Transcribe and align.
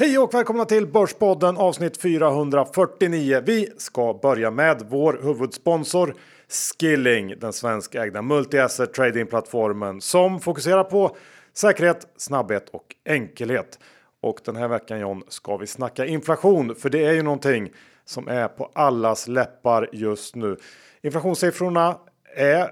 Hej 0.00 0.18
och 0.18 0.34
välkomna 0.34 0.64
till 0.64 0.86
Börspodden 0.86 1.56
avsnitt 1.56 1.96
449. 1.96 3.42
Vi 3.46 3.68
ska 3.76 4.18
börja 4.22 4.50
med 4.50 4.82
vår 4.88 5.20
huvudsponsor 5.22 6.14
Skilling, 6.48 7.38
den 7.38 7.52
svenskägda 7.52 8.22
multi-asset 8.22 8.92
tradingplattformen 8.92 10.00
som 10.00 10.40
fokuserar 10.40 10.84
på 10.84 11.16
säkerhet, 11.52 12.06
snabbhet 12.16 12.68
och 12.68 12.94
enkelhet. 13.04 13.78
Och 14.20 14.40
den 14.44 14.56
här 14.56 14.68
veckan 14.68 15.00
John 15.00 15.22
ska 15.28 15.56
vi 15.56 15.66
snacka 15.66 16.06
inflation, 16.06 16.74
för 16.74 16.90
det 16.90 17.04
är 17.04 17.12
ju 17.12 17.22
någonting 17.22 17.72
som 18.04 18.28
är 18.28 18.48
på 18.48 18.70
allas 18.74 19.28
läppar 19.28 19.88
just 19.92 20.36
nu. 20.36 20.56
Inflationssiffrorna 21.02 21.98
är 22.36 22.70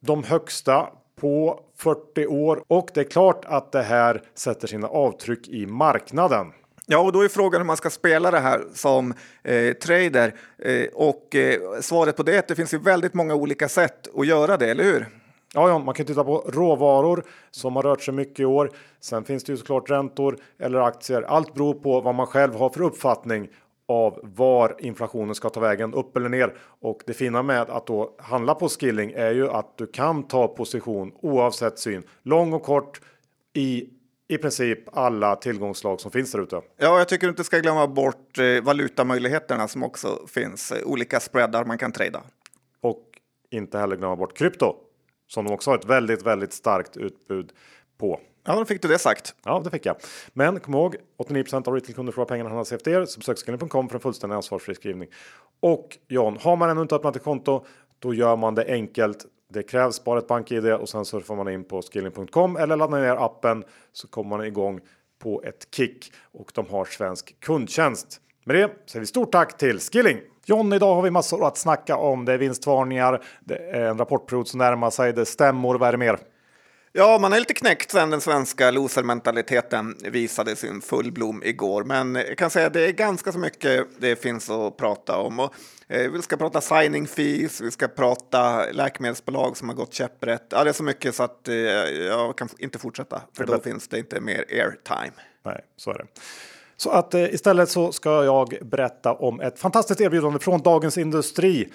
de 0.00 0.24
högsta 0.24 0.88
på 1.20 1.60
40 1.78 2.26
år 2.26 2.64
och 2.68 2.90
det 2.94 3.00
är 3.00 3.04
klart 3.04 3.44
att 3.44 3.72
det 3.72 3.82
här 3.82 4.22
sätter 4.34 4.68
sina 4.68 4.88
avtryck 4.88 5.48
i 5.48 5.66
marknaden. 5.66 6.52
Ja, 6.86 6.98
och 6.98 7.12
då 7.12 7.20
är 7.20 7.28
frågan 7.28 7.60
hur 7.60 7.66
man 7.66 7.76
ska 7.76 7.90
spela 7.90 8.30
det 8.30 8.38
här 8.38 8.64
som 8.74 9.14
eh, 9.42 9.72
trader. 9.72 10.34
Eh, 10.58 10.86
och 10.94 11.34
eh, 11.34 11.60
svaret 11.80 12.16
på 12.16 12.22
det 12.22 12.34
är 12.34 12.38
att 12.38 12.48
det 12.48 12.54
finns 12.54 12.74
ju 12.74 12.78
väldigt 12.78 13.14
många 13.14 13.34
olika 13.34 13.68
sätt 13.68 14.08
att 14.16 14.26
göra 14.26 14.56
det, 14.56 14.70
eller 14.70 14.84
hur? 14.84 15.06
Ja, 15.54 15.68
ja, 15.68 15.78
man 15.78 15.94
kan 15.94 16.06
titta 16.06 16.24
på 16.24 16.44
råvaror 16.48 17.24
som 17.50 17.76
har 17.76 17.82
rört 17.82 18.02
sig 18.02 18.14
mycket 18.14 18.40
i 18.40 18.44
år. 18.44 18.70
Sen 19.00 19.24
finns 19.24 19.44
det 19.44 19.52
ju 19.52 19.56
såklart 19.56 19.90
räntor 19.90 20.38
eller 20.58 20.78
aktier. 20.78 21.22
Allt 21.22 21.54
beror 21.54 21.74
på 21.74 22.00
vad 22.00 22.14
man 22.14 22.26
själv 22.26 22.54
har 22.54 22.70
för 22.70 22.82
uppfattning 22.82 23.48
av 23.88 24.20
var 24.22 24.76
inflationen 24.78 25.34
ska 25.34 25.50
ta 25.50 25.60
vägen, 25.60 25.94
upp 25.94 26.16
eller 26.16 26.28
ner. 26.28 26.56
Och 26.80 27.02
det 27.06 27.14
fina 27.14 27.42
med 27.42 27.70
att 27.70 27.86
då 27.86 28.14
handla 28.18 28.54
på 28.54 28.68
skilling 28.68 29.12
är 29.12 29.30
ju 29.30 29.50
att 29.50 29.78
du 29.78 29.86
kan 29.86 30.22
ta 30.22 30.48
position 30.48 31.12
oavsett 31.20 31.78
syn, 31.78 32.02
lång 32.22 32.52
och 32.52 32.62
kort 32.62 33.00
i 33.52 33.90
i 34.28 34.38
princip 34.38 34.96
alla 34.96 35.36
tillgångslag 35.36 36.00
som 36.00 36.10
finns 36.10 36.32
där 36.32 36.42
ute. 36.42 36.62
Ja, 36.76 36.98
jag 36.98 37.08
tycker 37.08 37.26
du 37.26 37.30
inte 37.30 37.44
ska 37.44 37.58
glömma 37.58 37.86
bort 37.86 38.38
eh, 38.38 38.62
valutamöjligheterna 38.62 39.68
som 39.68 39.82
också 39.82 40.26
finns. 40.26 40.72
Eh, 40.72 40.86
olika 40.86 41.20
spreadar 41.20 41.64
man 41.64 41.78
kan 41.78 41.92
trada. 41.92 42.22
Och 42.80 43.02
inte 43.50 43.78
heller 43.78 43.96
glömma 43.96 44.16
bort 44.16 44.38
krypto 44.38 44.76
som 45.26 45.44
de 45.44 45.54
också 45.54 45.70
har 45.70 45.78
ett 45.78 45.84
väldigt, 45.84 46.22
väldigt 46.22 46.52
starkt 46.52 46.96
utbud 46.96 47.52
på. 47.98 48.20
Ja, 48.46 48.54
då 48.54 48.64
fick 48.64 48.82
du 48.82 48.88
det 48.88 48.98
sagt. 48.98 49.34
Ja, 49.44 49.60
det 49.64 49.70
fick 49.70 49.86
jag. 49.86 49.96
Men 50.32 50.60
kom 50.60 50.74
ihåg 50.74 50.96
89% 51.18 51.68
av 51.68 51.74
retailkunder 51.74 52.12
får 52.12 52.24
pengarna 52.24 52.50
handlas 52.50 52.72
efter 52.72 52.90
er. 52.90 53.04
Så 53.04 53.18
besök 53.18 53.38
för 53.44 53.94
en 53.94 54.00
fullständig 54.00 54.36
ansvarsfri 54.36 54.74
skrivning. 54.74 55.08
Och 55.60 55.98
John, 56.08 56.38
har 56.40 56.56
man 56.56 56.70
ännu 56.70 56.82
inte 56.82 56.94
öppnat 56.94 57.16
ett 57.16 57.24
konto, 57.24 57.64
då 57.98 58.14
gör 58.14 58.36
man 58.36 58.54
det 58.54 58.64
enkelt. 58.64 59.26
Det 59.52 59.62
krävs 59.62 60.04
bara 60.04 60.18
ett 60.18 60.28
bank-id 60.28 60.72
och 60.72 60.88
sen 60.88 61.04
surfar 61.04 61.36
man 61.36 61.48
in 61.48 61.64
på 61.64 61.82
skilling.com 61.82 62.56
eller 62.56 62.76
laddar 62.76 63.00
ner 63.00 63.24
appen 63.24 63.64
så 63.92 64.08
kommer 64.08 64.36
man 64.36 64.46
igång 64.46 64.80
på 65.22 65.42
ett 65.42 65.68
kick 65.76 66.12
och 66.32 66.50
de 66.54 66.66
har 66.66 66.84
svensk 66.84 67.40
kundtjänst. 67.40 68.20
Med 68.44 68.56
det 68.56 68.70
säger 68.86 69.00
vi 69.00 69.06
stort 69.06 69.32
tack 69.32 69.58
till 69.58 69.78
Skilling! 69.80 70.20
John, 70.44 70.72
idag 70.72 70.94
har 70.94 71.02
vi 71.02 71.10
massor 71.10 71.46
att 71.46 71.58
snacka 71.58 71.96
om. 71.96 72.24
Det 72.24 72.32
är 72.32 72.38
vinstvarningar, 72.38 73.24
det 73.40 73.56
är 73.56 73.80
en 73.80 73.98
rapportperiod 73.98 74.48
som 74.48 74.58
närmar 74.58 74.90
sig, 74.90 75.12
det 75.12 75.26
stämmor, 75.26 75.78
vad 75.78 75.88
är 75.88 75.92
det 75.92 75.98
mer? 75.98 76.18
Ja, 76.98 77.18
man 77.18 77.32
är 77.32 77.38
lite 77.38 77.54
knäckt 77.54 77.90
sen 77.90 78.10
den 78.10 78.20
svenska 78.20 78.70
losermentaliteten 78.70 79.96
visade 80.04 80.56
sin 80.56 80.80
fullblom 80.80 81.42
igår. 81.44 81.84
Men 81.84 82.14
jag 82.14 82.38
kan 82.38 82.50
säga 82.50 82.66
att 82.66 82.72
det 82.72 82.88
är 82.88 82.92
ganska 82.92 83.32
så 83.32 83.38
mycket 83.38 83.86
det 83.98 84.16
finns 84.16 84.50
att 84.50 84.76
prata 84.76 85.18
om. 85.18 85.40
Och, 85.40 85.54
eh, 85.88 86.10
vi 86.10 86.22
ska 86.22 86.36
prata 86.36 86.60
signing 86.60 87.06
fees, 87.06 87.60
vi 87.60 87.70
ska 87.70 87.88
prata 87.88 88.64
läkemedelsbolag 88.72 89.56
som 89.56 89.68
har 89.68 89.76
gått 89.76 89.94
käpprätt. 89.94 90.46
Ja, 90.48 90.64
det 90.64 90.70
är 90.70 90.74
så 90.74 90.82
mycket 90.82 91.14
så 91.14 91.22
att 91.22 91.48
eh, 91.48 91.54
jag 91.54 92.38
kan 92.38 92.48
inte 92.58 92.78
fortsätta, 92.78 93.22
för 93.36 93.46
då 93.46 93.60
finns 93.60 93.88
det 93.88 93.98
inte 93.98 94.20
mer 94.20 94.44
airtime. 94.50 95.16
Nej, 95.44 95.60
så 95.76 95.90
är 95.90 95.98
det. 95.98 96.06
Så 96.76 96.90
att 96.90 97.14
eh, 97.14 97.34
istället 97.34 97.68
så 97.68 97.92
ska 97.92 98.24
jag 98.24 98.56
berätta 98.62 99.12
om 99.12 99.40
ett 99.40 99.58
fantastiskt 99.58 100.00
erbjudande 100.00 100.38
från 100.38 100.62
Dagens 100.62 100.98
Industri. 100.98 101.68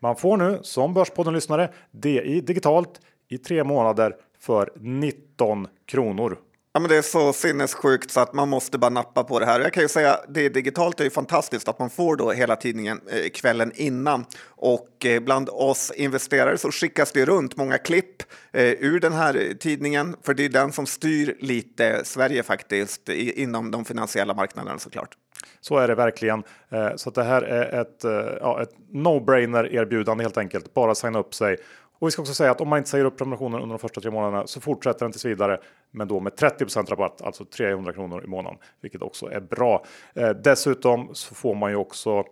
Man 0.00 0.16
får 0.16 0.36
nu 0.36 0.58
som 0.62 0.94
Börspodden-lyssnare 0.94 1.72
DI 1.90 2.40
digitalt 2.40 3.00
i 3.28 3.38
tre 3.38 3.64
månader 3.64 4.16
för 4.46 4.72
19 4.76 5.66
kronor. 5.86 6.38
Ja, 6.72 6.80
men 6.80 6.88
det 6.90 6.96
är 6.96 7.02
så 7.02 7.32
sinnessjukt 7.32 8.10
så 8.10 8.20
att 8.20 8.34
man 8.34 8.48
måste 8.48 8.78
bara 8.78 8.90
nappa 8.90 9.24
på 9.24 9.40
det 9.40 9.46
här. 9.46 9.60
Jag 9.60 9.72
kan 9.72 9.82
ju 9.82 9.88
säga 9.88 10.20
det 10.28 10.48
digitalt 10.48 11.00
är 11.00 11.04
ju 11.04 11.10
fantastiskt 11.10 11.68
att 11.68 11.78
man 11.78 11.90
får 11.90 12.16
då 12.16 12.32
hela 12.32 12.56
tidningen 12.56 13.00
eh, 13.10 13.30
kvällen 13.30 13.72
innan 13.74 14.24
och 14.46 15.06
eh, 15.06 15.20
bland 15.20 15.48
oss 15.48 15.92
investerare 15.96 16.58
så 16.58 16.70
skickas 16.70 17.12
det 17.12 17.24
runt 17.24 17.56
många 17.56 17.78
klipp 17.78 18.22
eh, 18.52 18.62
ur 18.62 19.00
den 19.00 19.12
här 19.12 19.54
tidningen 19.60 20.16
för 20.22 20.34
det 20.34 20.44
är 20.44 20.48
den 20.48 20.72
som 20.72 20.86
styr 20.86 21.36
lite 21.40 22.04
Sverige 22.04 22.42
faktiskt 22.42 23.08
i, 23.08 23.42
inom 23.42 23.70
de 23.70 23.84
finansiella 23.84 24.34
marknaderna 24.34 24.78
såklart. 24.78 25.16
Så 25.60 25.78
är 25.78 25.88
det 25.88 25.94
verkligen. 25.94 26.42
Eh, 26.68 26.90
så 26.96 27.10
det 27.10 27.24
här 27.24 27.42
är 27.42 27.80
ett, 27.80 28.04
eh, 28.04 28.38
ja, 28.40 28.62
ett 28.62 28.76
no-brainer 28.92 29.74
erbjudande 29.74 30.24
helt 30.24 30.38
enkelt. 30.38 30.74
Bara 30.74 30.94
signa 30.94 31.18
upp 31.18 31.34
sig 31.34 31.56
och 31.98 32.06
vi 32.06 32.10
ska 32.10 32.22
också 32.22 32.34
säga 32.34 32.50
att 32.50 32.60
om 32.60 32.68
man 32.68 32.78
inte 32.78 32.90
säger 32.90 33.04
upp 33.04 33.18
prenumerationen 33.18 33.62
under 33.62 33.72
de 33.72 33.78
första 33.78 34.00
tre 34.00 34.10
månaderna 34.10 34.46
så 34.46 34.60
fortsätter 34.60 35.04
den 35.04 35.12
tills 35.12 35.24
vidare, 35.24 35.60
men 35.90 36.08
då 36.08 36.20
med 36.20 36.32
30% 36.32 36.90
rabatt, 36.90 37.22
alltså 37.22 37.44
300 37.44 37.92
kronor 37.92 38.24
i 38.24 38.26
månaden, 38.26 38.58
vilket 38.80 39.02
också 39.02 39.26
är 39.26 39.40
bra. 39.40 39.84
Eh, 40.14 40.30
dessutom 40.30 41.08
så 41.12 41.34
får 41.34 41.54
man 41.54 41.70
ju 41.70 41.76
också 41.76 42.24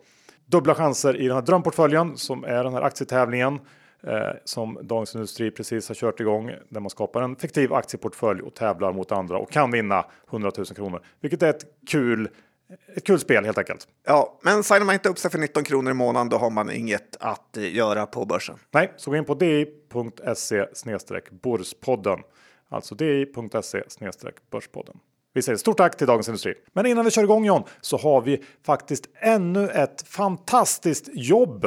dubbla 0.46 0.74
chanser 0.74 1.16
i 1.16 1.26
den 1.26 1.34
här 1.34 1.42
drömportföljen 1.42 2.16
som 2.16 2.44
är 2.44 2.64
den 2.64 2.74
här 2.74 2.82
aktietävlingen 2.82 3.60
eh, 4.02 4.30
som 4.44 4.78
Dagens 4.82 5.14
Industri 5.14 5.50
precis 5.50 5.88
har 5.88 5.94
kört 5.94 6.20
igång 6.20 6.50
där 6.68 6.80
man 6.80 6.90
skapar 6.90 7.22
en 7.22 7.36
fiktiv 7.36 7.72
aktieportfölj 7.72 8.42
och 8.42 8.54
tävlar 8.54 8.92
mot 8.92 9.12
andra 9.12 9.38
och 9.38 9.50
kan 9.50 9.70
vinna 9.70 10.04
100 10.30 10.52
000 10.56 10.66
kronor, 10.66 11.02
vilket 11.20 11.42
är 11.42 11.50
ett 11.50 11.64
kul 11.86 12.28
ett 12.96 13.04
kul 13.04 13.18
spel 13.18 13.44
helt 13.44 13.58
enkelt. 13.58 13.88
Ja, 14.06 14.38
men 14.42 14.62
signar 14.62 14.84
man 14.84 14.94
inte 14.94 15.08
upp 15.08 15.18
sig 15.18 15.30
för 15.30 15.38
19 15.38 15.64
kronor 15.64 15.90
i 15.90 15.94
månaden 15.94 16.28
då 16.28 16.36
har 16.36 16.50
man 16.50 16.70
inget 16.70 17.16
att 17.20 17.56
eh, 17.56 17.74
göra 17.74 18.06
på 18.06 18.24
börsen. 18.24 18.58
Nej, 18.70 18.92
så 18.96 19.10
gå 19.10 19.16
in 19.16 19.24
på 19.24 19.34
di.se 19.34 20.66
Börspodden. 21.30 22.18
Alltså 22.68 22.94
di.se 22.94 23.82
Börspodden. 24.50 24.96
Vi 25.34 25.42
säger 25.42 25.56
stort 25.56 25.76
tack 25.76 25.96
till 25.96 26.06
Dagens 26.06 26.28
Industri. 26.28 26.54
Men 26.72 26.86
innan 26.86 27.04
vi 27.04 27.10
kör 27.10 27.22
igång 27.22 27.44
John 27.44 27.62
så 27.80 27.96
har 27.96 28.20
vi 28.20 28.44
faktiskt 28.66 29.08
ännu 29.20 29.68
ett 29.68 30.08
fantastiskt 30.08 31.08
jobb 31.12 31.66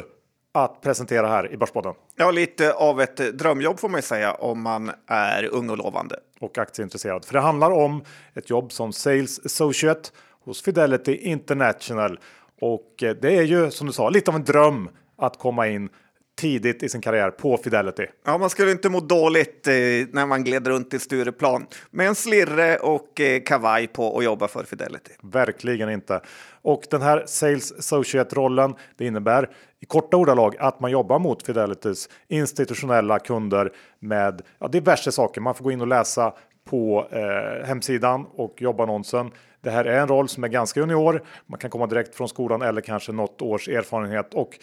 att 0.51 0.81
presentera 0.81 1.27
här 1.27 1.51
i 1.51 1.57
Börspodden. 1.57 1.93
Ja, 2.15 2.31
lite 2.31 2.73
av 2.73 3.01
ett 3.01 3.17
drömjobb 3.17 3.79
får 3.79 3.89
man 3.89 4.01
säga 4.01 4.33
om 4.33 4.61
man 4.61 4.91
är 5.07 5.45
ung 5.45 5.69
och 5.69 5.77
lovande. 5.77 6.19
Och 6.39 6.57
aktieintresserad. 6.57 7.25
För 7.25 7.33
det 7.33 7.39
handlar 7.39 7.71
om 7.71 8.03
ett 8.33 8.49
jobb 8.49 8.71
som 8.71 8.93
Sales 8.93 9.45
Associate 9.45 10.09
hos 10.45 10.61
Fidelity 10.61 11.15
International. 11.15 12.19
Och 12.61 13.03
eh, 13.03 13.15
det 13.21 13.37
är 13.37 13.43
ju 13.43 13.71
som 13.71 13.87
du 13.87 13.93
sa 13.93 14.09
lite 14.09 14.31
av 14.31 14.35
en 14.35 14.43
dröm 14.43 14.89
att 15.17 15.39
komma 15.39 15.67
in 15.67 15.89
tidigt 16.35 16.83
i 16.83 16.89
sin 16.89 17.01
karriär 17.01 17.31
på 17.31 17.57
Fidelity. 17.57 18.05
Ja, 18.25 18.37
man 18.37 18.49
skulle 18.49 18.71
inte 18.71 18.89
må 18.89 18.99
dåligt 18.99 19.67
eh, 19.67 19.73
när 20.11 20.25
man 20.25 20.43
gled 20.43 20.67
runt 20.67 20.93
i 20.93 20.99
Stureplan 20.99 21.65
med 21.91 22.07
en 22.07 22.15
slirre 22.15 22.77
och 22.77 23.21
eh, 23.21 23.41
kavaj 23.41 23.87
på 23.87 24.07
och 24.07 24.23
jobba 24.23 24.47
för 24.47 24.63
Fidelity. 24.63 25.11
Verkligen 25.21 25.89
inte. 25.89 26.21
Och 26.61 26.83
den 26.89 27.01
här 27.01 27.23
Sales 27.25 27.71
Associate-rollen, 27.71 28.75
det 28.97 29.05
innebär 29.05 29.49
i 29.79 29.85
korta 29.85 30.17
ordalag 30.17 30.55
att 30.59 30.79
man 30.79 30.91
jobbar 30.91 31.19
mot 31.19 31.45
Fidelitys 31.45 32.09
institutionella 32.27 33.19
kunder 33.19 33.71
med 33.99 34.41
ja, 34.59 34.67
diverse 34.67 35.11
saker. 35.11 35.41
Man 35.41 35.55
får 35.55 35.63
gå 35.63 35.71
in 35.71 35.81
och 35.81 35.87
läsa 35.87 36.33
på 36.69 37.07
eh, 37.11 37.67
hemsidan 37.67 38.25
och 38.35 38.61
jobbannonsen. 38.61 39.31
Det 39.65 39.71
här 39.71 39.85
är 39.85 39.99
en 39.99 40.07
roll 40.07 40.29
som 40.29 40.43
är 40.43 40.47
ganska 40.47 40.79
junior. 40.79 41.23
Man 41.45 41.59
kan 41.59 41.69
komma 41.69 41.87
direkt 41.87 42.15
från 42.15 42.29
skolan 42.29 42.61
eller 42.61 42.81
kanske 42.81 43.11
något 43.11 43.41
års 43.41 43.67
erfarenhet 43.67 44.33
och 44.33 44.59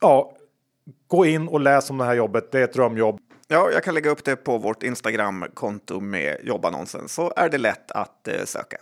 ja, 0.00 0.36
gå 1.06 1.26
in 1.26 1.48
och 1.48 1.60
läs 1.60 1.90
om 1.90 1.98
det 1.98 2.04
här 2.04 2.14
jobbet. 2.14 2.52
Det 2.52 2.58
är 2.58 2.64
ett 2.64 2.72
drömjobb. 2.72 3.20
Ja, 3.48 3.70
jag 3.72 3.84
kan 3.84 3.94
lägga 3.94 4.10
upp 4.10 4.24
det 4.24 4.36
på 4.36 4.58
vårt 4.58 4.82
Instagram-konto 4.82 6.00
med 6.00 6.36
jobbannonsen 6.42 7.08
så 7.08 7.32
är 7.36 7.48
det 7.48 7.58
lätt 7.58 7.90
att 7.90 8.28
eh, 8.28 8.44
söka. 8.44 8.76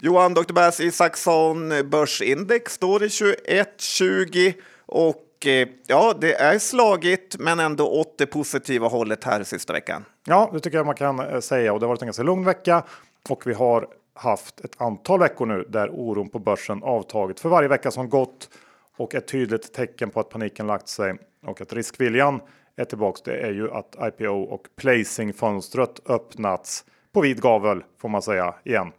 Johan 0.00 0.34
Dr. 0.34 0.52
Bass 0.52 0.80
Isaksson, 0.80 1.72
börsindex 1.90 2.72
står 2.72 3.02
i 3.02 3.06
21,20 3.08 4.54
och 4.86 5.24
Eh, 5.46 5.68
ja, 5.86 6.14
det 6.20 6.34
är 6.34 6.58
slagigt 6.58 7.36
men 7.38 7.60
ändå 7.60 7.88
åt 7.88 8.18
det 8.18 8.26
positiva 8.26 8.88
hållet 8.88 9.24
här 9.24 9.44
sista 9.44 9.72
veckan. 9.72 10.04
Ja, 10.26 10.50
det 10.52 10.60
tycker 10.60 10.78
jag 10.78 10.86
man 10.86 10.94
kan 10.94 11.20
eh, 11.20 11.40
säga 11.40 11.72
och 11.72 11.80
det 11.80 11.86
har 11.86 11.88
varit 11.88 12.02
en 12.02 12.06
ganska 12.06 12.22
lugn 12.22 12.44
vecka 12.44 12.82
och 13.28 13.46
vi 13.46 13.54
har 13.54 13.88
haft 14.14 14.60
ett 14.60 14.80
antal 14.80 15.20
veckor 15.20 15.46
nu 15.46 15.64
där 15.68 15.90
oron 15.92 16.28
på 16.28 16.38
börsen 16.38 16.82
avtagit 16.82 17.40
för 17.40 17.48
varje 17.48 17.68
vecka 17.68 17.90
som 17.90 18.08
gått 18.08 18.50
och 18.96 19.14
ett 19.14 19.28
tydligt 19.28 19.72
tecken 19.72 20.10
på 20.10 20.20
att 20.20 20.28
paniken 20.28 20.66
lagt 20.66 20.88
sig 20.88 21.14
och 21.46 21.60
att 21.60 21.72
riskviljan 21.72 22.40
är 22.76 22.84
tillbaks. 22.84 23.22
Det 23.22 23.36
är 23.36 23.50
ju 23.50 23.70
att 23.70 23.96
IPO 24.00 24.42
och 24.42 24.66
placing 24.76 25.32
fönstret 25.32 26.00
öppnats 26.06 26.84
på 27.12 27.20
vid 27.20 27.42
gavel 27.42 27.84
får 27.98 28.08
man 28.08 28.22
säga 28.22 28.54
igen. 28.64 28.92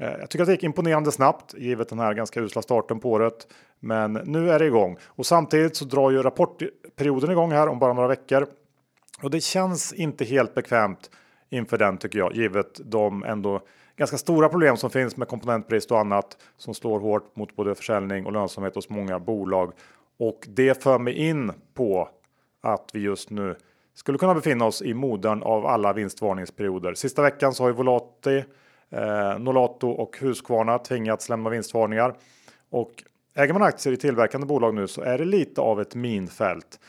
Eh, 0.00 0.12
jag 0.20 0.30
tycker 0.30 0.42
att 0.42 0.46
det 0.46 0.52
gick 0.52 0.64
imponerande 0.64 1.12
snabbt 1.12 1.54
givet 1.54 1.88
den 1.88 1.98
här 1.98 2.14
ganska 2.14 2.40
usla 2.40 2.62
starten 2.62 3.00
på 3.00 3.10
året. 3.10 3.46
Men 3.80 4.12
nu 4.12 4.50
är 4.50 4.58
det 4.58 4.66
igång 4.66 4.96
och 5.04 5.26
samtidigt 5.26 5.76
så 5.76 5.84
drar 5.84 6.10
ju 6.10 6.22
rapportperioden 6.22 7.30
igång 7.30 7.52
här 7.52 7.68
om 7.68 7.78
bara 7.78 7.92
några 7.92 8.08
veckor. 8.08 8.46
Och 9.22 9.30
det 9.30 9.40
känns 9.40 9.92
inte 9.92 10.24
helt 10.24 10.54
bekvämt 10.54 11.10
inför 11.50 11.78
den 11.78 11.98
tycker 11.98 12.18
jag, 12.18 12.34
givet 12.36 12.80
de 12.84 13.24
ändå 13.24 13.60
ganska 13.96 14.18
stora 14.18 14.48
problem 14.48 14.76
som 14.76 14.90
finns 14.90 15.16
med 15.16 15.28
komponentbrist 15.28 15.90
och 15.90 16.00
annat 16.00 16.36
som 16.56 16.74
slår 16.74 17.00
hårt 17.00 17.36
mot 17.36 17.56
både 17.56 17.74
försäljning 17.74 18.26
och 18.26 18.32
lönsamhet 18.32 18.74
hos 18.74 18.88
många 18.88 19.18
bolag. 19.18 19.72
Och 20.18 20.46
det 20.48 20.82
för 20.82 20.98
mig 20.98 21.14
in 21.14 21.52
på 21.74 22.08
att 22.62 22.90
vi 22.92 23.00
just 23.00 23.30
nu 23.30 23.56
skulle 23.94 24.18
kunna 24.18 24.34
befinna 24.34 24.64
oss 24.64 24.82
i 24.82 24.94
modern 24.94 25.42
av 25.42 25.66
alla 25.66 25.92
vinstvarningsperioder. 25.92 26.94
Sista 26.94 27.22
veckan 27.22 27.54
så 27.54 27.62
har 27.62 27.68
ju 27.68 27.74
Volati, 27.74 28.44
eh, 28.90 29.38
Nolato 29.38 29.88
och 29.88 30.18
Husqvarna 30.20 30.78
tvingats 30.78 31.28
lämna 31.28 31.50
vinstvarningar. 31.50 32.14
Och 32.70 33.04
äger 33.34 33.52
man 33.52 33.62
aktier 33.62 33.92
i 33.92 33.96
tillverkande 33.96 34.46
bolag 34.46 34.74
nu 34.74 34.86
så 34.86 35.02
är 35.02 35.18
det 35.18 35.24
lite 35.24 35.60
av 35.60 35.80
ett 35.80 35.94
minfält. 35.94 36.80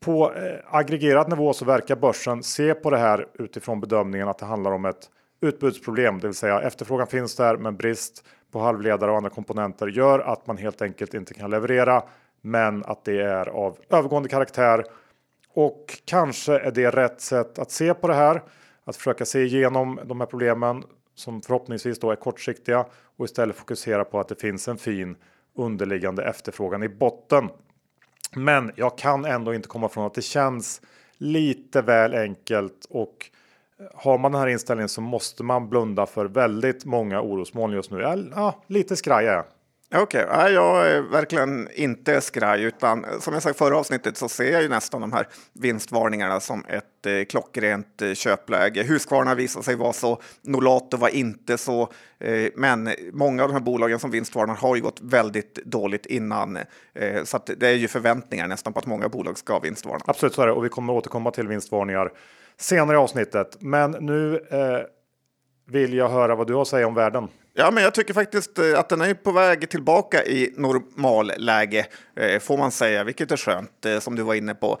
På 0.00 0.32
eh, 0.32 0.58
aggregerad 0.66 1.28
nivå 1.28 1.52
så 1.52 1.64
verkar 1.64 1.96
börsen 1.96 2.42
se 2.42 2.74
på 2.74 2.90
det 2.90 2.98
här 2.98 3.26
utifrån 3.38 3.80
bedömningen 3.80 4.28
att 4.28 4.38
det 4.38 4.46
handlar 4.46 4.70
om 4.70 4.84
ett 4.84 5.10
utbudsproblem, 5.40 6.20
det 6.20 6.26
vill 6.26 6.34
säga 6.34 6.60
efterfrågan 6.60 7.06
finns 7.06 7.36
där 7.36 7.56
men 7.56 7.76
brist 7.76 8.24
på 8.52 8.60
halvledare 8.60 9.10
och 9.10 9.16
andra 9.16 9.30
komponenter 9.30 9.86
gör 9.86 10.18
att 10.18 10.46
man 10.46 10.56
helt 10.56 10.82
enkelt 10.82 11.14
inte 11.14 11.34
kan 11.34 11.50
leverera 11.50 12.02
men 12.40 12.84
att 12.84 13.04
det 13.04 13.20
är 13.22 13.48
av 13.48 13.78
övergående 13.90 14.28
karaktär. 14.28 14.84
Och 15.54 16.00
kanske 16.04 16.58
är 16.58 16.70
det 16.70 16.90
rätt 16.90 17.20
sätt 17.20 17.58
att 17.58 17.70
se 17.70 17.94
på 17.94 18.08
det 18.08 18.14
här. 18.14 18.42
Att 18.84 18.96
försöka 18.96 19.24
se 19.24 19.42
igenom 19.42 20.00
de 20.04 20.20
här 20.20 20.26
problemen 20.26 20.84
som 21.14 21.42
förhoppningsvis 21.42 21.98
då 21.98 22.10
är 22.10 22.16
kortsiktiga 22.16 22.86
och 23.16 23.24
istället 23.24 23.56
fokusera 23.56 24.04
på 24.04 24.20
att 24.20 24.28
det 24.28 24.40
finns 24.40 24.68
en 24.68 24.78
fin 24.78 25.16
underliggande 25.56 26.24
efterfrågan 26.24 26.82
i 26.82 26.88
botten. 26.88 27.48
Men 28.36 28.72
jag 28.76 28.98
kan 28.98 29.24
ändå 29.24 29.54
inte 29.54 29.68
komma 29.68 29.88
från 29.88 30.06
att 30.06 30.14
det 30.14 30.22
känns 30.22 30.80
lite 31.18 31.82
väl 31.82 32.14
enkelt 32.14 32.86
och 32.90 33.30
eh, 33.80 33.86
har 33.94 34.18
man 34.18 34.32
den 34.32 34.40
här 34.40 34.48
inställningen 34.48 34.88
så 34.88 35.00
måste 35.00 35.42
man 35.42 35.68
blunda 35.68 36.06
för 36.06 36.26
väldigt 36.26 36.84
många 36.84 37.20
orosmoln 37.20 37.74
just 37.74 37.90
nu. 37.90 38.30
Ja, 38.34 38.62
lite 38.66 38.96
skraj 38.96 39.26
är 39.26 39.32
jag. 39.32 39.44
Okej, 39.94 40.24
okay. 40.24 40.52
jag 40.52 40.90
är 40.90 41.00
verkligen 41.00 41.68
inte 41.74 42.20
skraj, 42.20 42.62
utan 42.62 43.06
som 43.20 43.34
jag 43.34 43.42
sa 43.42 43.50
i 43.50 43.54
förra 43.54 43.78
avsnittet 43.78 44.16
så 44.16 44.28
ser 44.28 44.52
jag 44.52 44.62
ju 44.62 44.68
nästan 44.68 45.00
de 45.00 45.12
här 45.12 45.28
vinstvarningarna 45.52 46.40
som 46.40 46.64
ett 46.68 47.06
eh, 47.06 47.24
klockrent 47.24 48.02
eh, 48.02 48.14
köpläge. 48.14 48.82
Husqvarna 48.82 49.34
visar 49.34 49.62
sig 49.62 49.76
vara 49.76 49.92
så, 49.92 50.20
Nolato 50.42 50.96
var 50.96 51.08
inte 51.08 51.58
så, 51.58 51.82
eh, 52.18 52.50
men 52.54 52.90
många 53.12 53.42
av 53.42 53.48
de 53.48 53.54
här 53.54 53.60
bolagen 53.60 53.98
som 53.98 54.10
vinstvarnar 54.10 54.54
har 54.54 54.76
ju 54.76 54.82
gått 54.82 55.00
väldigt 55.02 55.54
dåligt 55.54 56.06
innan, 56.06 56.56
eh, 56.94 57.24
så 57.24 57.40
det 57.56 57.68
är 57.68 57.74
ju 57.74 57.88
förväntningar 57.88 58.48
nästan 58.48 58.72
på 58.72 58.78
att 58.78 58.86
många 58.86 59.08
bolag 59.08 59.38
ska 59.38 59.58
vinstvarna. 59.58 60.04
Absolut 60.06 60.34
så 60.34 60.42
är 60.42 60.46
det, 60.46 60.52
och 60.52 60.64
vi 60.64 60.68
kommer 60.68 60.92
återkomma 60.92 61.30
till 61.30 61.48
vinstvarningar 61.48 62.12
senare 62.56 62.96
i 62.96 62.98
avsnittet. 62.98 63.56
Men 63.60 63.90
nu 63.90 64.36
eh, 64.50 64.86
vill 65.66 65.94
jag 65.94 66.08
höra 66.08 66.34
vad 66.34 66.46
du 66.46 66.54
har 66.54 66.62
att 66.62 66.68
säga 66.68 66.86
om 66.86 66.94
världen. 66.94 67.28
Ja, 67.60 67.70
men 67.70 67.82
jag 67.84 67.94
tycker 67.94 68.14
faktiskt 68.14 68.58
eh, 68.58 68.78
att 68.78 68.88
den 68.88 69.00
är 69.00 69.14
på 69.14 69.32
väg 69.32 69.70
tillbaka 69.70 70.24
i 70.24 70.52
normalläge, 70.56 71.86
eh, 72.16 72.38
får 72.40 72.58
man 72.58 72.70
säga, 72.70 73.04
vilket 73.04 73.32
är 73.32 73.36
skönt, 73.36 73.86
eh, 73.86 73.98
som 73.98 74.16
du 74.16 74.22
var 74.22 74.34
inne 74.34 74.54
på. 74.54 74.78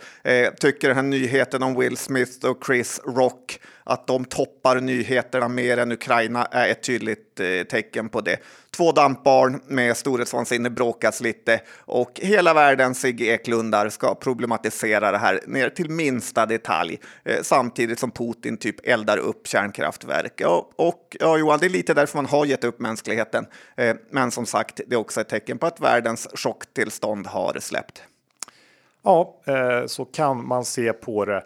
Tycker 0.60 0.88
den 0.88 0.96
här 0.96 1.02
nyheten 1.02 1.62
om 1.62 1.78
Will 1.78 1.96
Smith 1.96 2.46
och 2.46 2.64
Chris 2.66 3.00
Rock 3.04 3.60
att 3.90 4.06
de 4.06 4.24
toppar 4.24 4.80
nyheterna 4.80 5.48
mer 5.48 5.76
än 5.76 5.92
Ukraina 5.92 6.44
är 6.44 6.68
ett 6.68 6.82
tydligt 6.82 7.40
eh, 7.40 7.62
tecken 7.62 8.08
på 8.08 8.20
det. 8.20 8.38
Två 8.70 8.92
dampbarn 8.92 9.60
med 9.66 9.96
storhetsvansinne 9.96 10.70
bråkas 10.70 11.20
lite 11.20 11.60
och 11.78 12.20
hela 12.22 12.54
världen 12.54 12.94
Sigge 12.94 13.24
Eklundar 13.24 13.88
ska 13.88 14.14
problematisera 14.14 15.12
det 15.12 15.18
här 15.18 15.40
ner 15.46 15.70
till 15.70 15.90
minsta 15.90 16.46
detalj 16.46 16.98
eh, 17.24 17.42
samtidigt 17.42 17.98
som 17.98 18.10
Putin 18.10 18.56
typ 18.56 18.86
eldar 18.88 19.18
upp 19.18 19.46
kärnkraftverk. 19.46 20.32
Ja, 20.36 20.70
och 20.76 21.16
ja, 21.20 21.38
Johan, 21.38 21.58
det 21.60 21.66
är 21.66 21.70
lite 21.70 21.94
därför 21.94 22.18
man 22.18 22.26
har 22.26 22.46
gett 22.46 22.64
upp 22.64 22.80
mänskligheten. 22.80 23.46
Eh, 23.76 23.96
men 24.10 24.30
som 24.30 24.46
sagt, 24.46 24.80
det 24.86 24.94
är 24.94 24.98
också 25.00 25.20
ett 25.20 25.28
tecken 25.28 25.58
på 25.58 25.66
att 25.66 25.80
världens 25.80 26.28
chocktillstånd 26.34 27.26
har 27.26 27.56
släppt. 27.60 28.02
Ja, 29.02 29.40
så 29.86 30.04
kan 30.04 30.46
man 30.46 30.64
se 30.64 30.92
på 30.92 31.24
det. 31.24 31.42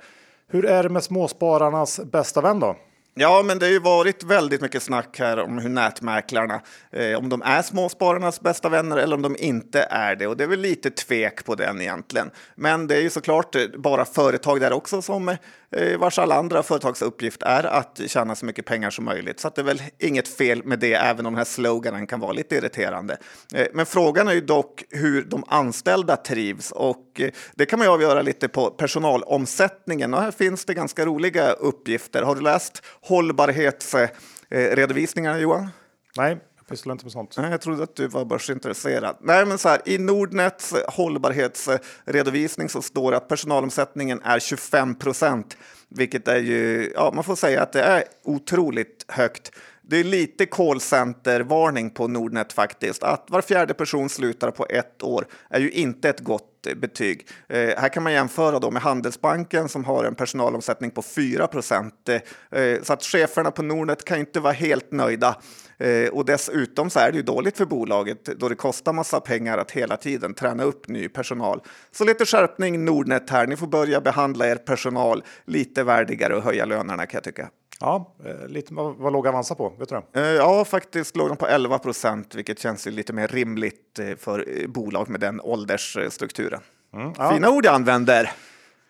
Hur 0.55 0.67
är 0.67 0.83
det 0.83 0.89
med 0.89 1.05
småspararnas 1.05 2.01
bästa 2.05 2.41
vän 2.41 2.61
då? 2.61 2.77
Ja, 3.15 3.43
men 3.45 3.59
det 3.59 3.67
har 3.67 3.71
ju 3.71 3.79
varit 3.79 4.25
väldigt 4.25 4.61
mycket 4.61 4.83
snack 4.83 5.19
här 5.19 5.39
om 5.39 5.59
hur 5.59 5.69
nätmäklarna, 5.69 6.61
eh, 6.93 7.19
om 7.19 7.29
de 7.29 7.43
är 7.43 7.63
småspararnas 7.63 8.41
bästa 8.41 8.69
vänner 8.69 8.97
eller 8.97 9.17
om 9.17 9.23
de 9.23 9.37
inte 9.39 9.87
är 9.91 10.17
det. 10.17 10.27
Och 10.27 10.37
det 10.37 10.45
är 10.45 10.49
väl 10.49 10.61
lite 10.61 10.91
tvek 10.91 11.45
på 11.45 11.55
den 11.55 11.81
egentligen. 11.81 12.31
Men 12.55 12.87
det 12.87 12.97
är 12.97 13.01
ju 13.01 13.11
såklart 13.11 13.57
bara 13.79 14.05
företag 14.05 14.61
där 14.61 14.73
också 14.73 15.03
som 15.03 15.29
eh, 15.29 15.37
Eh, 15.77 15.99
vars 15.99 16.19
alla 16.19 16.35
andra 16.35 16.63
företags 16.63 17.03
uppgift 17.03 17.43
är 17.43 17.65
att 17.65 18.01
tjäna 18.07 18.35
så 18.35 18.47
mycket 18.47 18.65
pengar 18.65 18.91
som 18.91 19.05
möjligt. 19.05 19.41
Så 19.41 19.51
det 19.55 19.61
är 19.61 19.65
väl 19.65 19.83
inget 19.99 20.29
fel 20.29 20.65
med 20.65 20.79
det, 20.79 20.95
även 20.95 21.27
om 21.27 21.33
den 21.33 21.39
här 21.39 21.45
sloganen 21.45 22.07
kan 22.07 22.21
vara 22.21 22.33
lite 22.33 22.57
irriterande. 22.57 23.17
Eh, 23.55 23.67
men 23.73 23.87
frågan 23.87 24.29
är 24.29 24.33
ju 24.33 24.41
dock 24.41 24.85
hur 24.91 25.23
de 25.23 25.45
anställda 25.49 26.17
trivs 26.17 26.71
och 26.71 27.21
eh, 27.21 27.31
det 27.55 27.67
kan 27.67 27.79
man 27.79 27.89
ju 27.89 27.93
avgöra 27.93 28.23
lite 28.23 28.49
på 28.49 28.71
personalomsättningen. 28.71 30.15
Och 30.15 30.21
här 30.21 30.31
finns 30.31 30.65
det 30.65 30.75
ganska 30.75 31.07
roliga 31.07 31.53
uppgifter. 31.53 32.23
Har 32.23 32.35
du 32.35 32.41
läst 32.41 32.83
hållbarhetsredovisningarna 33.01 35.39
Johan? 35.39 35.69
Nej, 36.17 36.39
pysslar 36.75 36.93
inte 36.93 37.05
med 37.05 37.13
sånt. 37.13 37.37
Nej, 37.37 37.51
jag 37.51 37.61
trodde 37.61 37.83
att 37.83 37.97
du 37.97 38.09
var 38.09 38.25
börsintresserad. 38.25 39.17
Nej, 39.21 39.47
men 39.47 39.59
så 39.59 39.69
här, 39.69 39.81
I 39.85 39.99
Nordnets 39.99 40.75
hållbarhetsredovisning 40.89 42.69
så 42.69 42.83
står 42.83 43.11
det 43.11 43.17
att 43.17 43.29
personalomsättningen 43.29 44.23
är 44.23 44.39
25 44.39 44.95
procent, 44.95 45.57
vilket 45.89 46.29
är 46.29 46.37
ju, 46.37 46.93
ja, 46.95 47.13
man 47.15 47.25
får 47.25 47.37
säga 47.37 47.63
att 47.63 47.73
det 47.73 47.83
är 47.83 48.05
otroligt 48.25 49.05
högt. 49.09 49.51
Det 49.87 49.97
är 49.97 50.05
lite 50.05 50.47
callcenter-varning 50.47 51.91
på 51.91 52.09
Nordnet 52.09 52.53
faktiskt. 52.53 53.03
Att 53.03 53.31
var 53.31 53.43
fjärde 53.43 53.75
person 53.75 54.09
slutar 54.09 54.51
på 54.51 54.67
ett 54.71 55.03
år 55.03 55.27
är 55.51 55.61
ju 55.61 55.71
inte 55.71 56.09
ett 56.09 56.21
gott 56.21 56.51
betyg. 56.77 57.29
Eh, 57.49 57.59
här 57.59 57.89
kan 57.89 58.03
man 58.03 58.13
jämföra 58.13 58.59
då 58.59 58.71
med 58.71 58.83
Handelsbanken 58.83 59.69
som 59.69 59.85
har 59.85 60.05
en 60.05 60.15
personalomsättning 60.15 60.91
på 60.91 61.03
4 61.03 61.47
procent. 61.47 62.09
Eh, 62.09 62.83
så 62.83 62.93
att 62.93 63.03
cheferna 63.03 63.51
på 63.51 63.63
Nordnet 63.63 64.05
kan 64.05 64.19
inte 64.19 64.41
vara 64.41 64.53
helt 64.53 64.93
nöjda. 64.93 65.37
Eh, 65.79 66.09
och 66.09 66.25
dessutom 66.25 66.91
så 66.91 66.99
är 66.99 67.11
det 67.11 67.17
ju 67.17 67.23
dåligt 67.23 67.57
för 67.57 67.65
bolaget 67.65 68.25
då 68.25 68.49
det 68.49 68.55
kostar 68.55 68.93
massa 68.93 69.21
pengar 69.21 69.59
att 69.59 69.71
hela 69.71 69.97
tiden 69.97 70.35
träna 70.35 70.63
upp 70.63 70.89
ny 70.89 71.09
personal. 71.09 71.61
Så 71.93 72.05
lite 72.05 72.27
skärpning 72.27 72.85
Nordnet 72.85 73.31
här. 73.31 73.47
Ni 73.47 73.57
får 73.57 73.67
börja 73.67 74.01
behandla 74.01 74.47
er 74.49 74.57
personal 74.57 75.25
lite 75.45 75.85
värdigare 75.85 76.37
och 76.37 76.43
höja 76.43 76.65
lönerna 76.65 77.07
kan 77.07 77.17
jag 77.19 77.25
tycka. 77.25 77.49
Ja, 77.81 78.15
eh, 78.25 78.49
lite, 78.49 78.75
vad, 78.75 78.97
vad 78.97 79.13
låg 79.13 79.27
Avanza 79.27 79.55
på? 79.55 79.69
Vet 79.79 79.89
du 79.89 80.01
det? 80.13 80.21
Eh, 80.21 80.27
ja, 80.27 80.65
faktiskt 80.65 81.17
låg 81.17 81.29
de 81.29 81.37
på 81.37 81.47
11 81.47 81.79
procent, 81.79 82.35
vilket 82.35 82.59
känns 82.59 82.87
lite 82.87 83.13
mer 83.13 83.29
rimligt 83.29 83.99
eh, 83.99 84.17
för 84.17 84.67
bolag 84.69 85.09
med 85.09 85.21
den 85.21 85.41
åldersstrukturen. 85.41 86.61
Mm, 86.95 87.13
ja. 87.19 87.33
Fina 87.33 87.51
ord 87.51 87.65
jag 87.65 87.75
använder. 87.75 88.31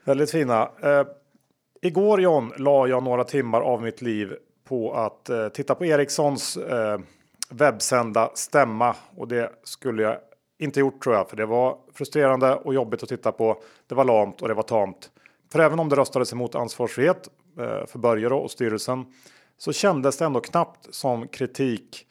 Väldigt 0.04 0.30
fina. 0.30 0.68
Eh, 0.82 1.06
igår 1.82 2.20
John 2.20 2.52
la 2.56 2.86
jag 2.86 3.02
några 3.02 3.24
timmar 3.24 3.60
av 3.60 3.82
mitt 3.82 4.02
liv 4.02 4.36
på 4.68 4.94
att 4.94 5.28
eh, 5.28 5.48
titta 5.48 5.74
på 5.74 5.84
Ericssons 5.84 6.56
eh, 6.56 6.98
webbsända 7.50 8.30
stämma 8.34 8.96
och 9.16 9.28
det 9.28 9.50
skulle 9.64 10.02
jag 10.02 10.16
inte 10.58 10.80
gjort 10.80 11.02
tror 11.02 11.14
jag, 11.14 11.30
för 11.30 11.36
det 11.36 11.46
var 11.46 11.76
frustrerande 11.94 12.54
och 12.54 12.74
jobbigt 12.74 13.02
att 13.02 13.08
titta 13.08 13.32
på. 13.32 13.62
Det 13.86 13.94
var 13.94 14.04
lamt 14.04 14.42
och 14.42 14.48
det 14.48 14.54
var 14.54 14.62
tamt. 14.62 15.10
För 15.52 15.58
även 15.58 15.78
om 15.78 15.88
det 15.88 15.96
röstades 15.96 16.32
emot 16.32 16.54
ansvarsfrihet 16.54 17.28
Eh, 17.58 17.86
för 17.86 17.98
Börje 17.98 18.28
och 18.28 18.50
styrelsen 18.50 19.06
så 19.58 19.72
kändes 19.72 20.16
det 20.16 20.24
ändå 20.24 20.40
knappt 20.40 20.94
som 20.94 21.28
kritik 21.28 22.06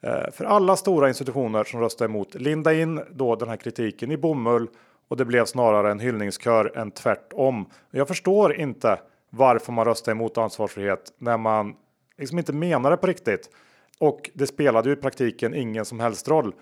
eh, 0.00 0.30
för 0.32 0.44
alla 0.44 0.76
stora 0.76 1.08
institutioner 1.08 1.64
som 1.64 1.80
röstade 1.80 2.10
emot 2.10 2.34
linda 2.34 2.74
in 2.74 3.00
då 3.10 3.36
den 3.36 3.48
här 3.48 3.56
kritiken 3.56 4.10
i 4.10 4.16
bomull 4.16 4.68
och 5.08 5.16
det 5.16 5.24
blev 5.24 5.44
snarare 5.44 5.90
en 5.90 6.00
hyllningskör 6.00 6.78
än 6.78 6.90
tvärtom. 6.90 7.66
Jag 7.90 8.08
förstår 8.08 8.54
inte 8.54 9.00
varför 9.30 9.72
man 9.72 9.84
röstar 9.84 10.12
emot 10.12 10.38
ansvarsfrihet 10.38 11.12
när 11.18 11.36
man 11.36 11.74
liksom 12.18 12.38
inte 12.38 12.52
menar 12.52 12.90
det 12.90 12.96
på 12.96 13.06
riktigt. 13.06 13.50
Och 13.98 14.30
det 14.34 14.46
spelade 14.46 14.88
ju 14.88 14.92
i 14.92 14.98
praktiken 14.98 15.54
ingen 15.54 15.84
som 15.84 16.00
helst 16.00 16.28
roll. 16.28 16.54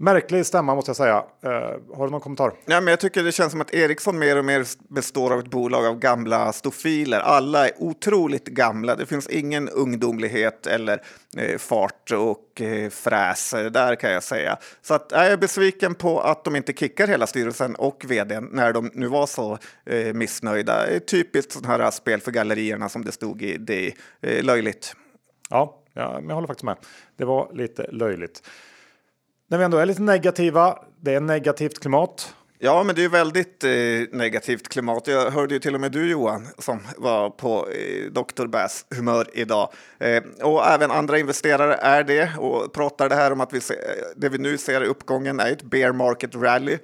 Märklig 0.00 0.46
stämma 0.46 0.74
måste 0.74 0.88
jag 0.88 0.96
säga. 0.96 1.24
Uh, 1.44 1.96
har 1.96 2.04
du 2.04 2.10
någon 2.10 2.20
kommentar? 2.20 2.52
Ja, 2.66 2.80
men 2.80 2.90
jag 2.92 3.00
tycker 3.00 3.22
det 3.22 3.32
känns 3.32 3.50
som 3.50 3.60
att 3.60 3.74
Ericsson 3.74 4.18
mer 4.18 4.38
och 4.38 4.44
mer 4.44 4.66
består 4.94 5.32
av 5.32 5.38
ett 5.38 5.50
bolag 5.50 5.86
av 5.86 5.98
gamla 5.98 6.52
stofiler. 6.52 7.20
Alla 7.20 7.68
är 7.68 7.72
otroligt 7.78 8.48
gamla. 8.48 8.96
Det 8.96 9.06
finns 9.06 9.28
ingen 9.28 9.68
ungdomlighet 9.68 10.66
eller 10.66 11.02
eh, 11.36 11.58
fart 11.58 12.12
och 12.12 12.60
eh, 12.60 12.90
fräs 12.90 13.50
där 13.50 13.94
kan 13.94 14.10
jag 14.10 14.22
säga. 14.22 14.56
Så 14.82 14.94
att, 14.94 15.08
jag 15.10 15.26
är 15.26 15.36
besviken 15.36 15.94
på 15.94 16.20
att 16.20 16.44
de 16.44 16.56
inte 16.56 16.72
kickar 16.72 17.08
hela 17.08 17.26
styrelsen 17.26 17.74
och 17.74 18.04
vdn 18.08 18.48
när 18.52 18.72
de 18.72 18.90
nu 18.94 19.06
var 19.06 19.26
så 19.26 19.58
eh, 19.86 20.14
missnöjda. 20.14 21.00
Typiskt 21.06 21.52
sådana 21.52 21.84
här 21.84 21.90
spel 21.90 22.20
för 22.20 22.30
gallerierna 22.30 22.88
som 22.88 23.04
det 23.04 23.12
stod 23.12 23.42
i 23.42 23.56
det. 23.56 23.92
Eh, 24.20 24.44
löjligt. 24.44 24.94
Ja, 25.50 25.82
ja, 25.92 26.12
men 26.12 26.28
jag 26.28 26.34
håller 26.34 26.48
faktiskt 26.48 26.64
med. 26.64 26.76
Det 27.16 27.24
var 27.24 27.50
lite 27.52 27.86
löjligt. 27.92 28.42
När 29.50 29.58
vi 29.58 29.64
ändå 29.64 29.78
är 29.78 29.86
lite 29.86 30.02
negativa, 30.02 30.78
det 31.00 31.14
är 31.14 31.20
negativt 31.20 31.78
klimat. 31.78 32.34
Ja, 32.58 32.82
men 32.82 32.94
det 32.94 33.04
är 33.04 33.08
väldigt 33.08 33.64
eh, 33.64 33.70
negativt 34.18 34.68
klimat. 34.68 35.06
Jag 35.06 35.30
hörde 35.30 35.54
ju 35.54 35.60
till 35.60 35.74
och 35.74 35.80
med 35.80 35.92
du 35.92 36.10
Johan 36.10 36.46
som 36.58 36.80
var 36.96 37.30
på 37.30 37.68
eh, 37.68 38.12
Dr. 38.12 38.46
Bass 38.46 38.86
humör 38.96 39.26
idag. 39.32 39.72
Eh, 39.98 40.22
och 40.42 40.66
även 40.66 40.90
andra 40.90 41.18
investerare 41.18 41.74
är 41.74 42.04
det 42.04 42.32
och 42.38 42.72
pratar 42.72 43.08
det 43.08 43.14
här 43.14 43.32
om 43.32 43.40
att 43.40 43.52
vi 43.52 43.60
se, 43.60 43.74
eh, 43.74 43.80
det 44.16 44.28
vi 44.28 44.38
nu 44.38 44.58
ser 44.58 44.84
i 44.84 44.86
uppgången 44.86 45.40
är 45.40 45.52
ett 45.52 45.62
bear 45.62 45.92
market 45.92 46.34
rally 46.34 46.78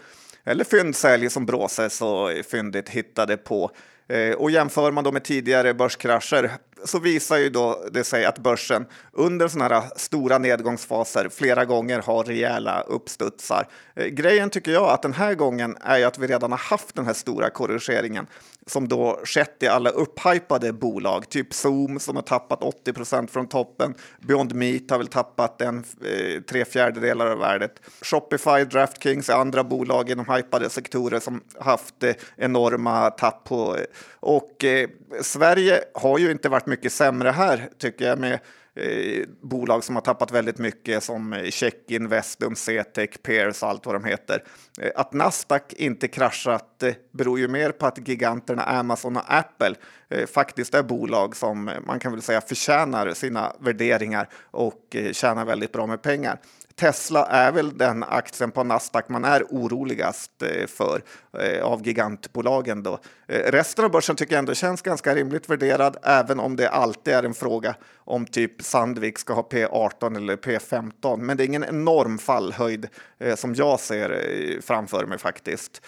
eller 0.45 0.65
fyndsälj 0.65 1.31
som 1.31 1.47
Bråse 1.47 1.91
så 1.91 2.43
fyndigt 2.51 2.89
hittade 2.89 3.37
på. 3.37 3.71
Eh, 4.09 4.35
och 4.35 4.51
jämför 4.51 4.91
man 4.91 5.05
då 5.05 5.13
med 5.13 5.25
tidigare 5.25 5.75
börskrascher 5.75 6.51
så 6.85 6.99
visar 6.99 7.37
ju 7.37 7.51
då 7.51 7.85
det 7.93 8.05
sig 8.05 8.25
att 8.25 8.39
börsen 8.39 8.87
under 9.13 9.49
sådana 9.49 9.75
här 9.75 9.91
stora 9.97 10.39
nedgångsfaser 10.39 11.29
flera 11.29 11.65
gånger 11.65 11.99
har 11.99 12.25
rejäla 12.25 12.81
uppstudsar. 12.81 13.69
Eh, 13.97 14.07
grejen 14.07 14.51
tycker 14.51 14.73
jag 14.73 14.91
att 14.91 15.03
den 15.03 15.13
här 15.13 15.35
gången 15.35 15.77
är 15.81 15.99
ju 15.99 16.05
att 16.05 16.19
vi 16.19 16.27
redan 16.27 16.51
har 16.51 16.59
haft 16.59 16.95
den 16.95 17.07
här 17.07 17.13
stora 17.13 17.51
korrigeringen 17.51 18.27
som 18.67 18.89
då 18.89 19.21
skett 19.25 19.57
i 19.63 19.67
alla 19.67 19.91
upphypade 19.91 20.73
bolag, 20.73 21.29
typ 21.29 21.55
Zoom 21.55 22.01
som 22.01 22.17
har 22.17 22.23
tappat 22.23 22.63
80 22.63 22.93
procent 22.93 23.31
från 23.31 23.49
toppen. 23.49 23.95
Beyond 24.21 24.55
Meat 24.55 24.91
har 24.91 24.99
väl 24.99 25.07
tappat 25.07 25.63
en 25.63 25.85
eh, 26.05 26.41
tre 26.43 26.65
fjärdedelar 26.65 27.27
av 27.27 27.39
värdet. 27.39 27.81
Shopify, 28.03 28.65
Draftkings 28.65 29.29
är 29.29 29.35
andra 29.35 29.65
bolag 29.65 30.11
inom 30.11 30.35
hypade 30.35 30.71
sektorer 30.71 31.21
som 31.21 31.41
haft 31.61 32.03
eh, 32.03 32.15
enorma 32.37 33.11
tapp 33.11 33.45
på. 33.45 33.77
Eh, 33.77 33.85
och 34.21 34.65
eh, 34.65 34.89
Sverige 35.23 35.81
har 35.95 36.19
ju 36.19 36.31
inte 36.31 36.49
varit 36.49 36.67
mycket 36.67 36.93
sämre 36.93 37.31
här 37.31 37.69
tycker 37.79 38.05
jag 38.05 38.19
med 38.19 38.39
eh, 38.75 39.25
bolag 39.43 39.85
som 39.85 39.95
har 39.95 40.03
tappat 40.03 40.33
väldigt 40.33 40.59
mycket 40.59 41.03
som 41.05 41.33
eh, 41.33 41.51
Checkin, 41.51 42.09
Vestum, 42.09 42.57
Cetec, 42.57 43.11
Peers 43.23 43.63
och 43.63 43.69
allt 43.69 43.87
vad 43.87 43.95
de 43.95 44.05
heter. 44.05 44.45
Eh, 44.81 44.91
att 44.95 45.13
Nasdaq 45.13 45.73
inte 45.73 46.09
kraschat 46.09 46.83
eh, 46.83 46.95
beror 47.11 47.39
ju 47.39 47.49
mer 47.49 47.71
på 47.71 47.87
att 47.87 48.09
giganterna 48.09 48.63
Amazon 48.63 49.17
och 49.17 49.35
Apple 49.35 49.75
eh, 50.09 50.27
faktiskt 50.27 50.75
är 50.75 50.83
bolag 50.83 51.37
som 51.37 51.69
eh, 51.69 51.81
man 51.87 51.99
kan 51.99 52.13
väl 52.13 52.23
säga 52.23 52.41
förtjänar 52.41 53.15
sina 53.15 53.53
värderingar 53.61 54.29
och 54.51 54.97
eh, 54.97 55.13
tjänar 55.13 55.45
väldigt 55.45 55.73
bra 55.73 55.87
med 55.87 56.03
pengar. 56.03 56.39
Tesla 56.77 57.27
är 57.27 57.53
väl 57.53 57.79
den 57.79 58.03
aktien 58.03 58.51
på 58.51 58.65
Nasdaq 58.65 59.09
man 59.09 59.25
är 59.25 59.43
oroligast 59.51 60.43
eh, 60.43 60.67
för 60.67 61.03
eh, 61.39 61.65
av 61.65 61.87
gigantbolagen. 61.87 62.83
Då. 62.83 62.99
Eh, 63.29 63.53
resten 63.53 63.85
av 63.85 63.91
börsen 63.91 64.17
tycker 64.17 64.33
jag 64.33 64.39
ändå 64.39 64.55
känns 64.55 64.83
ganska 64.83 65.15
rimligt 65.15 65.51
värderad, 65.51 65.97
även 66.03 66.41
om 66.41 66.57
det 66.57 66.69
alltid 66.69 67.15
är 67.15 67.23
en 67.23 67.35
fråga 67.35 67.75
om 67.97 68.27
typ 68.27 68.63
Sandvik 68.63 69.19
ska 69.19 69.35
ha 69.35 69.49
P18 69.51 70.17
eller 70.17 70.37
P15. 70.37 71.17
Men 71.17 71.37
det 71.37 71.43
är 71.43 71.47
ingen 71.47 71.65
enorm 71.65 72.19
fallhöjd 72.19 72.89
som 73.37 73.55
jag 73.55 73.81
ser 73.81 74.61
framför 74.61 75.07
mig 75.07 75.19
faktiskt. 75.19 75.83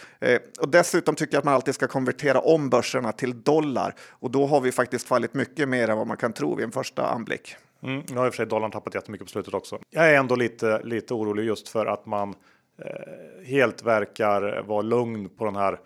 Och 0.61 0.69
dessutom 0.69 1.15
tycker 1.15 1.35
jag 1.35 1.39
att 1.39 1.45
man 1.45 1.55
alltid 1.55 1.75
ska 1.75 1.87
konvertera 1.87 2.41
om 2.41 2.71
börserna 2.71 3.13
till 3.13 3.43
dollar 3.43 3.95
och 4.11 4.31
då 4.31 4.47
har 4.47 4.61
vi 4.61 4.73
faktiskt 4.73 5.09
fallit 5.09 5.35
mycket 5.35 5.69
mer 5.69 5.89
än 5.89 5.99
vad 5.99 6.07
man 6.07 6.17
kan 6.17 6.33
tro 6.33 6.55
vid 6.55 6.65
en 6.65 6.73
första 6.73 7.07
anblick. 7.07 7.57
Mm, 7.83 8.03
nu 8.09 8.17
har 8.17 8.27
i 8.27 8.29
och 8.29 8.35
för 8.35 8.37
sig 8.37 8.47
dollarn 8.47 8.71
tappat 8.71 8.95
jättemycket 8.95 9.27
på 9.27 9.31
slutet 9.31 9.55
också. 9.55 9.79
Jag 9.91 10.11
är 10.11 10.19
ändå 10.19 10.37
lite, 10.37 10.83
lite 10.83 11.15
orolig 11.15 11.45
just 11.45 11.69
för 11.69 11.87
att 11.87 12.07
man 12.07 12.35
eh, 12.79 13.45
helt 13.45 13.83
verkar 13.83 14.63
vara 14.63 14.83
lugn 14.83 15.29
på 15.29 15.45
den 15.45 15.57
här 15.57 15.81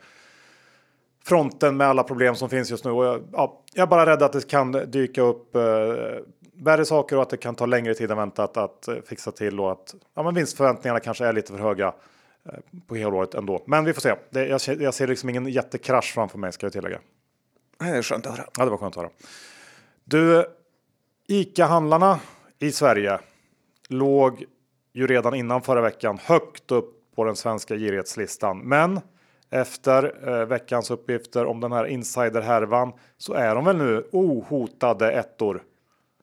fronten 1.24 1.76
med 1.76 1.86
alla 1.86 2.02
problem 2.02 2.34
som 2.34 2.48
finns 2.48 2.70
just 2.70 2.84
nu. 2.84 2.90
Och 2.90 3.04
jag, 3.04 3.22
ja, 3.32 3.62
jag 3.72 3.82
är 3.82 3.86
bara 3.86 4.06
rädd 4.06 4.22
att 4.22 4.32
det 4.32 4.48
kan 4.48 4.72
dyka 4.72 5.22
upp 5.22 5.56
eh, 5.56 5.62
värre 6.52 6.84
saker 6.84 7.16
och 7.16 7.22
att 7.22 7.30
det 7.30 7.36
kan 7.36 7.54
ta 7.54 7.66
längre 7.66 7.94
tid 7.94 8.10
än 8.10 8.16
väntat 8.16 8.56
att 8.56 8.88
eh, 8.88 8.96
fixa 9.06 9.32
till 9.32 9.60
och 9.60 9.72
att 9.72 9.94
ja, 10.14 10.22
men 10.22 10.34
vinstförväntningarna 10.34 11.00
kanske 11.00 11.26
är 11.26 11.32
lite 11.32 11.52
för 11.52 11.58
höga 11.58 11.94
eh, 12.44 12.58
på 12.86 12.94
helåret 12.94 13.34
ändå. 13.34 13.62
Men 13.66 13.84
vi 13.84 13.92
får 13.92 14.00
se. 14.00 14.14
Det, 14.30 14.46
jag, 14.46 14.60
jag 14.80 14.94
ser 14.94 15.06
liksom 15.06 15.28
ingen 15.28 15.46
jättekrasch 15.46 16.14
framför 16.14 16.38
mig 16.38 16.52
ska 16.52 16.66
jag 16.66 16.72
tillägga. 16.72 16.98
Det 17.78 17.84
är 17.84 18.02
skönt 18.02 18.26
att 18.26 18.36
höra. 18.36 18.46
Ja, 18.58 18.64
det 18.64 18.70
var 18.70 18.78
skönt 18.78 18.96
att 18.96 19.02
höra. 19.02 19.12
Du, 20.04 20.44
ICA-handlarna 21.30 22.18
i 22.58 22.72
Sverige 22.72 23.18
låg 23.88 24.44
ju 24.92 25.06
redan 25.06 25.34
innan 25.34 25.62
förra 25.62 25.80
veckan 25.80 26.18
högt 26.24 26.70
upp 26.70 27.14
på 27.16 27.24
den 27.24 27.36
svenska 27.36 27.76
girighetslistan. 27.76 28.58
Men 28.58 29.00
efter 29.50 30.28
eh, 30.28 30.46
veckans 30.46 30.90
uppgifter 30.90 31.46
om 31.46 31.60
den 31.60 31.72
här 31.72 31.86
insiderhärvan 31.86 32.92
så 33.18 33.32
är 33.32 33.54
de 33.54 33.64
väl 33.64 33.76
nu 33.76 34.08
ohotade 34.12 35.12
ettor. 35.12 35.62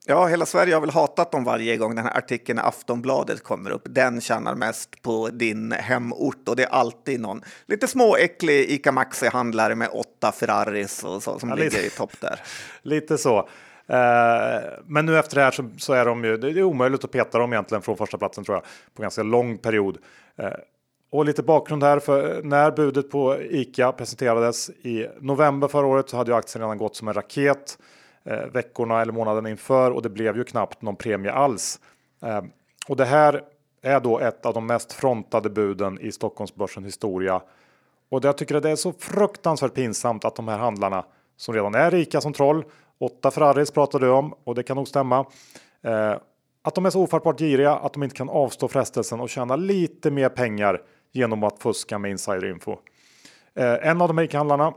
Ja, 0.06 0.26
hela 0.26 0.46
Sverige 0.46 0.74
har 0.74 0.82
väl 0.82 0.90
hatat 0.90 1.32
dem 1.32 1.44
varje 1.44 1.78
gång 1.78 1.96
den 1.96 2.06
här 2.06 2.18
artikeln 2.18 2.60
i 2.60 2.62
Aftonbladet 2.62 3.44
kommer 3.44 3.70
upp. 3.70 3.84
Den 3.86 4.22
tjänar 4.22 4.56
mest 4.56 5.02
på 5.02 5.30
din 5.30 5.72
hemort 5.72 6.50
och 6.50 6.56
det 6.56 6.64
är 6.64 6.70
alltid 6.70 7.20
någon 7.20 7.42
lite 7.66 7.88
småäcklig 7.88 8.70
Ica 8.70 8.92
Maxi-handlare 8.92 9.76
med 9.76 9.90
åtta 9.92 10.32
Ferraris 10.32 11.04
och 11.04 11.24
så, 11.24 11.40
som 11.40 11.50
ja, 11.50 11.56
ligger 11.56 11.86
i 11.86 11.90
topp 11.90 12.22
där. 12.22 12.40
lite 12.82 13.18
så. 13.18 13.50
Eh, 13.88 14.62
men 14.86 15.06
nu 15.06 15.17
efter 15.17 15.36
det 15.36 15.41
här 15.41 15.51
så, 15.51 15.70
så, 15.77 15.94
är 15.94 16.06
de 16.06 16.24
ju, 16.24 16.38
det 16.38 16.50
är 16.50 16.63
omöjligt 16.63 17.03
att 17.03 17.12
peta 17.12 17.39
dem 17.39 17.53
egentligen 17.53 17.82
från 17.82 17.98
första 17.98 18.17
platsen 18.17 18.44
tror 18.44 18.56
jag 18.56 18.63
på 18.96 19.01
ganska 19.01 19.24
lång 19.24 19.58
period. 19.58 19.98
Eh, 20.36 20.50
och 21.10 21.25
lite 21.25 21.44
bakgrund 21.44 21.84
här, 21.84 22.00
för 22.00 22.44
när 22.44 22.72
budet 22.72 23.12
på 23.12 23.41
ICA 23.41 23.91
presenterades 23.91 24.70
i 24.70 25.08
november 25.20 25.67
förra 25.67 25.86
året 25.86 26.10
så 26.10 26.17
hade 26.17 26.32
ju 26.32 26.38
aktien 26.38 26.62
redan 26.62 26.77
gått 26.77 26.96
som 26.96 27.08
en 27.08 27.13
raket 27.13 27.77
eh, 28.24 28.46
veckorna 28.53 29.01
eller 29.01 29.13
månaden 29.13 29.48
inför 29.48 29.91
och 29.91 30.01
det 30.01 30.10
blev 30.10 30.38
ju 30.38 30.44
knappt 30.44 30.82
någon 30.82 30.96
premie 30.96 31.32
alls. 31.32 31.79
Eh, 32.24 32.41
och 32.88 32.96
det 32.96 33.06
här 33.06 33.44
är 33.82 34.00
då 34.00 34.20
ett 34.20 34.46
av 34.46 34.53
de 34.53 34.65
mest 34.65 34.94
frontade 34.94 35.50
buden 35.50 36.00
i 36.01 36.12
Stockholmsbörsens 36.12 36.88
historia. 36.88 37.41
Och 38.10 38.25
jag 38.25 38.38
tycker 38.38 38.56
att 38.56 38.63
det 38.63 38.70
är 38.70 38.75
så 38.75 38.94
fruktansvärt 38.94 39.74
pinsamt 39.74 40.25
att 40.25 40.36
de 40.36 40.48
här 40.48 40.58
handlarna 40.58 41.06
som 41.38 41.53
redan 41.53 41.75
är 41.75 41.91
rika 41.91 42.22
som 42.22 42.34
troll 42.34 42.65
Åtta 43.00 43.32
Ferraris 43.32 43.72
pratar 43.72 44.00
du 44.00 44.10
om 44.10 44.34
och 44.44 44.56
det 44.56 44.63
kan 44.63 44.77
nog 44.77 44.88
stämma. 44.88 45.25
Eh, 45.82 46.16
att 46.62 46.75
de 46.75 46.86
är 46.86 46.89
så 46.89 47.01
ofattbart 47.01 47.39
giriga 47.39 47.75
att 47.75 47.94
de 47.94 48.04
inte 48.04 48.16
kan 48.16 48.30
avstå 48.30 48.68
frestelsen 48.68 49.20
och 49.20 49.30
tjäna 49.30 49.56
lite 49.56 50.12
mer 50.12 50.30
pengar 50.30 50.82
genom 51.12 51.44
att 51.44 51.60
fuska 51.60 51.98
med 51.98 52.12
insiderinfo. 52.12 52.77
Eh, 53.56 53.88
en 53.89 54.01
av 54.01 54.08
de 54.08 54.20
ICA-handlarna 54.20 54.74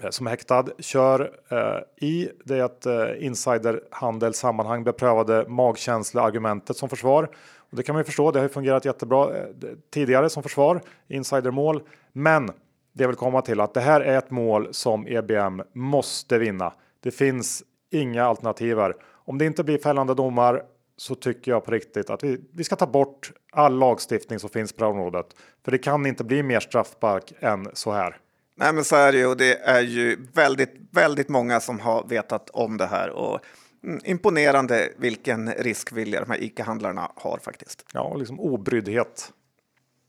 eh, 0.00 0.10
som 0.10 0.26
är 0.26 0.30
häktad 0.30 0.64
kör 0.78 1.32
eh, 1.48 2.08
i 2.08 2.30
det 2.44 2.86
eh, 2.86 3.26
insiderhandel 3.26 4.34
sammanhang 4.34 4.84
beprövade 4.84 5.48
magkänsleargumentet 5.48 6.76
som 6.76 6.88
försvar. 6.88 7.30
Och 7.70 7.76
det 7.76 7.82
kan 7.82 7.92
man 7.92 8.00
ju 8.00 8.04
förstå. 8.04 8.30
Det 8.30 8.38
har 8.38 8.44
ju 8.44 8.52
fungerat 8.52 8.84
jättebra 8.84 9.36
eh, 9.36 9.44
tidigare 9.90 10.30
som 10.30 10.42
försvar 10.42 10.80
insidermål, 11.08 11.82
men 12.12 12.50
det 12.92 13.06
vill 13.06 13.16
komma 13.16 13.42
till 13.42 13.60
att 13.60 13.74
det 13.74 13.80
här 13.80 14.00
är 14.00 14.18
ett 14.18 14.30
mål 14.30 14.68
som 14.70 15.06
EBM 15.06 15.62
måste 15.72 16.38
vinna. 16.38 16.72
Det 17.00 17.10
finns 17.10 17.62
inga 17.90 18.24
alternativ 18.24 18.78
här. 18.78 18.94
Om 19.24 19.38
det 19.38 19.44
inte 19.44 19.64
blir 19.64 19.78
fällande 19.78 20.14
domar 20.14 20.62
så 20.96 21.14
tycker 21.14 21.50
jag 21.50 21.64
på 21.64 21.70
riktigt 21.70 22.10
att 22.10 22.24
vi, 22.24 22.40
vi 22.52 22.64
ska 22.64 22.76
ta 22.76 22.86
bort 22.86 23.32
all 23.52 23.78
lagstiftning 23.78 24.38
som 24.38 24.50
finns 24.50 24.72
på 24.72 24.86
området. 24.86 25.26
För 25.64 25.72
det 25.72 25.78
kan 25.78 26.06
inte 26.06 26.24
bli 26.24 26.42
mer 26.42 26.60
straffbark 26.60 27.32
än 27.40 27.68
så 27.72 27.92
här. 27.92 28.16
Nej, 28.56 28.72
men 28.72 28.84
så 28.84 28.96
är 28.96 29.12
det 29.12 29.18
ju 29.18 29.26
och 29.26 29.36
det 29.36 29.58
är 29.58 29.80
ju 29.80 30.26
väldigt, 30.32 30.74
väldigt 30.90 31.28
många 31.28 31.60
som 31.60 31.80
har 31.80 32.04
vetat 32.08 32.50
om 32.50 32.76
det 32.76 32.86
här 32.86 33.10
och 33.10 33.40
mm, 33.84 34.00
imponerande 34.04 34.92
vilken 34.96 35.52
riskvilja 35.52 36.20
de 36.20 36.30
här 36.30 36.42
ICA-handlarna 36.42 37.12
har 37.16 37.38
faktiskt. 37.42 37.86
Ja, 37.94 38.14
liksom 38.16 38.40
obryddhet. 38.40 39.32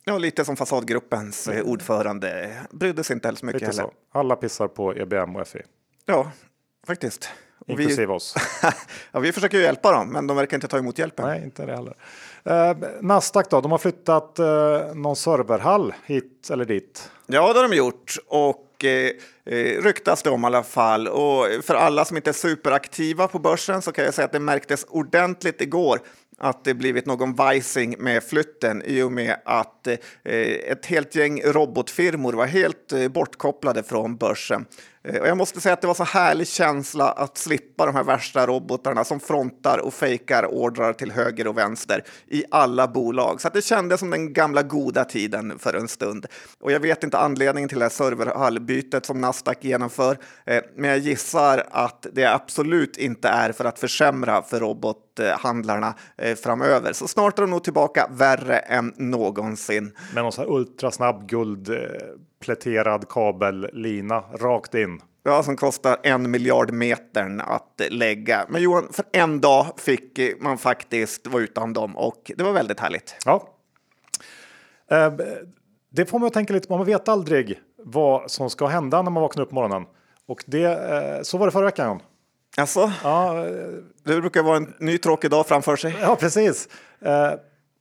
Ja, 0.06 0.18
lite 0.18 0.46
som 0.46 0.56
Fasadgruppens 0.56 1.50
ordförande 1.64 2.58
brydde 2.72 3.04
sig 3.04 3.14
inte 3.14 3.28
heller 3.28 3.38
så 3.38 3.46
mycket 3.46 3.62
lite 3.62 3.72
heller. 3.72 3.84
Så. 3.84 4.20
Alla 4.20 4.36
pissar 4.36 4.68
på 4.68 4.96
EBM 4.96 5.36
och 5.36 5.48
FI. 5.48 5.62
Ja, 6.06 6.32
faktiskt. 6.88 7.30
Inklusive 7.68 8.06
vi, 8.06 8.14
oss. 8.14 8.36
ja, 9.12 9.20
vi 9.20 9.32
försöker 9.32 9.58
ju 9.58 9.64
hjälpa 9.64 9.92
dem, 9.92 10.12
men 10.12 10.28
de 10.28 10.38
verkar 10.38 10.58
inte 10.58 10.68
ta 10.68 10.78
emot 10.78 11.00
hjälpen. 11.00 11.28
Nej, 11.28 11.44
inte 11.44 11.66
det 11.66 11.76
heller. 11.76 11.96
Eh, 12.44 12.78
Nasdaq 13.02 13.50
då, 13.50 13.62
de 13.62 13.72
har 13.72 13.78
flyttat 13.78 14.40
eh, 14.40 14.46
någon 14.94 15.16
serverhall 15.16 15.94
hit 16.06 16.50
eller 16.52 16.66
dit. 16.66 17.12
Ja, 17.28 17.54
det 17.54 17.60
har 17.60 17.70
de 17.70 17.76
gjort 17.76 18.18
och 18.28 18.86
eh, 18.86 19.12
eh, 19.46 19.82
ryktas 19.82 20.24
det 20.24 20.30
om 20.30 20.44
i 20.44 20.46
alla 20.46 20.64
fall. 20.64 21.08
Och 21.08 21.46
för 21.64 21.76
alla 21.76 22.06
som 22.06 22.18
inte 22.18 22.30
är 22.30 22.34
superaktiva 22.34 23.28
på 23.28 23.40
börsen 23.40 23.82
så 23.82 23.92
kan 23.92 24.06
jag 24.06 24.14
säga 24.14 24.26
att 24.26 24.32
det 24.32 24.40
märktes 24.40 24.86
ordentligt 24.90 25.62
igår 25.62 26.00
att 26.42 26.64
det 26.64 26.74
blivit 26.74 27.06
någon 27.06 27.34
vajsing 27.34 27.96
med 28.00 28.24
flytten 28.24 28.84
i 28.86 29.02
och 29.02 29.12
med 29.12 29.36
att 29.46 29.88
eh, 29.88 29.98
ett 30.24 30.86
helt 30.86 31.16
gäng 31.16 31.42
robotfirmor 31.42 32.34
var 32.34 32.46
helt 32.46 32.92
eh, 32.92 33.08
bortkopplade 33.08 33.84
från 33.84 34.18
börsen. 34.18 34.66
Eh, 35.04 35.22
och 35.22 35.28
jag 35.28 35.38
måste 35.38 35.62
säga 35.62 35.74
att 35.74 35.82
det 35.82 35.88
var 35.88 35.94
så 35.94 36.04
härlig 36.04 36.48
känsla 36.48 37.12
att 37.12 37.38
slippa 37.38 37.86
de 37.86 37.96
här 37.96 38.04
värsta 38.04 38.48
robotarna 38.48 39.04
som 39.04 39.20
frontar 39.20 39.78
och 39.78 39.94
fejkar 39.94 40.46
ordrar 40.46 40.94
till 40.94 41.12
höger 41.12 41.48
och 41.48 41.58
vänster 41.58 42.04
i 42.28 42.44
alla 42.52 42.88
bolag. 42.88 43.42
Så 43.42 43.48
att 43.48 43.54
det 43.54 43.66
kändes 43.66 44.00
som 44.00 44.10
den 44.10 44.34
gamla 44.34 44.64
goda 44.64 45.06
tiden 45.06 45.60
för 45.60 45.74
en 45.74 45.88
stund. 45.88 46.26
Och 46.60 46.72
jag 46.72 46.80
vet 46.80 47.04
inte 47.04 47.18
anledningen 47.18 47.70
till 47.70 47.80
det 47.80 47.86
här 47.86 47.90
serverhallbytet 47.90 49.06
som 49.06 49.22
Nasdaq 49.22 49.64
genomför, 49.64 50.18
eh, 50.46 50.64
men 50.76 50.90
jag 50.90 51.00
gissar 51.00 51.68
att 51.72 52.08
det 52.14 52.26
absolut 52.26 52.98
inte 52.98 53.28
är 53.30 53.52
för 53.52 53.66
att 53.66 53.80
försämra 53.80 54.42
för 54.42 54.60
robothandlarna 54.60 55.94
eh, 56.18 56.36
framöver. 56.36 56.94
Så 56.94 57.08
snart 57.08 57.40
är 57.40 57.42
de 57.42 57.50
nog 57.50 57.64
tillbaka 57.64 58.08
värre 58.12 58.58
än 58.58 58.94
någonsin. 58.98 59.92
Med 60.14 60.24
någon 60.24 60.32
sån 60.32 60.46
här 60.46 60.52
ultrasnabb 60.52 61.30
guldpläterad 62.46 63.10
kabellina 63.10 64.20
rakt 64.20 64.74
in. 64.76 65.02
Ja, 65.24 65.44
som 65.44 65.56
kostar 65.58 65.98
en 66.04 66.32
miljard 66.32 66.72
metern 66.72 67.42
att 67.42 67.82
lägga. 67.90 68.46
Men 68.50 68.62
Johan, 68.62 68.88
för 68.92 69.06
en 69.12 69.42
dag 69.42 69.66
fick 69.78 70.20
man 70.40 70.58
faktiskt 70.58 71.28
vara 71.28 71.44
utan 71.44 71.74
dem 71.74 71.98
och 71.98 72.32
det 72.38 72.44
var 72.44 72.52
väldigt 72.52 72.80
härligt. 72.80 73.16
Ja. 73.26 73.48
Eh, 74.92 75.14
Det 75.94 76.06
får 76.06 76.20
man 76.20 76.28
att 76.28 76.34
tänka 76.34 76.54
lite 76.54 76.68
på. 76.68 76.78
Man 76.78 76.86
vet 76.86 77.08
aldrig 77.08 77.60
vad 77.78 78.32
som 78.32 78.50
ska 78.50 78.68
hända 78.68 79.02
när 79.02 79.12
man 79.12 79.22
vaknar 79.24 79.44
upp 79.44 79.50
på 79.50 79.56
morgonen. 79.56 79.86
Och 80.28 80.44
det, 80.48 80.64
eh, 80.66 81.22
så 81.22 81.38
var 81.38 81.46
det 81.46 81.52
förra 81.52 81.66
veckan. 81.66 82.00
Alltså, 82.58 82.92
Ja, 83.04 83.48
eh, 83.48 83.54
det 84.04 84.22
brukar 84.22 84.44
vara 84.44 84.58
en 84.58 84.74
ny 84.80 84.98
tråkig 84.98 85.32
dag 85.32 85.48
framför 85.48 85.76
sig. 85.76 85.96
ja, 86.02 86.16
precis. 86.20 86.70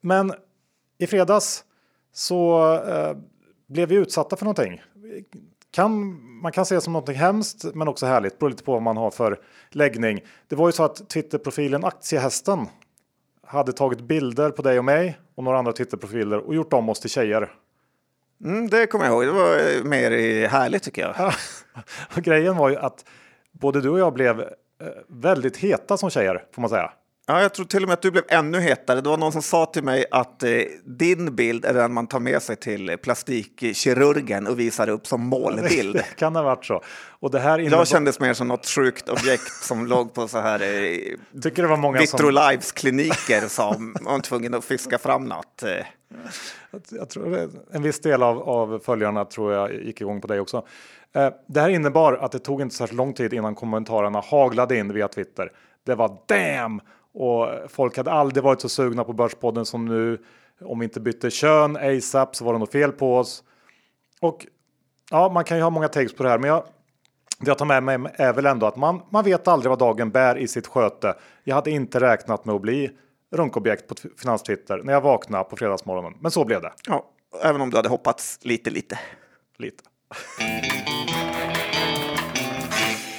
Men 0.00 0.32
i 0.98 1.06
fredags 1.06 1.64
så 2.12 2.60
blev 3.70 3.88
vi 3.88 3.94
utsatta 3.94 4.36
för 4.36 4.44
någonting. 4.44 4.82
Kan, 5.70 6.20
man 6.42 6.52
kan 6.52 6.66
se 6.66 6.74
det 6.74 6.80
som 6.80 6.92
någonting 6.92 7.16
hemskt 7.16 7.64
men 7.74 7.88
också 7.88 8.06
härligt. 8.06 8.38
Beror 8.38 8.50
lite 8.50 8.64
på 8.64 8.72
vad 8.72 8.82
man 8.82 8.96
har 8.96 9.10
för 9.10 9.40
läggning. 9.70 10.20
Det 10.48 10.56
var 10.56 10.68
ju 10.68 10.72
så 10.72 10.82
att 10.84 11.08
Twitterprofilen 11.08 11.84
Aktiehästen 11.84 12.66
hade 13.46 13.72
tagit 13.72 14.00
bilder 14.00 14.50
på 14.50 14.62
dig 14.62 14.78
och 14.78 14.84
mig 14.84 15.18
och 15.34 15.44
några 15.44 15.58
andra 15.58 15.72
Twitterprofiler 15.72 16.38
och 16.38 16.54
gjort 16.54 16.72
om 16.72 16.88
oss 16.88 17.00
till 17.00 17.10
tjejer. 17.10 17.52
Mm, 18.44 18.68
det 18.68 18.86
kommer 18.86 19.04
jag 19.04 19.12
ihåg. 19.12 19.24
Det 19.24 19.40
var 19.42 19.76
eh, 19.76 19.84
mer 19.84 20.48
härligt 20.48 20.82
tycker 20.82 21.02
jag. 21.02 21.32
Grejen 22.24 22.56
var 22.56 22.68
ju 22.68 22.76
att 22.76 23.04
både 23.52 23.80
du 23.80 23.88
och 23.88 23.98
jag 23.98 24.12
blev 24.12 24.40
eh, 24.40 24.46
väldigt 25.08 25.56
heta 25.56 25.96
som 25.96 26.10
tjejer 26.10 26.44
får 26.52 26.62
man 26.62 26.70
säga. 26.70 26.92
Ja, 27.30 27.42
jag 27.42 27.54
tror 27.54 27.66
till 27.66 27.82
och 27.82 27.88
med 27.88 27.94
att 27.94 28.02
du 28.02 28.10
blev 28.10 28.24
ännu 28.28 28.60
hetare. 28.60 29.00
Det 29.00 29.08
var 29.08 29.16
någon 29.16 29.32
som 29.32 29.42
sa 29.42 29.66
till 29.66 29.84
mig 29.84 30.04
att 30.10 30.42
eh, 30.42 30.50
din 30.84 31.36
bild 31.36 31.64
är 31.64 31.74
den 31.74 31.92
man 31.92 32.06
tar 32.06 32.20
med 32.20 32.42
sig 32.42 32.56
till 32.56 32.96
plastikkirurgen 33.02 34.46
och 34.46 34.58
visar 34.58 34.88
upp 34.88 35.06
som 35.06 35.20
målbild. 35.26 35.94
Det 35.96 36.02
kan 36.16 36.36
ha 36.36 36.42
varit 36.42 36.64
så. 36.64 36.82
Och 37.20 37.30
det 37.30 37.38
här 37.38 37.58
innebar, 37.58 37.78
Jag 37.78 37.88
kändes 37.88 38.20
mer 38.20 38.34
som 38.34 38.48
något 38.48 38.66
sjukt 38.66 39.08
objekt 39.08 39.52
som 39.52 39.86
låg 39.86 40.14
på 40.14 40.28
så 40.28 40.38
här 40.38 40.62
eh, 40.62 41.40
tycker 41.42 41.62
det 41.62 41.68
var 41.68 41.76
många 41.76 41.98
som... 42.06 42.18
Var 44.00 44.18
tvungen 44.20 44.54
att 44.54 44.64
fiska 44.64 44.98
fram 44.98 45.24
något. 45.24 45.62
Eh, 45.62 45.86
Jag 46.90 47.10
tror 47.10 47.50
en 47.72 47.82
viss 47.82 48.00
del 48.00 48.22
av, 48.22 48.42
av 48.42 48.80
följarna 48.84 49.24
tror 49.24 49.52
jag 49.52 49.74
gick 49.74 50.00
igång 50.00 50.20
på 50.20 50.26
dig 50.26 50.40
också. 50.40 50.66
Eh, 51.14 51.28
det 51.48 51.60
här 51.60 51.68
innebar 51.68 52.12
att 52.12 52.32
det 52.32 52.38
tog 52.38 52.60
inte 52.60 52.74
särskilt 52.74 52.96
lång 52.96 53.12
tid 53.12 53.32
innan 53.32 53.54
kommentarerna 53.54 54.20
haglade 54.20 54.78
in 54.78 54.92
via 54.92 55.08
Twitter. 55.08 55.52
Det 55.86 55.94
var 55.94 56.18
damn! 56.28 56.80
Och 57.14 57.48
folk 57.68 57.96
hade 57.96 58.12
aldrig 58.12 58.44
varit 58.44 58.60
så 58.60 58.68
sugna 58.68 59.04
på 59.04 59.12
Börspodden 59.12 59.66
som 59.66 59.84
nu. 59.84 60.18
Om 60.60 60.78
vi 60.78 60.84
inte 60.84 61.00
bytte 61.00 61.30
kön 61.30 61.76
ASAP 61.76 62.36
så 62.36 62.44
var 62.44 62.52
det 62.52 62.58
något 62.58 62.72
fel 62.72 62.92
på 62.92 63.16
oss. 63.16 63.44
Och 64.20 64.46
ja, 65.10 65.28
man 65.28 65.44
kan 65.44 65.56
ju 65.56 65.62
ha 65.62 65.70
många 65.70 65.88
takes 65.88 66.14
på 66.14 66.22
det 66.22 66.28
här, 66.28 66.38
men 66.38 66.50
jag, 66.50 66.64
det 67.38 67.46
jag 67.46 67.58
tar 67.58 67.66
med 67.66 67.82
mig 67.82 67.98
är 68.14 68.32
väl 68.32 68.46
ändå 68.46 68.66
att 68.66 68.76
man, 68.76 69.02
man 69.10 69.24
vet 69.24 69.48
aldrig 69.48 69.70
vad 69.70 69.78
dagen 69.78 70.10
bär 70.10 70.38
i 70.38 70.48
sitt 70.48 70.66
sköte. 70.66 71.14
Jag 71.44 71.54
hade 71.54 71.70
inte 71.70 72.00
räknat 72.00 72.44
med 72.44 72.54
att 72.54 72.62
bli 72.62 72.90
runkobjekt 73.30 73.88
på 73.88 73.94
Finanstwitter 74.18 74.80
när 74.84 74.92
jag 74.92 75.00
vaknade 75.00 75.44
på 75.44 75.56
fredagsmorgonen, 75.56 76.18
men 76.20 76.30
så 76.30 76.44
blev 76.44 76.62
det. 76.62 76.72
ja, 76.86 77.04
även 77.42 77.60
om 77.60 77.70
du 77.70 77.76
hade 77.76 77.88
hoppats 77.88 78.38
lite, 78.42 78.70
lite. 78.70 78.98
Lite. 79.58 79.84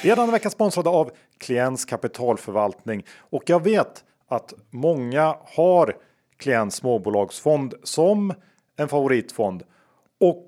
Vi 0.04 0.10
är 0.10 0.16
denna 0.16 0.32
vecka 0.32 0.50
sponsrade 0.50 0.90
av 0.90 1.12
Klients 1.38 1.86
kapitalförvaltning 1.86 3.06
och 3.18 3.44
jag 3.46 3.64
vet 3.64 4.04
att 4.28 4.54
många 4.70 5.36
har 5.46 5.98
Klients 6.38 6.76
småbolagsfond 6.76 7.74
som 7.84 8.34
en 8.78 8.88
favoritfond. 8.88 9.64
Och 10.20 10.46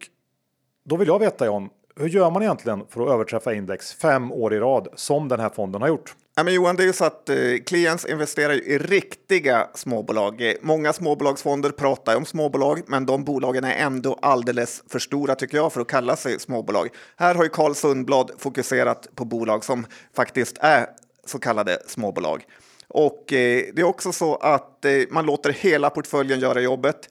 då 0.84 0.96
vill 0.96 1.08
jag 1.08 1.20
veta 1.20 1.46
John, 1.46 1.70
hur 1.96 2.10
gör 2.10 2.32
man 2.32 2.44
egentligen 2.44 2.86
för 2.90 3.02
att 3.02 3.10
överträffa 3.10 3.54
index 3.54 3.94
fem 3.94 4.32
år 4.32 4.54
i 4.54 4.60
rad 4.60 4.88
som 4.96 5.28
den 5.28 5.40
här 5.40 5.50
fonden 5.50 5.82
har 5.82 5.90
gjort? 5.90 6.16
Ja, 6.36 6.44
men 6.44 6.54
Johan, 6.54 6.76
det 6.76 6.84
är 6.84 6.88
ju 6.88 6.94
så 6.94 7.06
att 7.06 7.30
eh, 7.30 8.10
investerar 8.10 8.54
i 8.54 8.78
riktiga 8.78 9.68
småbolag. 9.76 10.42
Eh, 10.42 10.54
många 10.62 10.94
småbolagsfonder 10.94 11.70
pratar 11.70 12.16
om 12.16 12.26
småbolag, 12.26 12.82
men 12.88 13.06
de 13.06 13.24
bolagen 13.24 13.64
är 13.64 13.74
ändå 13.74 14.20
alldeles 14.22 14.84
för 14.90 15.00
stora 15.00 15.36
tycker 15.36 15.58
jag 15.58 15.74
för 15.74 15.82
att 15.82 15.88
kalla 15.88 16.16
sig 16.16 16.40
småbolag. 16.40 16.90
Här 17.16 17.36
har 17.36 17.44
ju 17.44 17.50
Carl 17.50 17.76
Sundblad 17.76 18.32
fokuserat 18.38 19.08
på 19.16 19.26
bolag 19.26 19.66
som 19.66 19.86
faktiskt 20.16 20.58
är 20.62 20.88
så 21.26 21.40
kallade 21.40 21.78
småbolag. 21.88 22.44
Och 22.88 23.34
eh, 23.34 23.64
det 23.74 23.82
är 23.82 23.84
också 23.84 24.12
så 24.12 24.36
att 24.36 24.86
eh, 24.86 24.92
man 25.10 25.26
låter 25.26 25.52
hela 25.52 25.90
portföljen 25.90 26.40
göra 26.40 26.62
jobbet. 26.62 27.10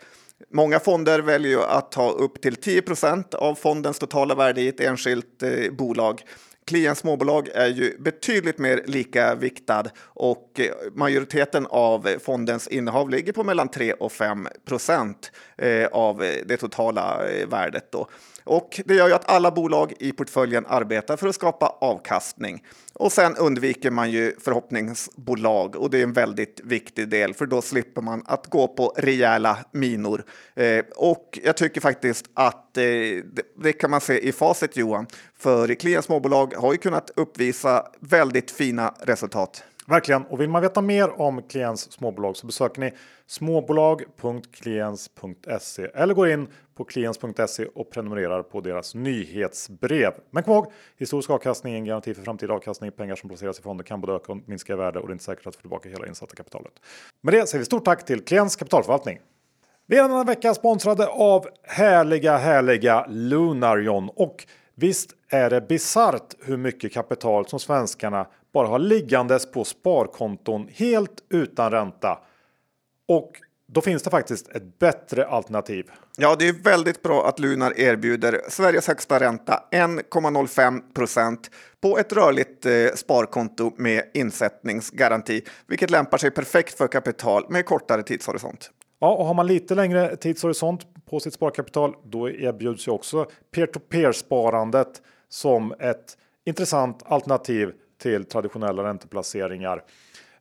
Många 0.51 0.81
fonder 0.81 1.19
väljer 1.21 1.51
ju 1.51 1.63
att 1.63 1.93
ta 1.93 2.11
upp 2.11 2.41
till 2.41 2.57
10 2.57 2.83
procent 2.83 3.35
av 3.35 3.55
fondens 3.55 3.99
totala 3.99 4.35
värde 4.35 4.61
i 4.61 4.69
ett 4.69 4.81
enskilt 4.81 5.43
eh, 5.43 5.73
bolag. 5.73 6.23
Kliens 6.65 6.99
småbolag 6.99 7.49
är 7.49 7.69
ju 7.69 7.97
betydligt 7.99 8.59
mer 8.59 8.83
lika 8.87 9.35
viktad 9.35 9.85
och 9.99 10.61
eh, 10.61 10.93
majoriteten 10.95 11.67
av 11.71 12.09
fondens 12.25 12.69
innehav 12.69 13.11
ligger 13.11 13.33
på 13.33 13.45
mellan 13.45 13.69
3 13.69 13.93
och 13.93 14.13
5 14.13 14.49
procent 14.65 15.33
eh, 15.57 15.87
av 15.87 16.23
eh, 16.23 16.35
det 16.47 16.57
totala 16.57 17.21
värdet. 17.49 17.93
Då. 17.93 18.09
Och 18.45 18.81
det 18.85 18.95
gör 18.95 19.09
ju 19.09 19.15
att 19.15 19.31
alla 19.31 19.51
bolag 19.51 19.93
i 19.99 20.13
portföljen 20.13 20.67
arbetar 20.69 21.17
för 21.17 21.29
att 21.29 21.35
skapa 21.35 21.67
avkastning. 21.81 22.63
Och 22.95 23.13
sen 23.13 23.37
undviker 23.37 23.91
man 23.91 24.11
ju 24.11 24.37
förhoppningsbolag 24.41 25.77
och 25.77 25.91
det 25.91 25.99
är 25.99 26.03
en 26.03 26.13
väldigt 26.13 26.61
viktig 26.65 27.09
del 27.09 27.35
för 27.35 27.47
då 27.47 27.63
slipper 27.63 28.03
man 28.03 28.23
att 28.27 28.47
gå 28.47 28.69
på 28.69 28.93
rejäla 28.97 29.59
minor. 29.73 30.25
Eh, 30.55 30.85
och 30.97 31.39
jag 31.45 31.57
tycker 31.57 31.81
faktiskt 31.81 32.31
att 32.35 32.77
eh, 32.77 32.83
det, 32.83 33.43
det 33.63 33.73
kan 33.73 33.91
man 33.91 34.01
se 34.01 34.29
i 34.29 34.33
facit 34.33 34.77
Johan. 34.77 35.07
För 35.39 35.75
Kliens 35.75 36.05
småbolag 36.05 36.55
har 36.55 36.73
ju 36.73 36.79
kunnat 36.79 37.11
uppvisa 37.17 37.87
väldigt 38.01 38.51
fina 38.51 38.95
resultat. 39.01 39.65
Verkligen. 39.87 40.25
Och 40.25 40.41
vill 40.41 40.49
man 40.49 40.63
veta 40.63 40.81
mer 40.81 41.21
om 41.21 41.43
Klients 41.43 41.93
småbolag 41.93 42.37
så 42.37 42.47
besöker 42.47 42.81
ni 42.81 42.93
småbolag.kliens.se 43.27 45.91
eller 45.95 46.15
går 46.15 46.31
in 46.31 46.49
på 46.75 46.85
klients.se 46.85 47.67
och 47.67 47.91
prenumererar 47.91 48.43
på 48.43 48.61
deras 48.61 48.95
nyhetsbrev. 48.95 50.13
Men 50.31 50.43
kom 50.43 50.55
ihåg, 50.55 50.73
historisk 50.97 51.31
avkastning 51.31 51.75
är 51.75 51.79
en 51.79 51.85
garanti 51.85 52.15
för 52.15 52.23
framtida 52.23 52.55
avkastning. 52.55 52.93
Pengar 52.93 53.17
som 53.17 53.29
placeras 53.29 53.59
i 53.59 53.63
fonder 53.63 53.85
kan 53.85 54.01
både 54.01 54.13
öka 54.13 54.33
och 54.33 54.39
minska 54.47 54.73
i 54.73 54.77
värde 54.77 54.99
och 54.99 55.07
det 55.07 55.11
är 55.11 55.15
inte 55.15 55.25
säkert 55.25 55.47
att 55.47 55.55
få 55.55 55.61
tillbaka 55.61 55.89
hela 55.89 56.07
insatta 56.07 56.35
kapitalet. 56.35 56.73
Med 57.23 57.35
det 57.35 57.47
säger 57.47 57.59
vi 57.59 57.65
stort 57.65 57.85
tack 57.85 58.05
till 58.05 58.25
Klients 58.25 58.57
kapitalförvaltning. 58.57 59.21
Vi 59.87 59.99
är 59.99 60.03
denna 60.03 60.25
vecka 60.25 60.55
sponsrade 60.55 61.07
av 61.07 61.47
härliga, 61.63 62.37
härliga 62.37 63.07
Lunarion. 63.09 64.11
Och 64.15 64.47
visst 64.75 65.11
är 65.29 65.51
det 65.51 65.61
bisarrt 65.61 66.35
hur 66.45 66.57
mycket 66.57 66.93
kapital 66.93 67.49
som 67.49 67.61
svenskarna 67.61 68.27
bara 68.53 68.69
har 68.69 68.79
liggandes 68.79 69.51
på 69.53 69.65
sparkonton 69.65 70.69
helt 70.75 71.25
utan 71.29 71.71
ränta. 71.71 72.19
Och 73.09 73.33
då 73.67 73.81
finns 73.81 74.03
det 74.03 74.11
faktiskt 74.11 74.49
ett 74.49 74.79
bättre 74.79 75.27
alternativ. 75.27 75.91
Ja, 76.17 76.37
det 76.39 76.49
är 76.49 76.53
väldigt 76.53 77.03
bra 77.03 77.29
att 77.29 77.39
Lunar 77.39 77.81
erbjuder 77.81 78.41
Sveriges 78.49 78.89
högsta 78.89 79.21
ränta 79.21 79.65
1,05 79.71 80.81
procent 80.95 81.51
på 81.81 81.99
ett 81.99 82.13
rörligt 82.13 82.67
eh, 82.67 82.73
sparkonto 82.95 83.73
med 83.77 84.03
insättningsgaranti, 84.15 85.43
vilket 85.67 85.91
lämpar 85.91 86.19
sig 86.19 86.31
perfekt 86.31 86.79
för 86.79 86.89
kapital 86.89 87.47
med 87.49 87.67
kortare 87.67 88.03
tidshorisont. 88.03 88.71
Ja, 89.01 89.15
och 89.15 89.27
har 89.27 89.35
man 89.35 89.47
lite 89.47 89.75
längre 89.75 90.17
tidshorisont 90.17 90.87
på 91.11 91.21
sitt 91.21 91.35
sparkapital, 91.35 91.95
då 92.05 92.31
erbjuds 92.31 92.89
ju 92.89 92.93
också 92.93 93.27
peer-to-peer 93.55 94.13
sparandet 94.13 95.03
som 95.29 95.73
ett 95.73 96.17
intressant 96.45 97.03
alternativ 97.05 97.73
till 98.03 98.25
traditionella 98.25 98.85
ränteplaceringar. 98.85 99.83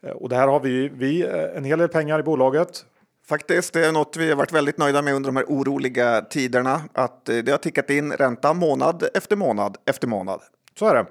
Eh, 0.02 0.12
Och 0.12 0.30
det 0.30 0.36
här 0.36 0.48
har 0.48 0.60
vi, 0.60 0.90
vi 0.90 1.22
eh, 1.22 1.58
en 1.58 1.64
hel 1.64 1.80
del 1.80 1.90
pengar 1.90 2.20
i 2.20 2.24
bolaget. 2.24 2.86
Faktiskt, 3.28 3.74
det 3.74 3.86
är 3.86 3.92
något 3.92 4.18
vi 4.18 4.30
har 4.30 4.36
varit 4.36 4.54
väldigt 4.54 4.78
nöjda 4.78 5.02
med 5.02 5.14
under 5.14 5.28
de 5.28 5.36
här 5.36 5.46
oroliga 5.46 6.22
tiderna, 6.22 6.82
att 6.94 7.30
eh, 7.30 7.38
det 7.38 7.52
har 7.52 7.58
tickat 7.58 7.90
in 7.90 8.12
ränta 8.12 8.54
månad 8.54 9.04
efter 9.14 9.36
månad 9.36 9.78
efter 9.86 10.08
månad. 10.08 10.42
Så 10.80 10.88
är 10.88 10.96
det. 10.96 11.06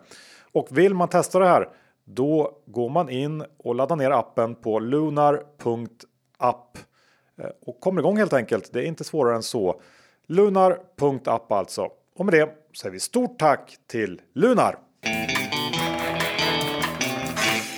Och 0.52 0.68
vill 0.70 0.94
man 0.94 1.08
testa 1.08 1.38
det 1.38 1.48
här, 1.48 1.68
då 2.04 2.58
går 2.66 2.90
man 2.90 3.10
in 3.10 3.44
och 3.58 3.74
laddar 3.74 3.96
ner 3.96 4.10
appen 4.10 4.54
på 4.54 4.78
lunar.app 4.78 6.78
och 7.66 7.80
kommer 7.80 8.00
igång 8.00 8.16
helt 8.16 8.32
enkelt. 8.32 8.72
Det 8.72 8.80
är 8.80 8.84
inte 8.84 9.04
svårare 9.04 9.36
än 9.36 9.42
så. 9.42 9.80
Lunar.app 10.26 11.52
alltså. 11.52 11.88
Och 12.16 12.24
med 12.24 12.34
det 12.34 12.48
säger 12.80 12.92
vi 12.92 13.00
stort 13.00 13.38
tack 13.38 13.76
till 13.86 14.20
Lunar. 14.34 14.78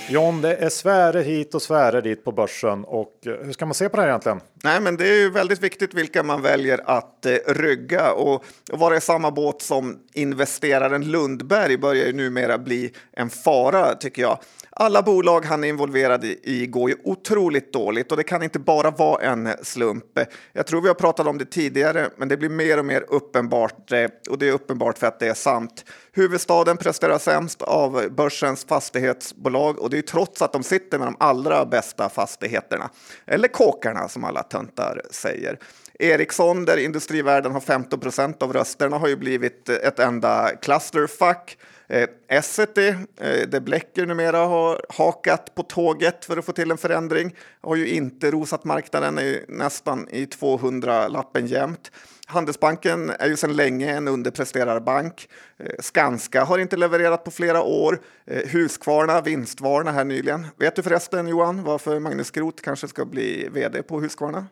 John, 0.09 0.41
det 0.41 0.55
är 0.55 0.69
sfärer 0.69 1.23
hit 1.23 1.55
och 1.55 1.61
sfärer 1.61 2.01
dit 2.01 2.23
på 2.23 2.31
börsen 2.31 2.83
och 2.83 3.13
eh, 3.25 3.45
hur 3.45 3.53
ska 3.53 3.65
man 3.65 3.73
se 3.73 3.89
på 3.89 3.97
det 3.97 4.01
här 4.01 4.09
egentligen? 4.09 4.41
Nej, 4.63 4.81
men 4.81 4.97
det 4.97 5.07
är 5.07 5.19
ju 5.19 5.29
väldigt 5.29 5.63
viktigt 5.63 5.93
vilka 5.93 6.23
man 6.23 6.41
väljer 6.41 6.81
att 6.85 7.25
eh, 7.25 7.35
rygga 7.47 8.11
och, 8.11 8.45
och 8.71 8.79
vara 8.79 8.97
i 8.97 9.01
samma 9.01 9.31
båt 9.31 9.61
som 9.61 9.99
investeraren 10.13 11.11
Lundberg 11.11 11.77
börjar 11.77 12.05
ju 12.05 12.13
numera 12.13 12.57
bli 12.57 12.91
en 13.11 13.29
fara 13.29 13.95
tycker 13.95 14.21
jag. 14.21 14.39
Alla 14.69 15.01
bolag 15.01 15.45
han 15.45 15.63
är 15.63 15.67
involverad 15.67 16.25
i 16.43 16.67
går 16.67 16.89
ju 16.89 16.95
otroligt 17.03 17.73
dåligt 17.73 18.11
och 18.11 18.17
det 18.17 18.23
kan 18.23 18.43
inte 18.43 18.59
bara 18.59 18.91
vara 18.91 19.21
en 19.21 19.49
slump. 19.61 20.19
Jag 20.53 20.67
tror 20.67 20.81
vi 20.81 20.87
har 20.87 20.95
pratat 20.95 21.27
om 21.27 21.37
det 21.37 21.45
tidigare, 21.45 22.09
men 22.17 22.27
det 22.27 22.37
blir 22.37 22.49
mer 22.49 22.79
och 22.79 22.85
mer 22.85 23.05
uppenbart 23.07 23.91
eh, 23.91 24.07
och 24.29 24.39
det 24.39 24.47
är 24.47 24.51
uppenbart 24.51 24.97
för 24.97 25.07
att 25.07 25.19
det 25.19 25.27
är 25.27 25.33
sant. 25.33 25.85
Huvudstaden 26.15 26.77
presterar 26.77 27.17
sämst 27.17 27.61
av 27.61 28.09
börsens 28.09 28.65
fastighetsbolag 28.65 29.79
och 29.79 29.89
det 29.89 29.97
är 29.97 30.01
trots 30.01 30.41
att 30.41 30.53
de 30.53 30.63
sitter 30.63 30.99
med 30.99 31.07
de 31.07 31.15
allra 31.19 31.65
bästa 31.65 32.09
fastigheterna. 32.09 32.89
Eller 33.25 33.47
kåkarna 33.47 34.09
som 34.09 34.23
alla 34.23 34.43
töntar 34.43 35.01
säger. 35.11 35.59
Ericsson, 35.99 36.65
där 36.65 36.77
industrivärden 36.77 37.51
har 37.51 37.59
15 37.59 37.99
procent 37.99 38.43
av 38.43 38.53
rösterna, 38.53 38.97
har 38.97 39.07
ju 39.07 39.15
blivit 39.15 39.69
ett 39.69 39.99
enda 39.99 40.49
clusterfuck. 40.61 41.57
Eh, 41.87 42.07
Essity, 42.27 42.87
eh, 42.87 43.47
där 43.47 43.59
Blecker 43.59 44.05
numera 44.05 44.37
har 44.37 44.85
hakat 44.89 45.55
på 45.55 45.63
tåget 45.63 46.25
för 46.25 46.37
att 46.37 46.45
få 46.45 46.51
till 46.51 46.71
en 46.71 46.77
förändring, 46.77 47.35
har 47.61 47.75
ju 47.75 47.87
inte 47.87 48.31
rosat 48.31 48.63
marknaden, 48.63 49.17
är 49.17 49.45
nästan 49.47 50.07
i 50.09 50.25
200-lappen 50.25 51.47
jämt. 51.47 51.91
Handelsbanken 52.27 53.09
är 53.09 53.27
ju 53.27 53.37
sedan 53.37 53.55
länge 53.55 53.91
en 53.95 54.07
underpresterarbank. 54.07 55.29
Eh, 55.57 55.65
Skanska 55.79 56.43
har 56.43 56.57
inte 56.59 56.77
levererat 56.77 57.23
på 57.23 57.31
flera 57.31 57.61
år. 57.63 58.01
Eh, 58.25 58.47
Husqvarna 58.49 59.21
vinstvarna 59.21 59.91
här 59.91 60.03
nyligen. 60.03 60.47
Vet 60.57 60.75
du 60.75 60.83
förresten 60.83 61.27
Johan 61.27 61.63
varför 61.63 61.99
Magnus 61.99 62.31
Groth 62.31 62.63
kanske 62.63 62.87
ska 62.87 63.05
bli 63.05 63.49
vd 63.51 63.83
på 63.83 63.99
Husqvarna? 64.01 64.47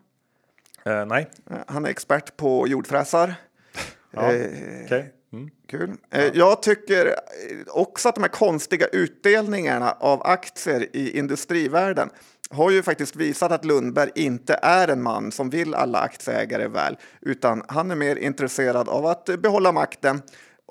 Eh, 0.86 1.06
nej. 1.06 1.30
Han 1.68 1.86
är 1.86 1.90
expert 1.90 2.38
på 2.38 2.68
jordfräsar. 2.68 3.34
Ja, 4.14 4.34
Eh, 4.34 4.52
okej. 4.86 5.14
Mm. 5.34 5.50
Kul. 5.70 5.92
Eh, 6.12 6.26
Jag 6.34 6.62
tycker 6.64 7.16
också 7.68 8.10
att 8.10 8.16
de 8.16 8.22
här 8.22 8.30
konstiga 8.30 8.88
utdelningarna 8.88 9.92
av 9.92 10.22
aktier 10.28 10.88
i 10.96 11.18
industrivärlden 11.18 12.10
har 12.52 12.72
ju 12.72 12.84
faktiskt 12.84 13.16
visat 13.16 13.52
att 13.52 13.66
Lundberg 13.66 14.12
inte 14.16 14.60
är 14.62 14.88
en 14.88 15.02
man 15.02 15.32
som 15.32 15.50
vill 15.50 15.74
alla 15.74 16.00
aktieägare 16.00 16.68
väl, 16.68 16.98
utan 17.22 17.64
han 17.68 17.92
är 17.92 17.96
mer 17.96 18.16
intresserad 18.16 18.90
av 18.90 19.06
att 19.06 19.26
behålla 19.26 19.72
makten. 19.72 20.22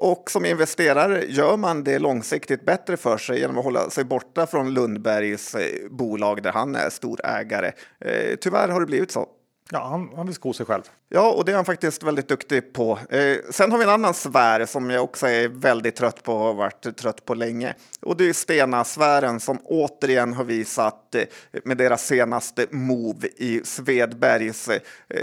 Och 0.03 0.31
som 0.31 0.45
investerare 0.45 1.25
gör 1.25 1.57
man 1.57 1.85
det 1.85 1.99
långsiktigt 1.99 2.67
bättre 2.67 2.97
för 2.97 3.19
sig 3.19 3.39
genom 3.39 3.59
att 3.59 3.65
hålla 3.65 3.91
sig 3.91 4.05
borta 4.05 4.47
från 4.47 4.75
Lundbergs 4.75 5.55
eh, 5.55 5.91
bolag 5.91 6.43
där 6.43 6.53
han 6.53 6.75
är 6.75 6.91
storägare. 6.91 7.73
Eh, 8.01 8.37
tyvärr 8.41 8.69
har 8.69 8.81
det 8.81 8.87
blivit 8.87 9.11
så. 9.11 9.29
Ja, 9.73 9.89
han, 9.89 10.11
han 10.17 10.27
vill 10.27 10.35
sko 10.35 10.53
sig 10.53 10.67
själv. 10.67 10.83
Ja, 11.09 11.31
och 11.31 11.45
det 11.45 11.53
är 11.53 11.57
han 11.57 11.65
faktiskt 11.65 12.03
väldigt 12.03 12.29
duktig 12.29 12.73
på. 12.73 12.99
Eh, 13.11 13.37
sen 13.51 13.71
har 13.71 13.79
vi 13.79 13.85
en 13.85 13.91
annan 13.91 14.15
sfär 14.15 14.67
som 14.67 14.91
jag 14.91 15.05
också 15.05 15.27
är 15.27 15.49
väldigt 15.49 15.97
trött 15.97 16.23
på 16.23 16.33
och 16.33 16.39
har 16.39 16.55
varit 16.55 16.97
trött 16.97 17.25
på 17.25 17.35
länge. 17.35 17.75
Och 18.03 18.17
det 18.17 18.29
är 18.29 18.33
Stena-sfären 18.33 19.41
som 19.41 19.59
återigen 19.65 20.33
har 20.33 20.45
visat 20.45 21.15
eh, 21.15 21.25
med 21.65 21.77
deras 21.77 22.07
senaste 22.07 22.67
move 22.71 23.29
i 23.37 23.61
Svedbergs. 23.65 24.69
Eh, 24.69 24.81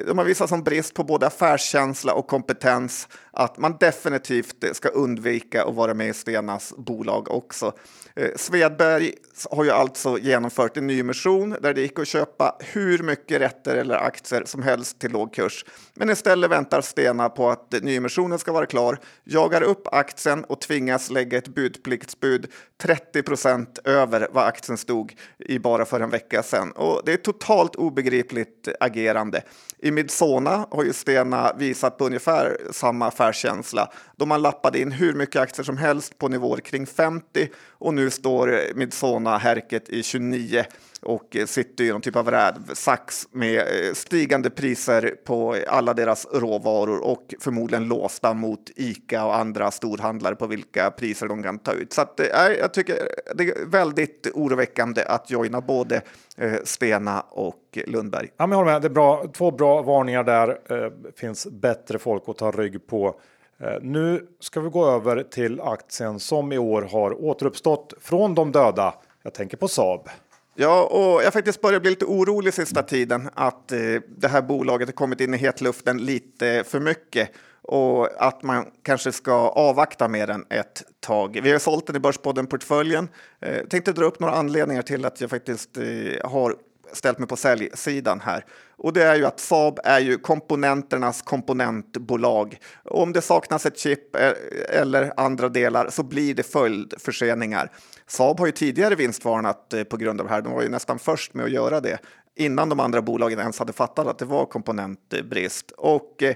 de 0.07 0.17
har 0.17 0.25
visat 0.25 0.49
som 0.49 0.63
brist 0.63 0.93
på 0.93 1.03
både 1.03 1.27
affärskänsla 1.27 2.13
och 2.13 2.27
kompetens 2.27 3.07
att 3.31 3.57
man 3.57 3.77
definitivt 3.79 4.75
ska 4.75 4.89
undvika 4.89 5.63
att 5.63 5.75
vara 5.75 5.93
med 5.93 6.07
i 6.07 6.13
Stenas 6.13 6.73
bolag 6.77 7.31
också. 7.31 7.73
Eh, 8.17 8.29
Svedberg 8.35 9.13
har 9.51 9.63
ju 9.63 9.71
alltså 9.71 10.17
genomfört 10.17 10.77
en 10.77 10.87
nyemission 10.87 11.55
där 11.61 11.73
det 11.73 11.81
gick 11.81 11.99
att 11.99 12.07
köpa 12.07 12.55
hur 12.59 13.03
mycket 13.03 13.41
rätter 13.41 13.75
eller 13.75 13.95
aktier 13.95 14.43
som 14.45 14.63
helst 14.63 14.99
till 14.99 15.11
låg 15.11 15.33
kurs. 15.33 15.65
Men 15.93 16.09
istället 16.09 16.51
väntar 16.51 16.81
Stena 16.81 17.29
på 17.29 17.49
att 17.49 17.71
nyemissionen 17.81 18.39
ska 18.39 18.51
vara 18.51 18.65
klar, 18.65 18.99
jagar 19.23 19.61
upp 19.61 19.87
aktien 19.91 20.43
och 20.43 20.61
tvingas 20.61 21.09
lägga 21.09 21.37
ett 21.37 21.47
budpliktsbud 21.47 22.47
30 22.81 23.23
procent 23.23 23.79
över 23.83 24.27
vad 24.31 24.45
aktien 24.45 24.77
stod 24.77 25.15
i 25.37 25.59
bara 25.59 25.85
för 25.85 25.99
en 25.99 26.09
vecka 26.09 26.43
sedan. 26.43 26.71
Och 26.71 27.01
det 27.05 27.13
är 27.13 27.17
totalt 27.17 27.75
obegripligt 27.75 28.67
agerande. 28.79 29.41
I 29.79 29.91
Midsona 29.91 30.67
har 30.71 30.83
ju 30.83 30.93
Stena 30.93 31.53
visat 31.57 31.97
på 31.97 32.05
ungefär 32.05 32.57
samma 32.71 33.07
affärskänsla 33.07 33.91
då 34.15 34.25
man 34.25 34.41
lappade 34.41 34.79
in 34.79 34.91
hur 34.91 35.13
mycket 35.13 35.41
aktier 35.41 35.63
som 35.63 35.77
helst 35.77 36.17
på 36.17 36.27
nivåer 36.27 36.57
kring 36.57 36.85
50 36.85 37.49
och 37.69 37.93
nu 37.93 38.06
står 38.11 38.59
Midsona-härket 38.75 39.89
i 39.89 40.03
29 40.03 40.65
och 41.01 41.35
eh, 41.35 41.45
sitter 41.45 41.83
i 41.83 41.91
någon 41.91 42.01
typ 42.01 42.15
av 42.15 42.31
rävsax 42.31 43.27
med 43.31 43.59
eh, 43.59 43.93
stigande 43.93 44.49
priser 44.49 45.15
på 45.25 45.55
alla 45.67 45.93
deras 45.93 46.27
råvaror 46.33 46.99
och 47.05 47.33
förmodligen 47.39 47.87
låsta 47.87 48.33
mot 48.33 48.69
Ica 48.75 49.25
och 49.25 49.35
andra 49.35 49.71
storhandlare 49.71 50.35
på 50.35 50.47
vilka 50.47 50.91
priser 50.91 51.27
de 51.27 51.43
kan 51.43 51.59
ta 51.59 51.73
ut. 51.73 51.93
Så 51.93 52.01
att, 52.01 52.19
äh, 52.19 52.27
jag 52.59 52.73
tycker 52.73 53.09
det 53.35 53.43
är 53.43 53.65
väldigt 53.65 54.27
oroväckande 54.33 55.03
att 55.03 55.31
joina 55.31 55.61
både 55.61 56.01
äh, 56.37 56.53
Stena 56.63 57.21
och 57.21 57.77
Lundberg. 57.85 58.29
Ja, 58.37 58.47
men 58.47 58.51
jag 58.51 58.57
håller 58.57 58.71
med. 58.71 58.81
Det 58.81 58.87
är 58.87 58.89
bra. 58.89 59.25
Två 59.33 59.51
bra 59.51 59.81
varningar 59.81 60.23
där. 60.23 60.49
Äh, 60.49 60.91
finns 61.15 61.47
bättre 61.47 61.99
folk 61.99 62.23
att 62.27 62.37
ta 62.37 62.51
rygg 62.51 62.87
på. 62.87 63.19
Eh, 63.59 63.81
nu 63.81 64.27
ska 64.39 64.61
vi 64.61 64.69
gå 64.69 64.85
över 64.85 65.23
till 65.23 65.61
aktien 65.61 66.19
som 66.19 66.51
i 66.51 66.57
år 66.57 66.81
har 66.81 67.21
återuppstått 67.23 67.93
från 68.01 68.35
de 68.35 68.51
döda. 68.51 68.93
Jag 69.23 69.33
tänker 69.33 69.57
på 69.57 69.67
Saab. 69.67 70.09
Ja, 70.55 70.83
och 70.83 71.23
jag 71.23 71.33
faktiskt 71.33 71.61
börjar 71.61 71.79
bli 71.79 71.89
lite 71.89 72.05
orolig 72.05 72.53
sista 72.53 72.83
tiden 72.83 73.29
att 73.33 73.71
eh, 73.71 73.79
det 74.07 74.27
här 74.27 74.41
bolaget 74.41 74.87
har 74.87 74.93
kommit 74.93 75.21
in 75.21 75.33
i 75.33 75.37
hetluften 75.37 75.97
lite 75.97 76.63
för 76.67 76.79
mycket 76.79 77.29
och 77.61 78.27
att 78.27 78.43
man 78.43 78.65
kanske 78.83 79.11
ska 79.11 79.33
avvakta 79.33 80.07
med 80.07 80.29
den 80.29 80.45
ett 80.49 80.83
tag. 80.99 81.39
Vi 81.43 81.51
har 81.51 81.59
sålt 81.59 81.87
den 81.87 81.95
i 81.95 81.99
Börspodden-portföljen. 81.99 83.09
Eh, 83.39 83.65
tänkte 83.67 83.91
dra 83.91 84.05
upp 84.05 84.19
några 84.19 84.33
anledningar 84.33 84.81
till 84.81 85.05
att 85.05 85.21
jag 85.21 85.29
faktiskt 85.29 85.77
eh, 85.77 85.83
har 86.29 86.55
ställt 86.93 87.19
mig 87.19 87.27
på 87.27 87.35
säljsidan 87.35 88.19
här. 88.19 88.45
Och 88.77 88.93
det 88.93 89.03
är 89.03 89.15
ju 89.15 89.25
att 89.25 89.39
Saab 89.39 89.79
är 89.83 89.99
ju 89.99 90.17
komponenternas 90.17 91.21
komponentbolag. 91.21 92.57
Och 92.83 93.01
om 93.01 93.13
det 93.13 93.21
saknas 93.21 93.65
ett 93.65 93.79
chip 93.79 94.15
eh, 94.15 94.31
eller 94.69 95.13
andra 95.17 95.49
delar 95.49 95.89
så 95.89 96.03
blir 96.03 96.33
det 96.33 96.43
följdförseningar. 96.43 97.71
Saab 98.07 98.39
har 98.39 98.45
ju 98.45 98.51
tidigare 98.51 98.95
vinstvarnat 98.95 99.73
eh, 99.73 99.83
på 99.83 99.97
grund 99.97 100.21
av 100.21 100.27
det 100.27 100.33
här. 100.33 100.41
De 100.41 100.53
var 100.53 100.61
ju 100.61 100.69
nästan 100.69 100.99
först 100.99 101.33
med 101.33 101.45
att 101.45 101.51
göra 101.51 101.79
det 101.79 101.99
innan 102.35 102.69
de 102.69 102.79
andra 102.79 103.01
bolagen 103.01 103.39
ens 103.39 103.59
hade 103.59 103.73
fattat 103.73 104.07
att 104.07 104.19
det 104.19 104.25
var 104.25 104.45
komponentbrist. 104.45 105.71
Och 105.71 106.23
eh, 106.23 106.35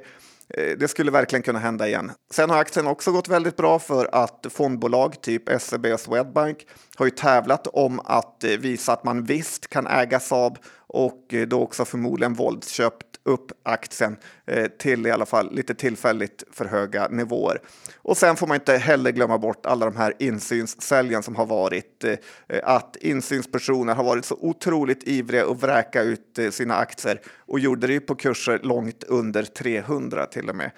Eh, 0.57 0.77
det 0.77 0.87
skulle 0.87 1.11
verkligen 1.11 1.43
kunna 1.43 1.59
hända 1.59 1.87
igen. 1.87 2.11
Sen 2.31 2.49
har 2.49 2.57
aktien 2.57 2.87
också 2.87 3.11
gått 3.11 3.27
väldigt 3.27 3.57
bra 3.57 3.79
för 3.79 4.09
att 4.11 4.45
fondbolag 4.49 5.21
typ 5.21 5.61
SEB 5.61 5.85
och 5.85 5.99
Swedbank 5.99 6.67
har 6.95 7.05
ju 7.05 7.11
tävlat 7.11 7.67
om 7.67 7.99
att 7.99 8.43
eh, 8.43 8.49
visa 8.49 8.93
att 8.93 9.03
man 9.03 9.23
visst 9.23 9.67
kan 9.67 9.87
äga 9.87 10.19
Saab 10.19 10.57
och 10.87 11.33
eh, 11.33 11.47
då 11.47 11.61
också 11.61 11.85
förmodligen 11.85 12.33
våldsköpt 12.33 13.10
upp 13.23 13.51
aktien 13.63 14.17
eh, 14.45 14.65
till 14.65 15.07
i 15.07 15.11
alla 15.11 15.25
fall 15.25 15.55
lite 15.55 15.75
tillfälligt 15.75 16.43
för 16.51 16.65
höga 16.65 17.07
nivåer. 17.07 17.61
Och 17.95 18.17
sen 18.17 18.35
får 18.35 18.47
man 18.47 18.55
inte 18.55 18.77
heller 18.77 19.11
glömma 19.11 19.37
bort 19.37 19.65
alla 19.65 19.85
de 19.85 19.95
här 19.95 20.13
insynssäljen 20.19 21.23
som 21.23 21.35
har 21.35 21.45
varit. 21.45 22.03
Eh, 22.03 22.17
att 22.63 22.95
insynspersoner 22.95 23.95
har 23.95 24.03
varit 24.03 24.25
så 24.25 24.37
otroligt 24.39 25.03
ivriga 25.03 25.45
att 25.45 25.61
vräka 25.63 26.01
ut 26.01 26.39
eh, 26.39 26.49
sina 26.49 26.75
aktier 26.75 27.21
och 27.37 27.59
gjorde 27.59 27.87
det 27.87 27.99
på 27.99 28.15
kurser 28.15 28.59
långt 28.63 29.03
under 29.03 29.43
300 29.43 30.25
till 30.25 30.49
och 30.49 30.55
med. 30.55 30.71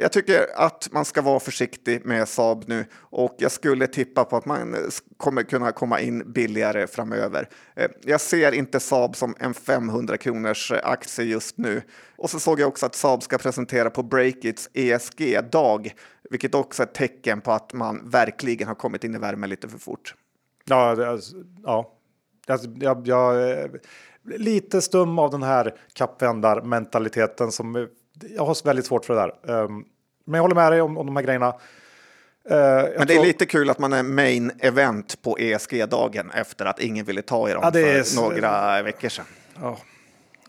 Jag 0.00 0.12
tycker 0.12 0.46
att 0.56 0.88
man 0.92 1.04
ska 1.04 1.22
vara 1.22 1.40
försiktig 1.40 2.06
med 2.06 2.28
Saab 2.28 2.64
nu 2.66 2.84
och 2.94 3.36
jag 3.38 3.52
skulle 3.52 3.86
tippa 3.86 4.24
på 4.24 4.36
att 4.36 4.44
man 4.44 4.76
kommer 5.16 5.42
kunna 5.42 5.72
komma 5.72 6.00
in 6.00 6.32
billigare 6.32 6.86
framöver. 6.86 7.48
Jag 8.04 8.20
ser 8.20 8.52
inte 8.52 8.80
Saab 8.80 9.16
som 9.16 9.34
en 9.38 9.54
500 9.54 10.16
kronors 10.16 10.72
aktie 10.72 11.24
just 11.24 11.58
nu. 11.58 11.71
Och 12.16 12.30
så 12.30 12.40
såg 12.40 12.60
jag 12.60 12.68
också 12.68 12.86
att 12.86 12.94
Saab 12.94 13.22
ska 13.22 13.38
presentera 13.38 13.90
på 13.90 14.02
Breakits 14.02 14.70
ESG-dag, 14.72 15.94
vilket 16.30 16.54
också 16.54 16.82
är 16.82 16.86
ett 16.86 16.94
tecken 16.94 17.40
på 17.40 17.52
att 17.52 17.72
man 17.72 18.10
verkligen 18.10 18.68
har 18.68 18.74
kommit 18.74 19.04
in 19.04 19.14
i 19.14 19.18
värmen 19.18 19.50
lite 19.50 19.68
för 19.68 19.78
fort. 19.78 20.14
Ja, 20.64 21.06
alltså, 21.06 21.36
ja. 21.64 21.92
Alltså, 22.46 22.70
jag, 22.80 23.06
jag 23.08 23.42
är 23.42 23.80
lite 24.24 24.82
stum 24.82 25.18
av 25.18 25.30
den 25.30 25.42
här 25.42 25.74
kappvändarmentaliteten 25.92 27.52
som 27.52 27.88
jag 28.20 28.44
har 28.46 28.64
väldigt 28.64 28.86
svårt 28.86 29.04
för 29.04 29.14
det 29.14 29.20
där. 29.20 29.62
Um, 29.62 29.84
men 30.24 30.34
jag 30.38 30.42
håller 30.42 30.54
med 30.54 30.72
dig 30.72 30.80
om, 30.80 30.98
om 30.98 31.06
de 31.06 31.16
här 31.16 31.22
grejerna. 31.22 31.48
Uh, 31.48 32.56
Men 32.98 33.06
det 33.06 33.14
är 33.14 33.24
lite 33.24 33.46
kul 33.46 33.70
att 33.70 33.78
man 33.78 33.92
är 33.92 34.02
main 34.02 34.52
event 34.58 35.22
på 35.22 35.38
ESG-dagen 35.38 36.30
efter 36.30 36.64
att 36.64 36.80
ingen 36.80 37.04
ville 37.04 37.22
ta 37.22 37.50
i 37.50 37.52
dem 37.52 37.60
Ja, 37.64 37.70
för 37.72 38.16
några 38.16 38.82
veckor 38.82 39.08
sedan. 39.08 39.24
Ja. 39.60 39.78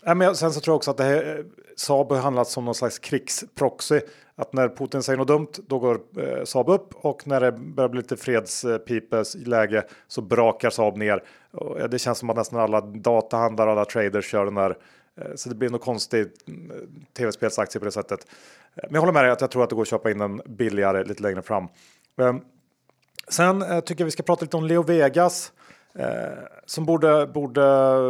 Nej, 0.05 0.15
men 0.15 0.35
sen 0.35 0.53
så 0.53 0.59
tror 0.59 0.73
jag 0.73 0.77
också 0.77 0.91
att 0.91 0.97
det 0.97 1.03
här, 1.03 1.37
eh, 1.37 1.45
Saab 1.75 2.11
har 2.11 2.17
handlats 2.17 2.51
som 2.51 2.65
någon 2.65 2.75
slags 2.75 2.99
krigsproxy. 2.99 4.01
att 4.35 4.53
när 4.53 4.69
Putin 4.69 5.03
säger 5.03 5.17
något 5.17 5.27
dumt, 5.27 5.51
då 5.67 5.79
går 5.79 5.99
eh, 6.17 6.43
Saab 6.43 6.69
upp 6.69 6.93
och 6.95 7.27
när 7.27 7.41
det 7.41 7.51
börjar 7.51 7.89
bli 7.89 8.01
lite 8.01 8.17
fredspipesläge 8.17 9.83
så 10.07 10.21
brakar 10.21 10.69
Saab 10.69 10.97
ner. 10.97 11.23
Och 11.51 11.89
det 11.89 11.99
känns 11.99 12.17
som 12.17 12.29
att 12.29 12.35
nästan 12.35 12.59
alla 12.59 12.81
datahandlare, 12.81 13.71
alla 13.71 13.85
traders 13.85 14.31
kör 14.31 14.45
den 14.45 14.55
där. 14.55 14.77
Eh, 15.17 15.35
så 15.35 15.49
det 15.49 15.55
blir 15.55 15.69
nog 15.69 15.81
konstig 15.81 16.21
eh, 16.21 16.53
tv-spelsaktie 17.17 17.79
på 17.79 17.85
det 17.85 17.91
sättet. 17.91 18.27
Eh, 18.75 18.83
men 18.83 18.93
jag 18.93 19.01
håller 19.01 19.13
med 19.13 19.23
dig 19.23 19.31
att 19.31 19.41
jag 19.41 19.51
tror 19.51 19.63
att 19.63 19.69
det 19.69 19.75
går 19.75 19.81
att 19.81 19.87
köpa 19.87 20.11
in 20.11 20.17
den 20.17 20.41
billigare 20.45 21.03
lite 21.03 21.23
längre 21.23 21.41
fram. 21.41 21.67
Sen 23.27 23.61
eh, 23.61 23.79
tycker 23.79 24.01
jag 24.01 24.05
vi 24.05 24.11
ska 24.11 24.23
prata 24.23 24.45
lite 24.45 24.57
om 24.57 24.65
Leo 24.65 24.83
Vegas. 24.83 25.51
Eh, 25.99 26.05
som 26.65 26.85
borde, 26.85 27.27
borde, 27.27 27.61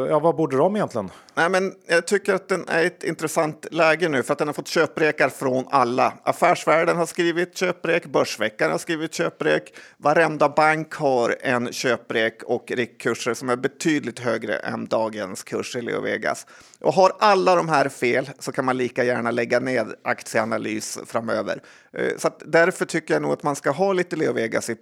ja 0.10 0.20
vad 0.20 0.36
borde 0.36 0.58
de 0.58 0.76
egentligen? 0.76 1.10
Nej, 1.34 1.50
men 1.50 1.74
jag 1.88 2.08
tycker 2.08 2.34
att 2.34 2.50
den 2.50 2.66
är 2.68 2.86
ett 2.86 3.04
intressant 3.04 3.68
läge 3.72 4.10
nu 4.10 4.24
för 4.24 4.34
att 4.34 4.40
den 4.40 4.48
har 4.48 4.54
fått 4.54 4.68
köprekar 4.68 5.30
från 5.30 5.66
alla. 5.70 6.14
Affärsvärlden 6.24 6.98
har 6.98 7.06
skrivit 7.06 7.58
köprek, 7.58 8.06
Börsveckan 8.06 8.72
har 8.72 8.78
skrivit 8.78 9.14
köprek, 9.14 9.74
varenda 9.98 10.50
bank 10.50 10.94
har 10.94 11.36
en 11.42 11.74
köprek 11.74 12.44
och 12.44 12.72
riktkurser 12.72 13.34
som 13.34 13.50
är 13.50 13.56
betydligt 13.56 14.20
högre 14.20 14.56
än 14.56 14.86
dagens 14.86 15.44
kurs 15.44 15.76
i 15.76 15.82
Leo 15.82 16.02
Vegas. 16.02 16.48
Och 16.82 16.94
har 16.94 17.12
alla 17.20 17.56
de 17.56 17.70
här 17.70 17.90
fel 17.90 18.30
så 18.40 18.52
kan 18.52 18.66
man 18.66 18.78
lika 18.78 19.04
gärna 19.04 19.32
lägga 19.32 19.60
ned 19.60 19.94
aktieanalys 20.04 21.00
framöver. 21.06 21.62
Eh, 21.98 22.18
så 22.18 22.30
därför 22.46 22.86
tycker 22.86 23.14
jag 23.14 23.22
nog 23.22 23.34
att 23.34 23.44
man 23.44 23.56
ska 23.56 23.72
ha 23.72 23.94
lite 23.94 24.16
Leo 24.16 24.34
Vegas 24.34 24.70
i 24.70 24.76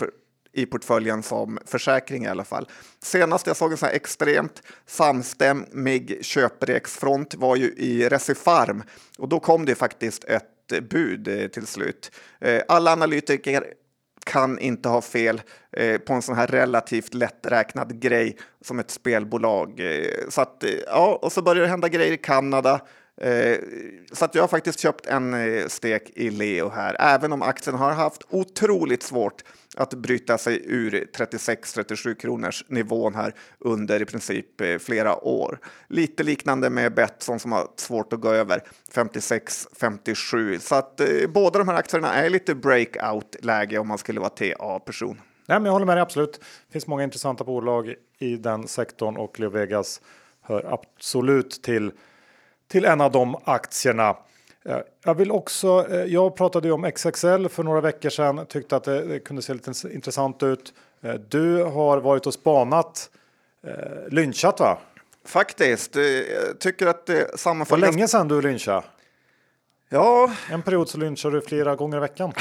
i 0.54 0.66
portföljen 0.66 1.24
som 1.24 1.60
försäkring 1.66 2.26
i 2.26 2.28
alla 2.28 2.44
fall. 2.44 2.68
Senast 3.00 3.48
jag 3.48 3.58
såg 3.58 3.72
en 3.72 3.78
sån 3.78 3.88
här 3.88 3.96
extremt 3.96 4.64
samstämmig 4.86 6.18
köpreksfront 6.22 7.36
var 7.36 7.56
ju 7.56 7.74
i 7.78 8.10
Recifarm 8.10 8.84
och 9.18 9.30
då 9.30 9.40
kom 9.40 9.66
det 9.66 9.76
faktiskt 9.76 10.24
ett 10.24 10.46
bud 10.80 11.28
eh, 11.28 11.48
till 11.48 11.68
slut. 11.68 12.12
Eh, 12.40 12.62
alla 12.68 12.92
analytiker 12.92 13.74
kan 14.26 14.60
inte 14.60 14.90
ha 14.90 15.02
fel 15.02 15.42
eh, 15.72 15.98
på 15.98 16.14
en 16.14 16.22
sån 16.22 16.36
här 16.36 16.48
relativt 16.48 17.14
lätträknad 17.14 18.02
grej 18.02 18.38
som 18.62 18.80
ett 18.80 18.92
spelbolag. 18.92 19.82
Så 20.30 20.42
att, 20.42 20.64
ja, 20.88 21.20
och 21.22 21.32
så 21.32 21.42
börjar 21.42 21.62
det 21.62 21.70
hända 21.70 21.90
grejer 21.90 22.14
i 22.14 22.18
Kanada. 22.18 22.82
Så 24.12 24.26
att 24.26 24.36
jag 24.36 24.44
har 24.44 24.48
faktiskt 24.48 24.80
köpt 24.80 25.06
en 25.06 25.36
stek 25.70 26.10
i 26.16 26.30
Leo 26.30 26.70
här, 26.70 26.96
även 27.00 27.34
om 27.34 27.42
aktien 27.42 27.76
har 27.76 27.92
haft 27.92 28.22
otroligt 28.30 29.04
svårt 29.04 29.44
att 29.76 29.94
bryta 29.94 30.38
sig 30.38 30.62
ur 30.66 31.08
36-37 31.18 32.16
kronors 32.16 32.66
nivån 32.68 33.16
här 33.16 33.36
under 33.60 34.02
i 34.02 34.06
princip 34.06 34.62
eh, 34.62 34.78
flera 34.78 35.24
år. 35.24 35.60
Lite 35.88 36.24
liknande 36.24 36.70
med 36.70 36.94
Betsson 36.94 37.40
som 37.40 37.52
har 37.52 37.68
svårt 37.76 38.14
att 38.14 38.22
gå 38.22 38.30
över 38.30 38.64
56-57. 38.94 40.60
Så 40.60 40.76
att 40.76 41.00
eh, 41.00 41.08
båda 41.34 41.60
de 41.60 41.68
här 41.68 41.76
aktierna 41.76 42.14
är 42.14 42.30
lite 42.30 42.56
breakout-läge 42.56 43.78
om 43.78 43.88
man 43.88 43.98
skulle 43.98 44.20
vara 44.20 44.30
TA-person. 44.30 45.22
Nej, 45.48 45.60
men 45.60 45.66
jag 45.66 45.74
håller 45.74 45.86
med 45.86 45.98
dig 45.98 46.02
absolut. 46.02 46.34
Det 46.68 46.74
finns 46.74 46.88
många 46.88 47.04
intressanta 47.04 47.44
bolag 47.44 47.96
i 48.20 48.36
den 48.36 48.68
sektorn 48.68 49.18
och 49.18 49.40
Leo 49.40 49.50
Vegas 49.50 50.02
hör 50.42 50.74
absolut 50.74 51.64
till, 51.64 51.92
till 52.68 52.86
en 52.86 53.02
av 53.02 53.12
de 53.12 53.36
aktierna. 53.46 54.16
Jag 55.04 55.16
vill 55.16 55.32
också. 55.32 55.88
Eh, 55.92 56.04
jag 56.04 56.36
pratade 56.36 56.68
ju 56.68 56.74
om 56.74 56.92
XXL 56.92 57.48
för 57.48 57.64
några 57.64 57.82
veckor 57.82 58.10
sedan. 58.10 58.46
Tyckte 58.46 58.76
att 58.76 58.84
det 58.84 59.20
kunde 59.26 59.42
se 59.42 59.54
lite 59.54 59.74
intressant 59.94 60.44
ut. 60.44 60.74
Eh, 61.02 61.14
du 61.14 61.64
har 61.64 61.98
varit 61.98 62.28
och 62.28 62.34
spanat. 62.34 63.10
Eh, 63.68 64.10
lynchat 64.10 64.60
va? 64.60 64.78
Faktiskt. 65.26 65.96
Jag 65.96 66.60
tycker 66.60 66.88
att 66.88 67.06
det 67.06 67.40
sammanfaller. 67.40 67.88
Var 67.88 67.94
länge 67.94 68.08
sedan 68.08 68.28
du 68.28 68.42
lynchade? 68.42 68.84
Ja. 69.90 70.32
En 70.52 70.62
period 70.62 70.90
så 70.90 70.98
lynchade 70.98 71.36
du 71.36 71.42
flera 71.42 71.76
gånger 71.76 71.98
i 71.98 72.00
veckan. 72.00 72.34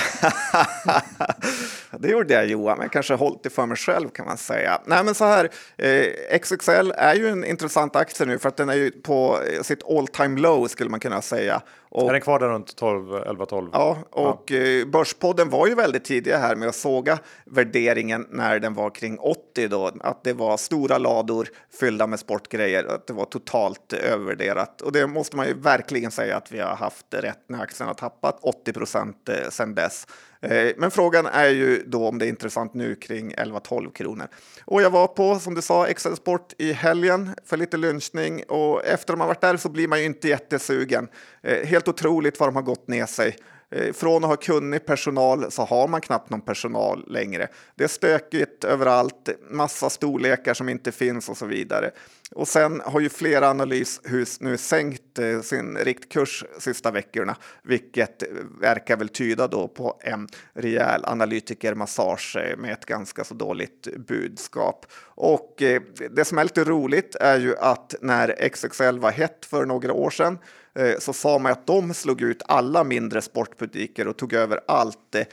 det 1.98 2.08
gjorde 2.08 2.34
jag 2.34 2.46
Johan, 2.46 2.78
men 2.78 2.88
kanske 2.88 3.14
hållit 3.14 3.42
det 3.42 3.50
för 3.50 3.66
mig 3.66 3.76
själv 3.76 4.08
kan 4.08 4.26
man 4.26 4.36
säga. 4.36 4.80
Nej, 4.84 5.04
men 5.04 5.14
så 5.14 5.24
här. 5.24 5.50
Eh, 5.76 6.38
XXL 6.38 6.92
är 6.96 7.14
ju 7.14 7.28
en 7.28 7.44
intressant 7.44 7.96
aktie 7.96 8.26
nu 8.26 8.38
för 8.38 8.48
att 8.48 8.56
den 8.56 8.68
är 8.68 8.74
ju 8.74 8.90
på 8.90 9.38
sitt 9.62 9.90
all 9.90 10.06
time 10.06 10.40
low 10.40 10.66
skulle 10.66 10.90
man 10.90 11.00
kunna 11.00 11.22
säga. 11.22 11.62
Och, 11.90 12.08
är 12.08 12.12
den 12.12 12.20
kvar 12.20 12.38
där 12.38 12.48
runt 12.48 12.76
12, 12.76 13.14
11, 13.14 13.46
12? 13.46 13.70
Ja, 13.72 13.98
och 14.10 14.50
ja. 14.50 14.56
Eh, 14.56 14.86
Börspodden 14.86 15.50
var 15.50 15.66
ju 15.66 15.74
väldigt 15.74 16.04
tidiga 16.04 16.38
här 16.38 16.56
med 16.56 16.68
att 16.68 16.74
såga 16.74 17.18
värderingen 17.44 18.26
när 18.30 18.58
den 18.58 18.74
var 18.74 18.90
kring 18.90 19.18
80 19.18 19.68
då, 19.68 19.90
att 20.00 20.24
det 20.24 20.32
var 20.32 20.56
stora 20.56 20.98
lador 20.98 21.48
fyllda 21.80 22.06
med 22.06 22.20
sportgrejer, 22.20 22.84
att 22.84 23.06
det 23.06 23.12
var 23.12 23.24
totalt 23.24 23.92
övervärderat. 23.92 24.80
Och 24.80 24.92
det 24.92 25.06
måste 25.06 25.36
man 25.36 25.46
ju 25.46 25.54
verkligen 25.54 26.10
säga 26.10 26.36
att 26.36 26.52
vi 26.52 26.60
har 26.60 26.76
haft 26.76 27.06
rätt 27.14 27.44
när 27.46 27.62
aktien 27.62 27.86
har 27.86 27.94
tappat 27.94 28.38
80 28.42 28.72
procent 28.72 29.28
eh, 29.28 29.50
sedan 29.50 29.74
dess. 29.74 30.06
Eh, 30.42 30.72
men 30.76 30.90
frågan 30.90 31.26
är 31.26 31.48
ju 31.48 31.82
då 31.86 32.08
om 32.08 32.18
det 32.18 32.26
är 32.26 32.28
intressant 32.28 32.74
nu 32.74 32.94
kring 32.94 33.34
11-12 33.34 33.92
kronor. 33.92 34.28
Och 34.64 34.82
jag 34.82 34.90
var 34.90 35.06
på, 35.06 35.38
som 35.38 35.54
du 35.54 35.62
sa, 35.62 35.86
Excel 35.86 36.16
Sport 36.16 36.52
i 36.58 36.72
helgen 36.72 37.34
för 37.44 37.56
lite 37.56 37.76
lunchning 37.76 38.42
och 38.48 38.84
efter 38.84 39.12
att 39.12 39.18
man 39.18 39.28
varit 39.28 39.40
där 39.40 39.56
så 39.56 39.68
blir 39.68 39.88
man 39.88 39.98
ju 39.98 40.04
inte 40.04 40.28
jättesugen. 40.28 41.08
Eh, 41.42 41.66
helt 41.66 41.88
otroligt 41.88 42.40
vad 42.40 42.48
de 42.48 42.56
har 42.56 42.62
gått 42.62 42.88
ner 42.88 43.06
sig. 43.06 43.36
Eh, 43.70 43.92
från 43.92 44.24
att 44.24 44.30
ha 44.30 44.36
kunnig 44.36 44.86
personal 44.86 45.50
så 45.50 45.62
har 45.62 45.88
man 45.88 46.00
knappt 46.00 46.30
någon 46.30 46.40
personal 46.40 47.04
längre. 47.08 47.48
Det 47.74 47.84
är 47.84 47.88
stökigt 47.88 48.64
överallt, 48.64 49.28
massa 49.50 49.90
storlekar 49.90 50.54
som 50.54 50.68
inte 50.68 50.92
finns 50.92 51.28
och 51.28 51.36
så 51.36 51.46
vidare. 51.46 51.90
Och 52.34 52.48
sen 52.48 52.80
har 52.84 53.00
ju 53.00 53.08
flera 53.08 53.50
analyshus 53.50 54.40
nu 54.40 54.56
sänkt 54.56 55.18
eh, 55.18 55.40
sin 55.40 55.76
riktkurs 55.76 56.44
sista 56.58 56.90
veckorna, 56.90 57.36
vilket 57.62 58.22
verkar 58.60 58.96
väl 58.96 59.08
tyda 59.08 59.46
då 59.46 59.68
på 59.68 60.00
en 60.00 60.28
rejäl 60.52 61.04
analytikermassage 61.04 62.36
eh, 62.36 62.56
med 62.56 62.72
ett 62.72 62.86
ganska 62.86 63.24
så 63.24 63.34
dåligt 63.34 63.88
budskap. 63.96 64.86
Och 65.02 65.54
det 66.10 66.24
som 66.24 66.38
är 66.38 66.44
lite 66.44 66.64
roligt 66.64 67.14
är 67.14 67.38
ju 67.38 67.56
att 67.56 67.94
när 68.00 68.48
XXL 68.48 68.98
var 68.98 69.10
hett 69.10 69.46
för 69.46 69.66
några 69.66 69.92
år 69.92 70.10
sedan 70.10 70.38
Eh, 70.80 70.98
så 70.98 71.12
sa 71.12 71.38
man 71.38 71.52
att 71.52 71.66
de 71.66 71.94
slog 71.94 72.22
ut 72.22 72.42
alla 72.46 72.84
mindre 72.84 73.22
sportbutiker 73.22 74.08
och 74.08 74.16
tog 74.16 74.32
över 74.32 74.60
allt. 74.66 75.14
Eh, 75.14 75.24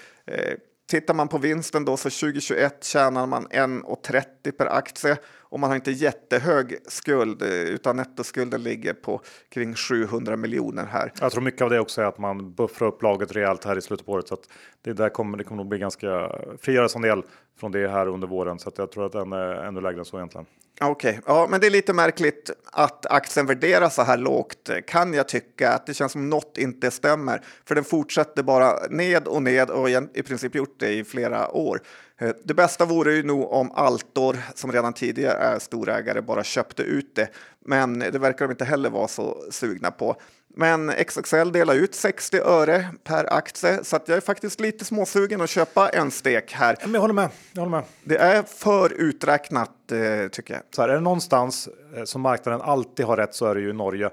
tittar 0.89 1.13
man 1.13 1.27
på 1.27 1.37
vinsten 1.37 1.85
då 1.85 1.97
så 1.97 2.09
2021 2.09 2.83
tjänar 2.83 3.25
man 3.25 3.47
1,30 3.47 4.51
per 4.51 4.65
aktie 4.65 5.17
och 5.49 5.59
man 5.59 5.69
har 5.69 5.75
inte 5.75 5.91
jättehög 5.91 6.77
skuld 6.87 7.41
eh, 7.41 7.47
utan 7.49 7.95
nettoskulden 7.95 8.63
ligger 8.63 8.93
på 8.93 9.21
kring 9.49 9.75
700 9.75 10.35
miljoner 10.35 10.85
här. 10.85 11.13
Jag 11.21 11.31
tror 11.31 11.41
mycket 11.41 11.61
av 11.61 11.69
det 11.69 11.79
också 11.79 12.01
är 12.01 12.05
att 12.05 12.17
man 12.17 12.53
buffrar 12.53 12.87
upp 12.87 13.01
laget 13.01 13.35
rejält 13.35 13.65
här 13.65 13.77
i 13.77 13.81
slutet 13.81 14.05
på 14.05 14.11
året 14.11 14.27
så 14.27 14.33
att 14.33 14.49
det 14.81 14.93
där 14.93 15.09
kommer 15.09 15.37
det 15.37 15.43
kommer 15.43 15.63
nog 15.63 15.69
bli 15.69 15.79
ganska 15.79 16.31
frigöras 16.61 16.95
en 16.95 17.01
del 17.01 17.23
från 17.59 17.71
det 17.71 17.87
här 17.87 18.07
under 18.07 18.27
våren 18.27 18.59
så 18.59 18.69
att 18.69 18.77
jag 18.77 18.91
tror 18.91 19.05
att 19.05 19.11
den 19.11 19.33
är 19.33 19.53
ännu 19.53 19.81
lägre 19.81 19.99
än 19.99 20.05
så 20.05 20.17
egentligen. 20.17 20.45
Okej, 20.81 21.09
okay. 21.09 21.21
ja, 21.25 21.47
men 21.49 21.61
det 21.61 21.67
är 21.67 21.71
lite 21.71 21.93
märkligt 21.93 22.51
att 22.71 23.05
aktien 23.05 23.45
värderas 23.45 23.95
så 23.95 24.01
här 24.01 24.17
lågt 24.17 24.69
kan 24.87 25.13
jag 25.13 25.27
tycka 25.27 25.71
att 25.73 25.85
det 25.85 25.93
känns 25.93 26.11
som 26.11 26.29
något 26.29 26.57
inte 26.57 26.91
stämmer 26.91 27.41
för 27.65 27.75
den 27.75 27.83
fortsätter 27.83 28.43
bara 28.43 28.73
ned 28.89 29.27
och 29.27 29.43
ned 29.43 29.69
och 29.69 29.89
i 29.89 30.23
princip 30.23 30.55
gjort 30.55 30.75
det 30.79 30.93
i 30.93 31.03
flera 31.03 31.51
år. 31.51 31.81
Eh, 32.17 32.31
det 32.43 32.53
bästa 32.53 32.85
vore 32.85 33.13
ju 33.13 33.23
nog 33.23 33.51
om 33.51 33.71
Altor, 33.71 34.37
som 34.55 34.71
redan 34.71 34.93
tidigare 34.93 35.37
är 35.37 35.59
storägare, 35.59 36.21
bara 36.21 36.43
köpte 36.43 36.83
ut 36.83 37.15
det. 37.15 37.29
Men 37.65 37.99
det 37.99 38.19
verkar 38.19 38.45
de 38.45 38.51
inte 38.51 38.65
heller 38.65 38.89
vara 38.89 39.07
så 39.07 39.37
sugna 39.51 39.91
på. 39.91 40.15
Men 40.59 40.91
XXL 41.07 41.51
delar 41.51 41.75
ut 41.75 41.95
60 41.95 42.37
öre 42.37 42.89
per 43.03 43.33
aktie 43.33 43.83
så 43.83 43.95
att 43.95 44.07
jag 44.07 44.17
är 44.17 44.21
faktiskt 44.21 44.59
lite 44.59 44.85
småsugen 44.85 45.41
att 45.41 45.49
köpa 45.49 45.89
en 45.89 46.11
stek 46.11 46.53
här. 46.53 46.77
Men 46.81 46.93
jag 46.93 47.01
håller 47.01 47.13
med. 47.13 47.29
Jag 47.53 47.61
håller 47.61 47.77
med. 47.77 47.83
Det 48.03 48.17
är 48.17 48.43
för 48.43 48.93
uträknat 48.93 49.91
eh, 49.91 50.27
tycker 50.31 50.53
jag. 50.53 50.63
Så 50.71 50.81
här, 50.81 50.89
är 50.89 50.93
det 50.93 50.99
någonstans 50.99 51.69
eh, 51.95 52.03
som 52.03 52.21
marknaden 52.21 52.61
alltid 52.61 53.05
har 53.05 53.17
rätt 53.17 53.35
så 53.35 53.45
är 53.45 53.55
det 53.55 53.61
ju 53.61 53.73
Norge. 53.73 54.09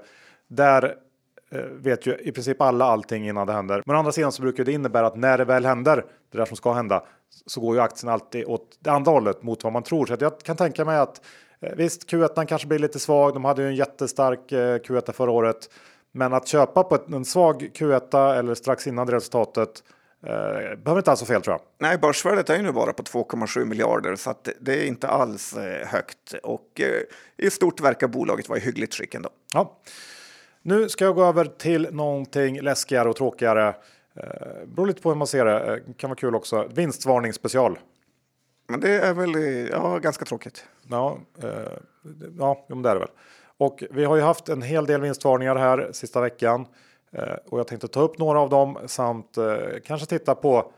Där 0.47 0.95
vet 1.71 2.05
ju 2.05 2.17
i 2.17 2.31
princip 2.31 2.61
alla 2.61 2.85
allting 2.85 3.27
innan 3.27 3.47
det 3.47 3.53
händer. 3.53 3.83
Men 3.85 3.95
å 3.95 3.99
andra 3.99 4.11
sidan 4.11 4.31
så 4.31 4.41
brukar 4.41 4.63
det 4.63 4.71
innebära 4.71 5.07
att 5.07 5.15
när 5.15 5.37
det 5.37 5.45
väl 5.45 5.65
händer, 5.65 6.05
det 6.31 6.37
där 6.37 6.45
som 6.45 6.57
ska 6.57 6.73
hända, 6.73 7.03
så 7.45 7.61
går 7.61 7.75
ju 7.75 7.81
aktien 7.81 8.13
alltid 8.13 8.45
åt 8.45 8.77
det 8.79 8.89
andra 8.89 9.11
hållet 9.11 9.43
mot 9.43 9.63
vad 9.63 9.73
man 9.73 9.83
tror. 9.83 10.05
Så 10.05 10.15
jag 10.19 10.39
kan 10.39 10.55
tänka 10.55 10.85
mig 10.85 10.97
att 10.97 11.21
eh, 11.59 11.75
visst, 11.75 12.11
Q1 12.11 12.45
kanske 12.45 12.67
blir 12.67 12.79
lite 12.79 12.99
svag. 12.99 13.33
De 13.33 13.45
hade 13.45 13.61
ju 13.61 13.67
en 13.67 13.75
jättestark 13.75 14.51
eh, 14.51 14.75
Q1 14.75 15.11
förra 15.11 15.31
året. 15.31 15.69
Men 16.11 16.33
att 16.33 16.47
köpa 16.47 16.83
på 16.83 17.15
en 17.15 17.25
svag 17.25 17.69
Q1 17.73 18.35
eller 18.39 18.53
strax 18.53 18.87
innan 18.87 19.07
det 19.07 19.15
resultatet 19.15 19.83
eh, 20.23 20.29
behöver 20.77 20.97
inte 20.97 21.11
alls 21.11 21.21
vara 21.21 21.27
fel 21.27 21.41
tror 21.41 21.53
jag. 21.53 21.61
Nej, 21.77 21.97
börsvärdet 21.97 22.49
är 22.49 22.55
ju 22.55 22.63
nu 22.63 22.71
bara 22.71 22.93
på 22.93 23.03
2,7 23.03 23.65
miljarder 23.65 24.15
så 24.15 24.29
att 24.29 24.49
det 24.59 24.83
är 24.83 24.87
inte 24.87 25.07
alls 25.07 25.55
högt 25.85 26.33
och 26.43 26.81
i 27.37 27.49
stort 27.49 27.81
verkar 27.81 28.07
bolaget 28.07 28.49
vara 28.49 28.59
i 28.59 28.61
hyggligt 28.61 28.95
skick 28.95 29.15
ändå. 29.15 29.29
Ja. 29.53 29.77
Nu 30.67 30.89
ska 30.89 31.05
jag 31.05 31.15
gå 31.15 31.23
över 31.23 31.45
till 31.45 31.87
någonting 31.91 32.61
läskigare 32.61 33.09
och 33.09 33.15
tråkigare. 33.15 33.67
Eh, 34.15 34.67
beror 34.67 34.87
lite 34.87 35.01
på 35.01 35.09
hur 35.09 35.15
man 35.15 35.27
ser 35.27 35.45
det. 35.45 35.73
Eh, 35.73 35.93
kan 35.97 36.09
vara 36.09 36.17
kul 36.17 36.35
också. 36.35 36.67
Vinstvarning 36.73 37.33
special. 37.33 37.79
Men 38.67 38.79
det 38.79 38.89
är 38.89 39.13
väl 39.13 39.31
ja, 39.71 39.97
ganska 39.97 40.25
tråkigt. 40.25 40.65
Ja, 40.89 41.17
eh, 41.43 41.49
ja 42.39 42.65
det 42.67 42.89
är 42.89 42.93
det 42.93 42.99
väl. 42.99 43.09
Och 43.57 43.83
vi 43.91 44.05
har 44.05 44.15
ju 44.15 44.21
haft 44.21 44.49
en 44.49 44.61
hel 44.61 44.85
del 44.85 45.01
vinstvarningar 45.01 45.55
här 45.55 45.89
sista 45.91 46.21
veckan. 46.21 46.67
och 47.45 47.59
jag 47.59 47.67
tänkte 47.67 47.87
ta 47.87 48.01
upp 48.01 48.17
några 48.17 48.39
av 48.39 48.49
dem 48.49 48.77
samt 48.85 49.37
kanske 49.85 50.07
titta 50.07 50.35
på 50.35 50.71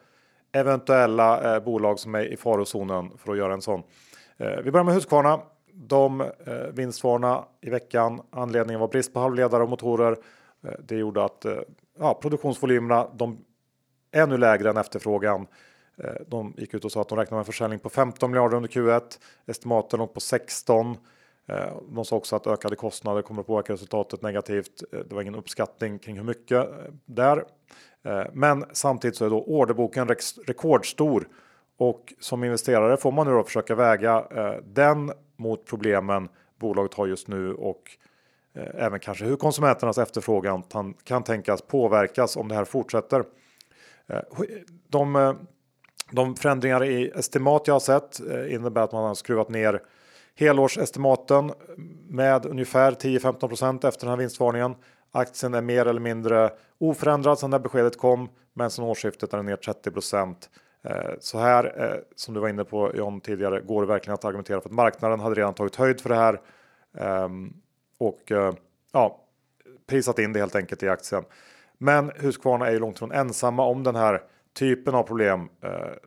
eventuella 0.51 1.59
bolag 1.59 1.99
som 1.99 2.15
är 2.15 2.33
i 2.33 2.37
farozonen 2.37 3.11
för 3.17 3.31
att 3.31 3.37
göra 3.37 3.53
en 3.53 3.61
sån. 3.61 3.83
Vi 4.37 4.71
börjar 4.71 4.83
med 4.83 4.93
Husqvarna. 4.93 5.39
De 5.79 6.21
eh, 6.21 6.27
vinstvarna 6.73 7.45
i 7.61 7.69
veckan. 7.69 8.21
Anledningen 8.29 8.79
var 8.79 8.87
brist 8.87 9.13
på 9.13 9.19
halvledare 9.19 9.63
och 9.63 9.69
motorer. 9.69 10.17
Eh, 10.63 10.71
det 10.79 10.95
gjorde 10.95 11.23
att 11.23 11.45
eh, 11.45 11.57
ja, 11.99 12.13
produktionsvolymerna 12.21 13.07
de 13.15 13.37
är 14.11 14.23
ännu 14.23 14.37
lägre 14.37 14.69
än 14.69 14.77
efterfrågan. 14.77 15.47
Eh, 16.03 16.21
de 16.27 16.53
gick 16.57 16.73
ut 16.73 16.85
och 16.85 16.91
sa 16.91 17.01
att 17.01 17.09
de 17.09 17.17
räknar 17.17 17.35
med 17.35 17.39
en 17.39 17.45
försäljning 17.45 17.79
på 17.79 17.89
15 17.89 18.31
miljarder 18.31 18.57
under 18.57 18.69
Q1. 18.69 19.19
Estimaten 19.45 19.99
låg 19.99 20.13
på 20.13 20.19
16. 20.19 20.97
Eh, 21.47 21.57
de 21.89 22.05
sa 22.05 22.15
också 22.15 22.35
att 22.35 22.47
ökade 22.47 22.75
kostnader 22.75 23.21
kommer 23.21 23.41
att 23.41 23.47
påverka 23.47 23.73
resultatet 23.73 24.21
negativt. 24.21 24.83
Eh, 24.93 24.99
det 24.99 25.15
var 25.15 25.21
ingen 25.21 25.35
uppskattning 25.35 25.99
kring 25.99 26.15
hur 26.15 26.23
mycket 26.23 26.67
där. 27.05 27.45
Men 28.33 28.65
samtidigt 28.71 29.17
så 29.17 29.25
är 29.25 29.29
då 29.29 29.43
orderboken 29.43 30.07
rekordstor 30.47 31.27
och 31.77 32.13
som 32.19 32.43
investerare 32.43 32.97
får 32.97 33.11
man 33.11 33.27
nu 33.27 33.33
då 33.33 33.43
försöka 33.43 33.75
väga 33.75 34.27
den 34.63 35.11
mot 35.37 35.65
problemen 35.65 36.29
bolaget 36.59 36.93
har 36.93 37.07
just 37.07 37.27
nu 37.27 37.53
och 37.53 37.81
eh, 38.53 38.85
även 38.85 38.99
kanske 38.99 39.25
hur 39.25 39.35
konsumenternas 39.35 39.97
efterfrågan 39.97 40.63
kan 41.03 41.23
tänkas 41.23 41.61
påverkas 41.61 42.37
om 42.37 42.47
det 42.47 42.55
här 42.55 42.65
fortsätter. 42.65 43.23
Eh, 44.07 44.21
de 44.89 45.15
eh, 45.15 45.33
de 46.11 46.35
förändringar 46.35 46.83
i 46.83 47.11
estimat 47.15 47.67
jag 47.67 47.75
har 47.75 47.79
sett 47.79 48.19
eh, 48.19 48.53
innebär 48.53 48.81
att 48.81 48.91
man 48.91 49.03
har 49.03 49.15
skruvat 49.15 49.49
ner 49.49 49.81
helårsestimaten 50.35 51.51
med 52.07 52.45
ungefär 52.45 52.91
10-15% 52.91 53.87
efter 53.87 53.99
den 53.99 54.09
här 54.09 54.17
vinstvarningen. 54.17 54.75
Aktien 55.11 55.53
är 55.53 55.61
mer 55.61 55.85
eller 55.85 55.99
mindre 55.99 56.51
oförändrad 56.77 57.39
sedan 57.39 57.51
det 57.51 57.59
beskedet 57.59 57.97
kom, 57.97 58.29
men 58.53 58.71
sedan 58.71 58.85
årsskiftet 58.85 59.33
är 59.33 59.37
den 59.37 59.45
ner 59.45 59.55
30 59.55 59.91
Eh, 60.89 61.13
så 61.19 61.39
här, 61.39 61.83
eh, 61.83 61.99
som 62.15 62.33
du 62.33 62.39
var 62.39 62.49
inne 62.49 62.63
på 62.63 62.91
John 62.95 63.21
tidigare, 63.21 63.61
går 63.61 63.81
det 63.81 63.87
verkligen 63.87 64.13
att 64.13 64.25
argumentera 64.25 64.61
för 64.61 64.69
att 64.69 64.75
marknaden 64.75 65.19
hade 65.19 65.35
redan 65.35 65.53
tagit 65.53 65.75
höjd 65.75 66.01
för 66.01 66.09
det 66.09 66.15
här 66.15 66.41
ehm, 66.97 67.53
och 67.97 68.31
eh, 68.31 68.53
ja, 68.91 69.23
prisat 69.87 70.19
in 70.19 70.33
det 70.33 70.39
helt 70.39 70.55
enkelt 70.55 70.83
i 70.83 70.89
aktien. 70.89 71.23
Men 71.77 72.11
Husqvarna 72.15 72.67
är 72.67 72.71
ju 72.71 72.79
långt 72.79 72.95
ifrån 72.95 73.11
ensamma 73.11 73.65
om 73.65 73.83
den 73.83 73.95
här 73.95 74.21
typen 74.53 74.95
av 74.95 75.03
problem. 75.03 75.49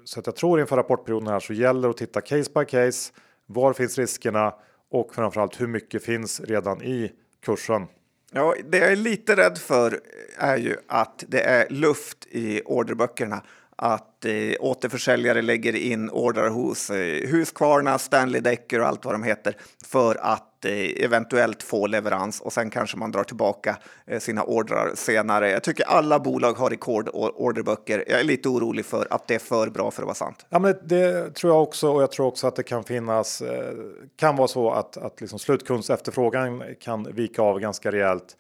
Så 0.05 0.21
att 0.21 0.27
jag 0.27 0.37
tror 0.37 0.61
inför 0.61 0.77
rapportperioden 0.77 1.29
här 1.29 1.41
så 1.41 1.53
gäller 1.53 1.83
det 1.83 1.91
att 1.91 1.97
titta 1.97 2.21
case 2.21 2.51
by 2.55 2.65
case. 2.65 3.13
Var 3.47 3.73
finns 3.73 3.99
riskerna 3.99 4.55
och 4.91 5.15
framförallt 5.15 5.61
hur 5.61 5.67
mycket 5.67 6.05
finns 6.05 6.41
redan 6.41 6.83
i 6.83 7.13
kursen? 7.45 7.87
Ja, 8.33 8.55
det 8.65 8.79
jag 8.79 8.93
är 8.93 8.97
lite 8.97 9.37
rädd 9.37 9.59
för 9.59 10.01
är 10.39 10.57
ju 10.57 10.77
att 10.87 11.25
det 11.29 11.43
är 11.43 11.71
luft 11.71 12.27
i 12.31 12.63
orderböckerna 12.65 13.43
att 13.83 14.25
eh, 14.25 14.33
återförsäljare 14.61 15.43
lägger 15.43 15.77
in 15.77 16.11
ordrar 16.11 16.49
hos 16.49 16.91
eh, 16.91 17.29
Husqvarna, 17.29 17.99
Stanley 17.99 18.41
Decker 18.41 18.81
och 18.81 18.87
allt 18.87 19.05
vad 19.05 19.15
de 19.15 19.23
heter 19.23 19.57
för 19.85 20.15
att 20.21 20.65
eh, 20.65 21.05
eventuellt 21.05 21.63
få 21.63 21.87
leverans 21.87 22.41
och 22.41 22.53
sen 22.53 22.71
kanske 22.71 22.97
man 22.97 23.13
drar 23.13 23.25
tillbaka 23.25 23.77
eh, 24.07 24.19
sina 24.19 24.43
ordrar 24.43 24.91
senare. 24.95 25.51
Jag 25.51 25.63
tycker 25.63 25.85
alla 25.85 26.19
bolag 26.19 26.53
har 26.53 26.71
rekordorderböcker. 26.71 28.05
Jag 28.09 28.21
är 28.21 28.25
lite 28.25 28.49
orolig 28.49 28.85
för 28.85 29.07
att 29.11 29.29
det 29.29 29.35
är 29.35 29.39
för 29.39 29.71
bra 29.71 29.91
för 29.91 30.03
att 30.03 30.07
vara 30.07 30.15
sant. 30.15 30.47
Ja, 30.49 30.59
men 30.59 30.75
det 30.85 31.35
tror 31.35 31.53
jag 31.53 31.63
också 31.63 31.89
och 31.89 32.03
jag 32.03 32.13
tror 32.13 32.27
också 32.27 32.47
att 32.47 32.57
det 32.57 32.63
kan 32.63 32.85
finnas. 32.85 33.43
Eh, 33.43 33.75
kan 34.17 34.37
vara 34.37 34.49
så 34.49 34.71
att, 34.71 34.97
att 34.97 35.21
liksom 35.21 35.39
slutkundsefterfrågan 35.39 36.63
kan 36.81 37.13
vika 37.13 37.43
av 37.43 37.61
ganska 37.61 37.93
rejält 37.93 38.37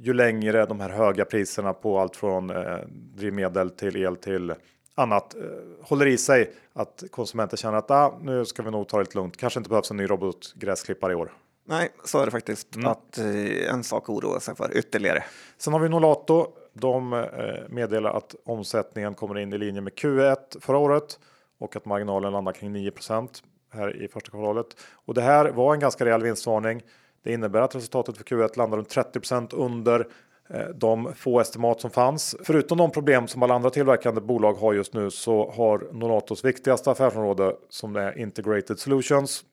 ju 0.00 0.12
längre 0.12 0.66
de 0.66 0.80
här 0.80 0.88
höga 0.88 1.24
priserna 1.24 1.72
på 1.72 1.98
allt 1.98 2.16
från 2.16 2.50
eh, 2.50 2.78
drivmedel 2.88 3.70
till 3.70 3.96
el 3.96 4.16
till 4.16 4.54
annat 4.94 5.34
eh, 5.34 5.40
håller 5.82 6.06
i 6.06 6.18
sig 6.18 6.52
att 6.72 7.04
konsumenter 7.10 7.56
känner 7.56 7.78
att 7.78 7.90
ah, 7.90 8.18
nu 8.22 8.44
ska 8.44 8.62
vi 8.62 8.70
nog 8.70 8.88
ta 8.88 8.96
det 8.96 9.02
lite 9.02 9.18
lugnt. 9.18 9.36
Kanske 9.36 9.60
inte 9.60 9.70
behövs 9.70 9.90
en 9.90 9.96
ny 9.96 10.06
robotgräsklippare 10.06 11.12
i 11.12 11.14
år. 11.14 11.32
Nej, 11.66 11.88
så 12.04 12.18
är 12.18 12.24
det 12.24 12.30
faktiskt. 12.30 12.76
Mm. 12.76 12.90
Att 12.90 13.18
eh, 13.18 13.74
en 13.74 13.84
sak 13.84 14.08
oroa 14.08 14.40
sig 14.40 14.56
för 14.56 14.76
ytterligare. 14.76 15.24
Sen 15.58 15.72
har 15.72 15.80
vi 15.80 15.88
Nolato. 15.88 16.46
De 16.72 17.12
eh, 17.12 17.20
meddelar 17.68 18.10
att 18.10 18.34
omsättningen 18.44 19.14
kommer 19.14 19.38
in 19.38 19.52
i 19.52 19.58
linje 19.58 19.80
med 19.80 19.92
Q1 19.92 20.36
förra 20.60 20.78
året 20.78 21.18
och 21.58 21.76
att 21.76 21.84
marginalen 21.84 22.32
landar 22.32 22.52
kring 22.52 22.76
9% 22.76 23.28
här 23.72 24.02
i 24.02 24.08
första 24.08 24.30
kvartalet. 24.30 24.66
Och 24.92 25.14
det 25.14 25.22
här 25.22 25.50
var 25.50 25.74
en 25.74 25.80
ganska 25.80 26.04
rejäl 26.04 26.22
vinstvarning. 26.22 26.82
Det 27.24 27.32
innebär 27.32 27.60
att 27.60 27.74
resultatet 27.74 28.16
för 28.16 28.24
Q1 28.24 28.58
landar 28.58 28.78
runt 28.78 28.96
30% 28.96 29.54
under 29.54 30.06
eh, 30.50 30.68
de 30.74 31.14
få 31.14 31.40
estimat 31.40 31.80
som 31.80 31.90
fanns. 31.90 32.36
Förutom 32.42 32.78
de 32.78 32.90
problem 32.90 33.28
som 33.28 33.42
alla 33.42 33.54
andra 33.54 33.70
tillverkande 33.70 34.20
bolag 34.20 34.54
har 34.54 34.72
just 34.72 34.94
nu 34.94 35.10
så 35.10 35.50
har 35.50 35.88
Nolatos 35.92 36.44
viktigaste 36.44 36.90
affärsområde 36.90 37.56
som 37.68 37.96
är 37.96 38.18
Integrated 38.18 38.78
Solutions. 38.78 39.44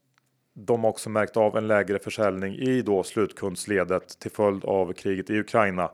De 0.54 0.84
har 0.84 0.90
också 0.90 1.10
märkt 1.10 1.38
av 1.38 1.58
en 1.58 1.68
lägre 1.68 2.00
försäljning 2.00 2.56
i 2.56 2.82
då 2.82 3.04
slutkundsledet 3.04 4.20
till 4.20 4.32
följd 4.32 4.66
av 4.66 4.94
kriget 4.94 5.30
i 5.30 5.40
Ukraina. 5.40 5.92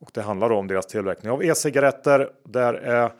Och 0.00 0.10
det 0.14 0.22
handlar 0.22 0.52
om 0.52 0.66
deras 0.66 0.86
tillverkning 0.86 1.32
av 1.32 1.44
e-cigaretter. 1.44 2.30
Där 2.44 2.74
är 2.74 3.12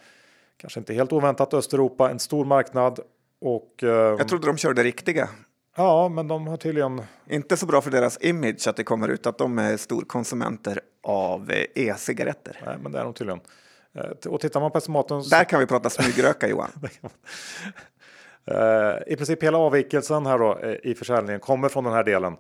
kanske 0.57 0.81
inte 0.81 0.95
helt 0.95 1.13
oväntat 1.13 1.55
Östeuropa 1.55 2.11
en 2.11 2.19
stor 2.19 2.45
marknad. 2.45 3.01
Och, 3.41 3.83
eh, 3.83 3.89
Jag 3.89 4.29
trodde 4.29 4.47
de 4.47 4.57
körde 4.57 4.83
riktiga 4.83 5.29
Ja, 5.79 6.09
men 6.09 6.29
de 6.29 6.47
har 6.47 6.57
tydligen... 6.57 7.03
Inte 7.27 7.57
så 7.57 7.67
bra 7.67 7.81
för 7.81 7.91
deras 7.91 8.19
image 8.21 8.69
att 8.69 8.77
det 8.77 8.85
kommer 8.85 9.09
ut 9.09 9.27
att 9.27 9.39
de 9.39 9.59
är 9.59 9.77
storkonsumenter 9.77 10.81
av 11.03 11.51
eh, 11.51 11.67
e-cigaretter. 11.75 12.61
Nej, 12.67 12.77
men 12.83 12.93
det 12.93 12.99
är 12.99 13.05
de 13.05 13.15
tydligen. 13.15 13.41
Eh, 13.95 14.31
och 14.31 14.41
tittar 14.41 14.61
man 14.61 14.71
på 14.71 14.79
estimaten... 14.79 15.23
Så... 15.25 15.37
Där 15.37 15.45
kan 15.45 15.61
vi 15.61 15.67
prata 15.67 15.91
smygröka, 15.91 16.49
Johan. 16.49 16.71
Eh, 18.45 19.13
I 19.13 19.17
princip 19.17 19.43
hela 19.43 19.59
avvikelsen 19.59 20.27
här 20.27 20.39
då 20.39 20.61
i 20.83 20.95
försäljningen 20.95 21.41
kommer 21.41 21.69
från 21.69 21.85
den 21.85 21.93
här 21.93 22.05
delen 22.05 22.37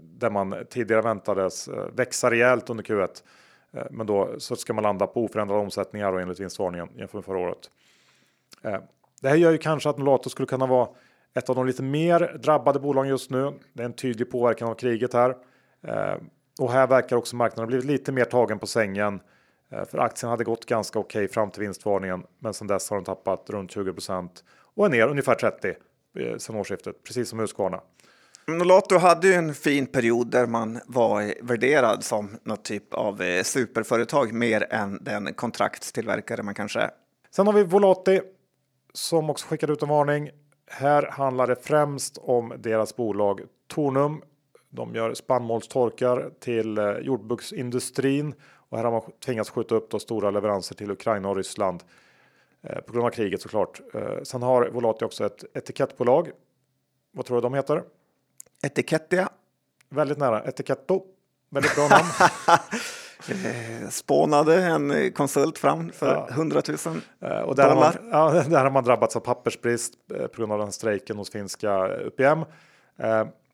där 0.00 0.30
man 0.30 0.54
tidigare 0.70 1.02
väntades 1.02 1.68
växa 1.92 2.30
rejält 2.30 2.70
under 2.70 2.84
Q1. 2.84 3.08
Men 3.90 4.06
då 4.06 4.34
så 4.38 4.56
ska 4.56 4.72
man 4.72 4.82
landa 4.82 5.06
på 5.06 5.24
oförändrad 5.24 5.58
omsättning 5.58 6.02
här 6.02 6.12
då 6.12 6.18
enligt 6.18 6.40
vinstvarningen 6.40 6.88
jämfört 6.96 7.14
med 7.14 7.24
förra 7.24 7.38
året. 7.38 7.70
Det 9.20 9.28
här 9.28 9.36
gör 9.36 9.52
ju 9.52 9.58
kanske 9.58 9.88
att 9.88 9.98
Nolato 9.98 10.30
skulle 10.30 10.46
kunna 10.46 10.66
vara 10.66 10.88
ett 11.34 11.50
av 11.50 11.56
de 11.56 11.66
lite 11.66 11.82
mer 11.82 12.38
drabbade 12.42 12.80
bolagen 12.80 13.10
just 13.10 13.30
nu. 13.30 13.52
Det 13.72 13.82
är 13.82 13.86
en 13.86 13.92
tydlig 13.92 14.30
påverkan 14.30 14.68
av 14.68 14.74
kriget 14.74 15.12
här. 15.12 15.36
Eh, 15.82 16.14
och 16.60 16.72
här 16.72 16.86
verkar 16.86 17.16
också 17.16 17.36
marknaden 17.36 17.68
blivit 17.68 17.86
lite 17.86 18.12
mer 18.12 18.24
tagen 18.24 18.58
på 18.58 18.66
sängen. 18.66 19.20
Eh, 19.72 19.84
för 19.84 19.98
aktien 19.98 20.30
hade 20.30 20.44
gått 20.44 20.66
ganska 20.66 20.98
okej 20.98 21.24
okay 21.24 21.32
fram 21.32 21.50
till 21.50 21.60
vinstvarningen. 21.60 22.22
Men 22.38 22.54
sedan 22.54 22.66
dess 22.66 22.90
har 22.90 22.96
den 22.96 23.04
tappat 23.04 23.50
runt 23.50 23.70
20% 23.74 24.28
och 24.74 24.86
är 24.86 24.90
ner 24.90 25.08
ungefär 25.08 25.34
30 25.34 25.68
eh, 26.18 26.36
sedan 26.36 26.56
årsskiftet, 26.56 27.04
precis 27.04 27.28
som 27.28 27.38
Husqvarna. 27.38 27.80
Nolato 28.46 28.98
hade 28.98 29.26
ju 29.26 29.34
en 29.34 29.54
fin 29.54 29.86
period 29.86 30.30
där 30.30 30.46
man 30.46 30.80
var 30.86 31.34
värderad 31.42 32.04
som 32.04 32.38
något 32.44 32.64
typ 32.64 32.94
av 32.94 33.42
superföretag 33.42 34.32
mer 34.32 34.66
än 34.70 35.04
den 35.04 35.34
kontraktstillverkare 35.34 36.42
man 36.42 36.54
kanske 36.54 36.80
är. 36.80 36.90
Sen 37.30 37.46
har 37.46 37.54
vi 37.54 37.64
Volati 37.64 38.20
som 38.92 39.30
också 39.30 39.46
skickade 39.46 39.72
ut 39.72 39.82
en 39.82 39.88
varning. 39.88 40.30
Här 40.72 41.02
handlar 41.02 41.46
det 41.46 41.56
främst 41.56 42.18
om 42.18 42.52
deras 42.58 42.96
bolag 42.96 43.40
Tornum. 43.66 44.22
De 44.68 44.94
gör 44.94 45.14
spannmålstorkar 45.14 46.30
till 46.40 46.78
eh, 46.78 46.98
jordbruksindustrin 46.98 48.34
och 48.42 48.76
här 48.76 48.84
har 48.84 48.92
man 48.92 49.02
tvingats 49.24 49.50
skjuta 49.50 49.74
upp 49.74 49.90
då 49.90 49.98
stora 49.98 50.30
leveranser 50.30 50.74
till 50.74 50.90
Ukraina 50.90 51.28
och 51.28 51.36
Ryssland 51.36 51.82
eh, 52.62 52.80
på 52.80 52.92
grund 52.92 53.06
av 53.06 53.10
kriget 53.10 53.42
såklart. 53.42 53.80
Eh, 53.94 54.22
sen 54.22 54.42
har 54.42 54.68
Volati 54.68 55.04
också 55.04 55.26
ett 55.26 55.44
etikettbolag. 55.56 56.30
Vad 57.12 57.26
tror 57.26 57.36
du 57.36 57.40
de 57.40 57.54
heter? 57.54 57.82
Etikettia. 58.62 59.28
Väldigt 59.88 60.18
nära. 60.18 60.44
Etiketto. 60.44 61.04
Väldigt 61.48 61.74
bra 61.74 61.88
namn. 61.88 62.08
Eh, 63.28 63.88
spånade 63.88 64.62
en 64.62 65.12
konsult 65.12 65.58
fram 65.58 65.92
för 65.92 66.14
ja. 66.14 66.28
100 66.30 66.62
000 66.68 66.76
eh, 67.20 67.38
och 67.38 67.56
där 67.56 67.68
dollar. 67.68 67.74
Har 67.74 68.32
man, 68.32 68.34
ja, 68.34 68.44
där 68.48 68.64
har 68.64 68.70
man 68.70 68.84
drabbats 68.84 69.16
av 69.16 69.20
pappersbrist 69.20 69.92
eh, 70.14 70.26
på 70.26 70.36
grund 70.36 70.52
av 70.52 70.58
den 70.58 70.72
strejken 70.72 71.16
hos 71.16 71.30
finska 71.30 71.88
UPM. 71.88 72.44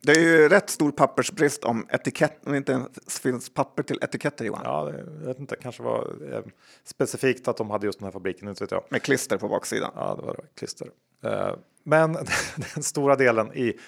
Det 0.06 0.12
är 0.12 0.20
ju 0.20 0.48
rätt 0.48 0.70
stor 0.70 0.92
pappersbrist 0.92 1.64
om 1.64 1.86
etikett, 1.90 2.38
om 2.44 2.52
det 2.52 2.58
inte 2.58 2.86
finns 3.22 3.54
papper 3.54 3.82
till 3.82 3.98
etiketter 4.02 4.44
Johan. 4.44 4.60
Ja, 4.64 4.92
jag 5.20 5.26
vet 5.26 5.38
inte, 5.38 5.56
kanske 5.56 5.82
var 5.82 6.14
eh, 6.32 6.40
specifikt 6.84 7.48
att 7.48 7.56
de 7.56 7.70
hade 7.70 7.86
just 7.86 7.98
den 7.98 8.06
här 8.06 8.12
fabriken, 8.12 8.48
inte 8.48 8.64
vet 8.64 8.70
jag. 8.70 8.84
Med 8.88 9.02
klister 9.02 9.36
på 9.36 9.48
baksidan. 9.48 9.90
Ja, 9.94 10.16
det 10.20 10.26
var 10.26 10.34
det, 10.34 10.42
klister. 10.58 10.88
Eh, 11.24 11.54
men 11.82 12.12
den 12.74 12.82
stora 12.82 13.16
delen 13.16 13.52
i, 13.54 13.78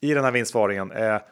i 0.00 0.14
den 0.14 0.24
här 0.24 0.32
vinstvaringen 0.32 0.90
är, 0.90 1.22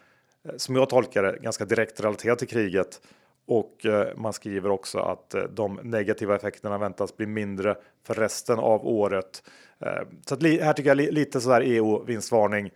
som 0.56 0.76
jag 0.76 0.88
tolkar 0.88 1.22
det, 1.22 1.38
ganska 1.38 1.64
direkt 1.64 2.00
relaterad 2.00 2.38
till 2.38 2.48
kriget. 2.48 3.00
Och 3.48 3.86
eh, 3.86 4.16
man 4.16 4.32
skriver 4.32 4.70
också 4.70 4.98
att 4.98 5.34
eh, 5.34 5.42
de 5.42 5.80
negativa 5.82 6.36
effekterna 6.36 6.78
väntas 6.78 7.16
bli 7.16 7.26
mindre 7.26 7.76
för 8.06 8.14
resten 8.14 8.58
av 8.58 8.86
året. 8.86 9.42
Eh, 9.80 10.08
så 10.26 10.34
att 10.34 10.42
här 10.42 10.72
tycker 10.72 10.90
jag 10.90 10.96
lite 10.96 11.40
sådär 11.40 11.60
EO 11.60 12.04
vinstvarning. 12.04 12.70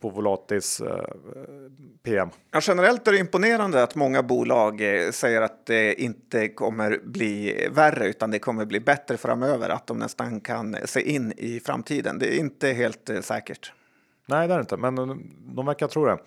på 0.00 0.10
Volatis 0.10 0.82
PM. 2.02 2.28
Ja, 2.50 2.60
generellt 2.62 3.08
är 3.08 3.12
det 3.12 3.18
imponerande 3.18 3.82
att 3.82 3.94
många 3.94 4.22
bolag 4.22 4.82
säger 5.12 5.42
att 5.42 5.66
det 5.66 5.94
inte 5.94 6.48
kommer 6.48 7.00
bli 7.04 7.68
värre 7.70 8.08
utan 8.08 8.30
det 8.30 8.38
kommer 8.38 8.64
bli 8.64 8.80
bättre 8.80 9.16
framöver, 9.16 9.68
att 9.68 9.86
de 9.86 9.98
nästan 9.98 10.40
kan 10.40 10.76
se 10.84 11.00
in 11.00 11.32
i 11.36 11.60
framtiden. 11.60 12.18
Det 12.18 12.34
är 12.34 12.38
inte 12.38 12.68
helt 12.68 13.10
säkert. 13.20 13.72
Nej, 14.26 14.48
det 14.48 14.54
är 14.54 14.58
det 14.58 14.60
inte, 14.60 14.76
men 14.76 14.96
de 15.54 15.66
verkar 15.66 15.88
tro 15.88 16.04
det. 16.04 16.18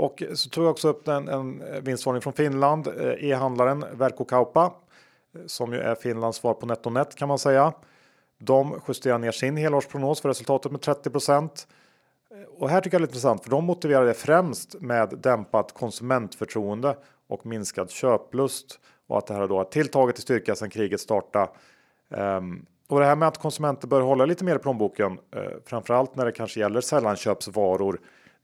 Och 0.00 0.22
så 0.34 0.50
tog 0.50 0.64
jag 0.64 0.70
också 0.70 0.88
upp 0.88 1.08
en, 1.08 1.28
en 1.28 1.62
vinstvarning 1.82 2.22
från 2.22 2.32
Finland, 2.32 2.86
eh, 2.86 3.30
e-handlaren 3.30 3.84
Verkkokauppa, 3.92 4.72
som 5.46 5.72
ju 5.72 5.78
är 5.78 5.94
Finlands 5.94 6.38
svar 6.38 6.54
på 6.54 6.66
NetOnNet 6.66 7.14
kan 7.14 7.28
man 7.28 7.38
säga. 7.38 7.72
De 8.38 8.80
justerar 8.88 9.18
ner 9.18 9.32
sin 9.32 9.56
helårsprognos 9.56 10.20
för 10.20 10.28
resultatet 10.28 10.72
med 10.72 10.80
30 10.80 11.10
och 12.58 12.70
här 12.70 12.80
tycker 12.80 12.94
jag 12.94 13.02
det 13.02 13.04
är 13.04 13.08
intressant 13.08 13.42
för 13.42 13.50
de 13.50 13.64
motiverar 13.64 14.06
det 14.06 14.14
främst 14.14 14.80
med 14.80 15.18
dämpat 15.22 15.74
konsumentförtroende 15.74 16.96
och 17.28 17.46
minskad 17.46 17.90
köplust 17.90 18.80
och 19.06 19.18
att 19.18 19.26
det 19.26 19.34
här 19.34 19.48
då 19.48 19.56
har 19.56 19.64
tilltagit 19.64 20.18
i 20.18 20.22
styrka 20.22 20.54
sedan 20.54 20.70
kriget 20.70 21.00
startade. 21.00 21.48
Um, 22.08 22.66
och 22.88 23.00
det 23.00 23.06
här 23.06 23.16
med 23.16 23.28
att 23.28 23.38
konsumenter 23.38 23.88
bör 23.88 24.00
hålla 24.00 24.24
lite 24.24 24.44
mer 24.44 24.56
i 24.56 24.58
plånboken, 24.58 25.18
eh, 25.36 25.42
framförallt 25.66 26.16
när 26.16 26.24
det 26.24 26.32
kanske 26.32 26.60
gäller 26.60 26.80
sällanköpsvaror. 26.80 28.00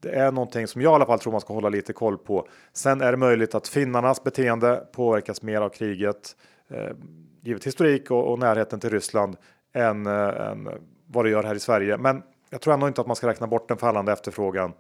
Det 0.07 0.13
är 0.13 0.33
någonting 0.33 0.67
som 0.67 0.83
jag 0.83 0.93
i 0.93 0.95
alla 0.95 1.07
fall 1.07 1.19
tror 1.19 1.33
man 1.33 1.41
ska 1.41 1.55
hålla 1.55 1.69
lite 1.69 1.93
koll 1.93 2.19
på. 2.19 2.49
Sen 2.73 3.01
är 3.01 3.11
det 3.11 3.17
möjligt 3.17 3.55
att 3.55 3.69
finnarnas 3.69 4.25
beteende 4.25 4.87
påverkas 4.93 5.43
mer 5.43 5.61
av 5.61 5.69
kriget, 5.69 6.37
eh, 6.69 6.97
givet 7.43 7.67
historik 7.67 8.11
och, 8.11 8.33
och 8.33 8.39
närheten 8.39 8.81
till 8.81 8.91
Ryssland, 8.91 9.37
än, 9.73 10.07
eh, 10.07 10.51
än 10.51 10.69
vad 11.07 11.25
det 11.25 11.31
gör 11.31 11.43
här 11.43 11.55
i 11.55 11.61
Sverige. 11.61 11.97
Men 11.99 12.23
jag 12.51 12.61
tror 12.61 12.75
ändå 12.75 12.89
inte 12.89 13.01
att 13.01 13.07
man 13.07 13.17
ska 13.17 13.29
räkna 13.29 13.47
bort 13.47 13.69
den 13.69 13.77
fallande 13.77 14.13
efterfrågan 14.13 14.73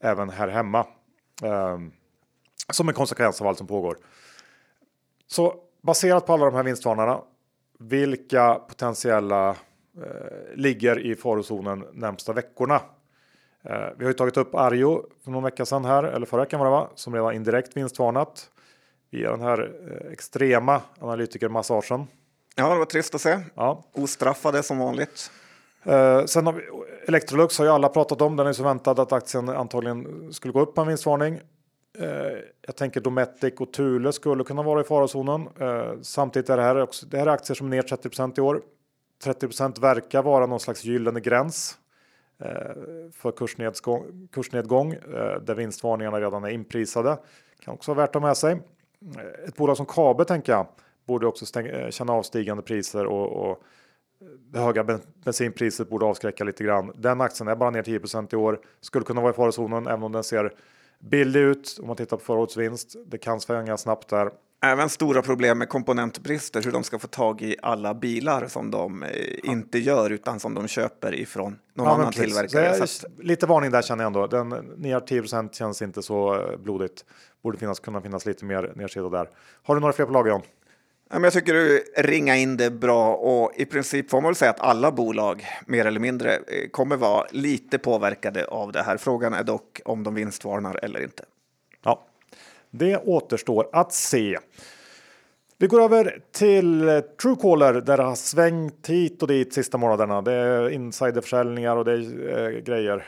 även 0.00 0.30
här 0.30 0.48
hemma. 0.48 0.86
Eh, 1.42 1.78
som 2.72 2.88
en 2.88 2.94
konsekvens 2.94 3.40
av 3.40 3.46
allt 3.46 3.58
som 3.58 3.66
pågår. 3.66 3.98
Så 5.26 5.54
baserat 5.82 6.26
på 6.26 6.32
alla 6.32 6.46
de 6.46 6.54
här 6.54 6.62
vinstvarnarna, 6.62 7.20
vilka 7.78 8.54
potentiella 8.54 9.50
eh, 9.50 10.54
ligger 10.54 10.98
i 10.98 11.14
farozonen 11.14 11.84
närmsta 11.92 12.32
veckorna? 12.32 12.80
Eh, 13.68 13.88
vi 13.96 14.04
har 14.04 14.10
ju 14.10 14.14
tagit 14.14 14.36
upp 14.36 14.54
Arjo 14.54 15.06
för 15.24 15.30
någon 15.30 15.42
vecka 15.42 15.66
sedan 15.66 15.84
här, 15.84 16.04
eller 16.04 16.26
förra 16.26 16.40
veckan 16.40 16.60
var 16.60 16.66
det 16.66 16.70
va, 16.70 16.90
som 16.94 17.14
redan 17.14 17.34
indirekt 17.34 17.76
vinstvarnat 17.76 18.50
via 19.10 19.30
den 19.30 19.40
här 19.40 19.72
eh, 19.90 20.12
extrema 20.12 20.80
analytikermassagen. 21.00 22.06
Ja, 22.56 22.72
det 22.72 22.78
var 22.78 22.84
trist 22.84 23.14
att 23.14 23.20
se. 23.20 23.38
Ja. 23.54 23.84
Ostraffade 23.92 24.62
som 24.62 24.78
vanligt. 24.78 25.30
Uh, 25.86 26.24
sen 26.24 26.46
har 26.46 26.52
vi, 26.52 26.62
Electrolux 27.06 27.58
har 27.58 27.64
ju 27.64 27.70
alla 27.70 27.88
pratat 27.88 28.20
om. 28.20 28.36
Den 28.36 28.46
är 28.46 28.52
så 28.52 28.62
väntad 28.62 28.90
att 28.90 29.12
aktien 29.12 29.48
antagligen 29.48 30.28
skulle 30.32 30.52
gå 30.52 30.60
upp 30.60 30.74
på 30.74 30.80
en 30.80 30.88
vinstvarning. 30.88 31.40
Jag 32.66 32.76
tänker 32.76 33.00
Dometic 33.00 33.54
och 33.58 33.72
Thule 33.72 34.12
skulle 34.12 34.44
kunna 34.44 34.62
vara 34.62 34.80
i 34.80 34.84
farozonen. 34.84 35.48
Samtidigt 36.02 36.50
är 36.50 36.56
det 36.56 36.62
här, 36.62 36.76
också, 36.76 37.06
det 37.06 37.18
här 37.18 37.26
är 37.26 37.30
aktier 37.30 37.54
som 37.54 37.66
är 37.66 37.70
ner 37.70 37.82
30% 37.82 38.38
i 38.38 38.40
år. 38.40 38.62
30% 39.24 39.80
verkar 39.80 40.22
vara 40.22 40.46
någon 40.46 40.60
slags 40.60 40.84
gyllene 40.84 41.20
gräns 41.20 41.78
Eh, 42.44 43.10
för 43.12 43.32
kursnedgång, 43.32 44.28
kursnedgång 44.32 44.92
eh, 44.92 45.40
där 45.40 45.54
vinstvarningarna 45.54 46.20
redan 46.20 46.44
är 46.44 46.48
inprisade. 46.48 47.18
Kan 47.60 47.74
också 47.74 47.94
vara 47.94 48.06
värt 48.06 48.16
att 48.16 48.22
ha 48.22 48.28
med 48.28 48.36
sig. 48.36 48.52
Eh, 49.16 49.48
ett 49.48 49.56
bolag 49.56 49.76
som 49.76 49.86
Kabe 49.86 50.24
tänker 50.24 50.52
jag 50.52 50.66
borde 51.06 51.26
också 51.26 51.46
stäng, 51.46 51.90
känna 51.90 52.12
av 52.12 52.22
stigande 52.22 52.62
priser 52.62 53.06
och, 53.06 53.50
och 53.50 53.62
det 54.50 54.58
höga 54.58 55.00
bensinpriset 55.24 55.88
borde 55.88 56.06
avskräcka 56.06 56.44
lite 56.44 56.64
grann. 56.64 56.92
Den 56.94 57.20
aktien 57.20 57.48
är 57.48 57.56
bara 57.56 57.70
ner 57.70 57.82
10% 57.82 58.34
i 58.34 58.36
år. 58.36 58.60
Skulle 58.80 59.04
kunna 59.04 59.20
vara 59.20 59.32
i 59.32 59.36
farozonen 59.36 59.86
även 59.86 60.02
om 60.02 60.12
den 60.12 60.24
ser 60.24 60.54
billig 60.98 61.40
ut 61.40 61.78
om 61.80 61.86
man 61.86 61.96
tittar 61.96 62.16
på 62.16 62.22
förra 62.24 62.38
årets 62.38 62.56
vinst. 62.56 62.96
Det 63.06 63.18
kan 63.18 63.40
svänga 63.40 63.76
snabbt 63.76 64.08
där. 64.08 64.30
Även 64.60 64.88
stora 64.88 65.22
problem 65.22 65.58
med 65.58 65.68
komponentbrister, 65.68 66.62
hur 66.62 66.72
de 66.72 66.84
ska 66.84 66.98
få 66.98 67.06
tag 67.06 67.42
i 67.42 67.56
alla 67.62 67.94
bilar 67.94 68.46
som 68.46 68.70
de 68.70 69.02
eh, 69.02 69.08
ja. 69.44 69.52
inte 69.52 69.78
gör 69.78 70.10
utan 70.10 70.40
som 70.40 70.54
de 70.54 70.68
köper 70.68 71.14
ifrån 71.14 71.58
någon 71.74 71.86
ja, 71.86 71.94
annan 71.94 72.12
tillverkare. 72.12 72.86
Lite 73.18 73.46
varning 73.46 73.70
där 73.70 73.82
känner 73.82 74.04
jag 74.04 74.06
ändå. 74.06 74.26
Den 74.26 74.48
ner 74.76 75.00
10 75.00 75.48
känns 75.52 75.82
inte 75.82 76.02
så 76.02 76.34
eh, 76.34 76.56
blodigt. 76.56 77.04
Borde 77.42 77.58
finnas, 77.58 77.80
kunna 77.80 78.00
finnas 78.00 78.26
lite 78.26 78.44
mer 78.44 78.72
nedsida 78.76 79.08
där. 79.08 79.28
Har 79.62 79.74
du 79.74 79.80
några 79.80 79.92
fler 79.92 80.06
på 80.06 80.12
lager 80.12 80.30
John? 80.30 80.42
Jag 81.10 81.32
tycker 81.32 81.54
du 81.54 81.84
ringa 81.96 82.36
in 82.36 82.56
det 82.56 82.70
bra 82.70 83.14
och 83.14 83.52
i 83.56 83.64
princip 83.64 84.10
får 84.10 84.20
man 84.20 84.28
väl 84.28 84.34
säga 84.34 84.50
att 84.50 84.60
alla 84.60 84.92
bolag 84.92 85.46
mer 85.66 85.84
eller 85.84 86.00
mindre 86.00 86.34
eh, 86.34 86.68
kommer 86.70 86.96
vara 86.96 87.26
lite 87.30 87.78
påverkade 87.78 88.44
av 88.44 88.72
det 88.72 88.82
här. 88.82 88.96
Frågan 88.96 89.34
är 89.34 89.44
dock 89.44 89.80
om 89.84 90.04
de 90.04 90.14
vinstvarnar 90.14 90.84
eller 90.84 91.02
inte. 91.02 91.24
Det 92.70 92.96
återstår 92.96 93.68
att 93.72 93.92
se. 93.92 94.38
Vi 95.58 95.66
går 95.66 95.82
över 95.82 96.20
till 96.32 97.02
Truecaller 97.22 97.72
där 97.72 97.96
det 97.96 98.02
har 98.02 98.14
svängt 98.14 98.86
hit 98.86 99.22
och 99.22 99.28
dit 99.28 99.54
sista 99.54 99.78
månaderna. 99.78 100.22
Det 100.22 100.32
är 100.32 100.70
insiderförsäljningar 100.70 101.76
och 101.76 101.84
det 101.84 101.92
är 101.92 102.54
eh, 102.54 102.60
grejer. 102.60 103.06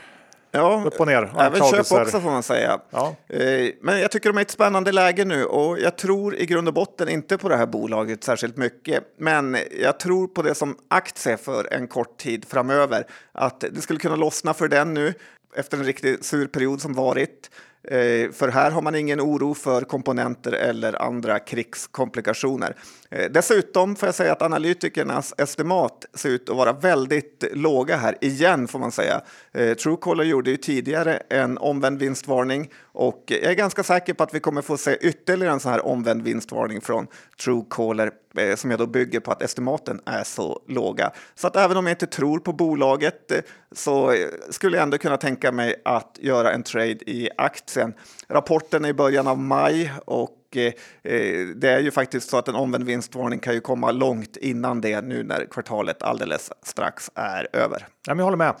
Ja, 0.51 0.83
upp 0.85 0.99
och 0.99 1.07
ner. 1.07 1.31
Även 1.39 1.59
köp 1.59 1.79
också 1.79 2.19
får 2.19 2.31
man 2.31 2.43
säga. 2.43 2.79
Ja. 2.89 3.15
Eh, 3.27 3.69
men 3.81 3.99
jag 3.99 4.11
tycker 4.11 4.29
de 4.29 4.37
är 4.37 4.41
i 4.41 4.43
ett 4.43 4.51
spännande 4.51 4.91
läge 4.91 5.25
nu 5.25 5.45
och 5.45 5.79
jag 5.79 5.97
tror 5.97 6.35
i 6.35 6.45
grund 6.45 6.67
och 6.67 6.73
botten 6.73 7.09
inte 7.09 7.37
på 7.37 7.49
det 7.49 7.57
här 7.57 7.65
bolaget 7.65 8.23
särskilt 8.23 8.57
mycket. 8.57 9.03
Men 9.17 9.57
jag 9.81 9.99
tror 9.99 10.27
på 10.27 10.41
det 10.41 10.55
som 10.55 10.77
aktie 10.87 11.37
för 11.37 11.73
en 11.73 11.87
kort 11.87 12.17
tid 12.17 12.45
framöver. 12.45 13.03
Att 13.31 13.59
det 13.59 13.81
skulle 13.81 13.99
kunna 13.99 14.15
lossna 14.15 14.53
för 14.53 14.67
den 14.67 14.93
nu 14.93 15.13
efter 15.55 15.77
en 15.77 15.83
riktigt 15.83 16.25
sur 16.25 16.47
period 16.47 16.81
som 16.81 16.93
varit. 16.93 17.49
Eh, 17.83 18.31
för 18.31 18.47
här 18.47 18.71
har 18.71 18.81
man 18.81 18.95
ingen 18.95 19.21
oro 19.21 19.53
för 19.53 19.81
komponenter 19.81 20.51
eller 20.51 21.01
andra 21.01 21.39
krigskomplikationer. 21.39 22.75
Eh, 23.11 23.31
dessutom 23.31 23.95
får 23.95 24.07
jag 24.07 24.15
säga 24.15 24.31
att 24.31 24.41
analytikernas 24.41 25.33
estimat 25.37 26.05
ser 26.13 26.29
ut 26.29 26.49
att 26.49 26.55
vara 26.55 26.73
väldigt 26.73 27.43
låga 27.53 27.97
här, 27.97 28.17
igen 28.21 28.67
får 28.67 28.79
man 28.79 28.91
säga. 28.91 29.21
Eh, 29.51 29.73
Truecaller 29.73 30.23
gjorde 30.23 30.51
ju 30.51 30.57
tidigare 30.57 31.21
en 31.29 31.57
omvänd 31.57 31.99
vinstvarning 31.99 32.69
och 32.81 33.23
jag 33.25 33.43
är 33.43 33.53
ganska 33.53 33.83
säker 33.83 34.13
på 34.13 34.23
att 34.23 34.33
vi 34.33 34.39
kommer 34.39 34.61
få 34.61 34.77
se 34.77 34.97
ytterligare 35.01 35.53
en 35.53 35.59
sån 35.59 35.71
här 35.71 35.85
omvänd 35.85 36.21
vinstvarning 36.21 36.81
från 36.81 37.07
Truecaller 37.43 38.11
eh, 38.37 38.55
som 38.55 38.71
jag 38.71 38.79
då 38.79 38.87
bygger 38.87 39.19
på 39.19 39.31
att 39.31 39.41
estimaten 39.41 40.01
är 40.05 40.23
så 40.23 40.61
låga. 40.67 41.11
Så 41.35 41.47
att 41.47 41.55
även 41.55 41.77
om 41.77 41.85
jag 41.87 41.93
inte 41.93 42.07
tror 42.07 42.39
på 42.39 42.53
bolaget 42.53 43.31
eh, 43.31 43.39
så 43.71 44.11
eh, 44.11 44.27
skulle 44.49 44.77
jag 44.77 44.83
ändå 44.83 44.97
kunna 44.97 45.17
tänka 45.17 45.51
mig 45.51 45.75
att 45.85 46.17
göra 46.21 46.51
en 46.51 46.63
trade 46.63 47.09
i 47.09 47.29
aktien. 47.37 47.93
Rapporten 48.27 48.85
är 48.85 48.89
i 48.89 48.93
början 48.93 49.27
av 49.27 49.39
maj 49.39 49.93
och 50.05 50.37
och 50.51 50.57
eh, 50.57 50.73
eh, 51.03 51.47
det 51.47 51.69
är 51.69 51.79
ju 51.79 51.91
faktiskt 51.91 52.29
så 52.29 52.37
att 52.37 52.47
en 52.47 52.55
omvänd 52.55 52.83
vinstvarning 52.83 53.39
kan 53.39 53.53
ju 53.53 53.61
komma 53.61 53.91
långt 53.91 54.37
innan 54.37 54.81
det 54.81 55.01
nu 55.01 55.23
när 55.23 55.45
kvartalet 55.45 56.03
alldeles 56.03 56.51
strax 56.61 57.11
är 57.15 57.47
över. 57.53 57.87
Ja, 58.07 58.13
men 58.13 58.17
jag 58.17 58.23
håller 58.23 58.37
med. 58.37 58.55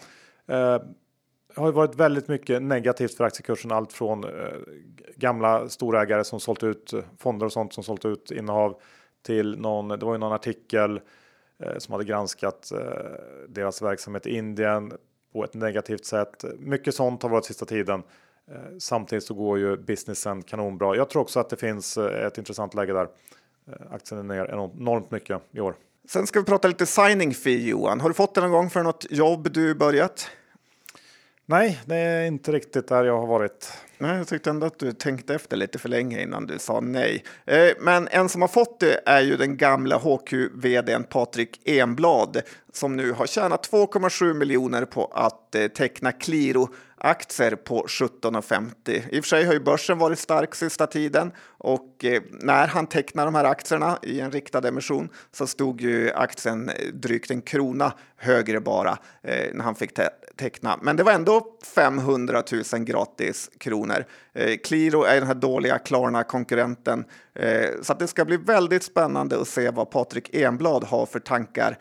Det 1.55 1.59
har 1.59 1.67
ju 1.67 1.71
varit 1.71 1.95
väldigt 1.95 2.27
mycket 2.27 2.61
negativt 2.61 3.17
för 3.17 3.23
aktiekursen. 3.23 3.71
Allt 3.71 3.93
från 3.93 4.23
eh, 4.23 4.29
gamla 5.15 5.69
storägare 5.69 6.23
som 6.23 6.39
sålt 6.39 6.63
ut 6.63 6.93
fonder 7.19 7.45
och 7.45 7.51
sånt 7.51 7.73
som 7.73 7.83
sålt 7.83 8.05
ut 8.05 8.31
innehav 8.31 8.81
till 9.25 9.57
någon. 9.59 9.87
Det 9.87 10.05
var 10.05 10.13
ju 10.13 10.19
någon 10.19 10.33
artikel 10.33 10.99
som 11.77 11.91
hade 11.91 12.05
granskat 12.05 12.71
deras 13.47 13.81
verksamhet 13.81 14.27
i 14.27 14.35
Indien 14.35 14.93
på 15.33 15.43
ett 15.43 15.53
negativt 15.53 16.05
sätt. 16.05 16.45
Mycket 16.59 16.95
sånt 16.95 17.23
har 17.23 17.29
varit 17.29 17.45
sista 17.45 17.65
tiden. 17.65 18.03
Eh, 18.49 18.77
samtidigt 18.79 19.23
så 19.23 19.33
går 19.33 19.59
ju 19.59 19.77
businessen 19.77 20.41
kanonbra. 20.41 20.95
Jag 20.95 21.09
tror 21.09 21.21
också 21.21 21.39
att 21.39 21.49
det 21.49 21.57
finns 21.57 21.97
eh, 21.97 22.25
ett 22.25 22.37
intressant 22.37 22.73
läge 22.73 22.93
där. 22.93 23.07
Eh, 23.67 23.93
aktien 23.93 24.19
är 24.19 24.35
ner 24.35 24.45
enormt 24.51 25.11
mycket 25.11 25.41
i 25.51 25.59
år. 25.59 25.75
Sen 26.09 26.27
ska 26.27 26.39
vi 26.39 26.45
prata 26.45 26.67
lite 26.67 26.85
signing 26.85 27.33
fee 27.33 27.69
Johan. 27.69 28.01
Har 28.01 28.09
du 28.09 28.13
fått 28.13 28.35
det 28.35 28.41
någon 28.41 28.51
gång 28.51 28.69
för 28.69 28.83
något 28.83 29.05
jobb 29.09 29.51
du 29.51 29.75
börjat? 29.75 30.29
Nej, 31.45 31.81
det 31.85 31.95
är 31.95 32.25
inte 32.25 32.51
riktigt 32.51 32.87
där 32.87 33.03
jag 33.03 33.19
har 33.19 33.27
varit. 33.27 33.73
Nej, 33.97 34.17
jag 34.17 34.27
tyckte 34.27 34.49
ändå 34.49 34.67
att 34.67 34.79
du 34.79 34.91
tänkte 34.91 35.35
efter 35.35 35.57
lite 35.57 35.79
för 35.79 35.89
länge 35.89 36.21
innan 36.21 36.47
du 36.47 36.59
sa 36.59 36.79
nej. 36.79 37.23
Men 37.79 38.07
en 38.07 38.29
som 38.29 38.41
har 38.41 38.47
fått 38.47 38.79
det 38.79 39.01
är 39.05 39.21
ju 39.21 39.37
den 39.37 39.57
gamla 39.57 39.97
HQ-vdn 39.97 41.03
Patrik 41.03 41.61
Enblad 41.65 42.41
som 42.73 42.95
nu 42.95 43.11
har 43.11 43.25
tjänat 43.25 43.71
2,7 43.71 44.33
miljoner 44.33 44.85
på 44.85 45.05
att 45.05 45.55
teckna 45.75 46.11
Qliro 46.11 46.69
aktier 47.03 47.55
på 47.55 47.85
17,50. 47.87 49.01
I 49.09 49.19
och 49.19 49.23
för 49.23 49.29
sig 49.29 49.45
har 49.45 49.53
ju 49.53 49.59
börsen 49.59 49.97
varit 49.97 50.19
stark 50.19 50.55
sista 50.55 50.87
tiden 50.87 51.31
och 51.57 52.05
eh, 52.05 52.21
när 52.29 52.67
han 52.67 52.87
tecknade 52.87 53.27
de 53.27 53.35
här 53.35 53.43
aktierna 53.43 53.99
i 54.01 54.19
en 54.19 54.31
riktad 54.31 54.67
emission 54.67 55.09
så 55.31 55.47
stod 55.47 55.81
ju 55.81 56.11
aktien 56.11 56.69
eh, 56.69 56.87
drygt 56.93 57.31
en 57.31 57.41
krona 57.41 57.93
högre 58.15 58.59
bara 58.59 58.97
eh, 59.23 59.53
när 59.53 59.63
han 59.63 59.75
fick 59.75 59.93
te 59.93 60.09
teckna. 60.37 60.79
Men 60.81 60.95
det 60.95 61.03
var 61.03 61.11
ändå 61.11 61.45
500 61.75 62.43
000 62.73 62.83
gratis 62.83 63.49
kronor. 63.57 64.05
Qliro 64.63 65.03
är 65.03 65.15
den 65.15 65.27
här 65.27 65.35
dåliga 65.35 65.77
Klarna-konkurrenten 65.77 67.05
så 67.81 67.93
att 67.93 67.99
det 67.99 68.07
ska 68.07 68.25
bli 68.25 68.37
väldigt 68.37 68.83
spännande 68.83 69.41
att 69.41 69.47
se 69.47 69.69
vad 69.69 69.91
Patrik 69.91 70.35
Enblad 70.35 70.83
har 70.83 71.05
för 71.05 71.19
tankar 71.19 71.77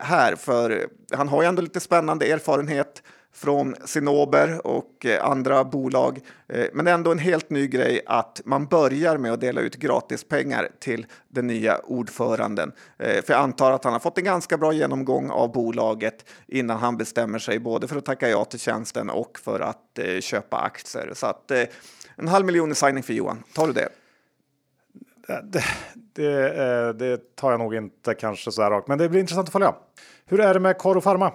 här. 0.00 0.36
För 0.36 0.86
han 1.12 1.28
har 1.28 1.42
ju 1.42 1.48
ändå 1.48 1.62
lite 1.62 1.80
spännande 1.80 2.26
erfarenhet 2.26 3.02
från 3.34 3.74
Sinober 3.84 4.66
och 4.66 5.06
eh, 5.06 5.24
andra 5.24 5.64
bolag. 5.64 6.20
Eh, 6.48 6.66
men 6.72 6.84
det 6.84 6.90
är 6.90 6.94
ändå 6.94 7.12
en 7.12 7.18
helt 7.18 7.50
ny 7.50 7.66
grej 7.66 8.00
att 8.06 8.40
man 8.44 8.66
börjar 8.66 9.16
med 9.16 9.32
att 9.32 9.40
dela 9.40 9.60
ut 9.60 9.76
gratispengar 9.76 10.68
till 10.78 11.06
den 11.28 11.46
nya 11.46 11.78
ordföranden. 11.78 12.72
Eh, 12.98 13.22
för 13.24 13.32
jag 13.32 13.42
antar 13.42 13.72
att 13.72 13.84
han 13.84 13.92
har 13.92 14.00
fått 14.00 14.18
en 14.18 14.24
ganska 14.24 14.58
bra 14.58 14.72
genomgång 14.72 15.30
av 15.30 15.52
bolaget 15.52 16.24
innan 16.46 16.78
han 16.78 16.96
bestämmer 16.96 17.38
sig 17.38 17.58
både 17.58 17.88
för 17.88 17.96
att 17.96 18.04
tacka 18.04 18.28
ja 18.28 18.44
till 18.44 18.60
tjänsten 18.60 19.10
och 19.10 19.38
för 19.38 19.60
att 19.60 19.98
köpa 20.20 20.56
aktier. 20.56 21.12
Så 21.14 21.26
att 21.26 21.50
en 22.16 22.28
halv 22.28 22.46
miljon 22.46 22.72
i 22.72 22.74
signing 22.74 23.02
för 23.02 23.12
Johan. 23.12 23.42
Tar 23.54 23.66
du 23.66 23.72
det? 23.72 23.88
Det, 25.42 25.64
det, 26.14 26.92
det, 26.92 27.36
tar 27.36 27.50
jag 27.50 27.60
nog 27.60 27.74
inte 27.74 28.14
kanske 28.14 28.52
så 28.52 28.62
här 28.62 28.70
rakt, 28.70 28.88
men 28.88 28.98
det 28.98 29.08
blir 29.08 29.20
intressant 29.20 29.48
att 29.48 29.52
följa. 29.52 29.74
Hur 30.26 30.40
är 30.40 30.54
det 30.54 30.60
med 30.60 30.78
Karo 30.78 31.00
Pharma? 31.00 31.32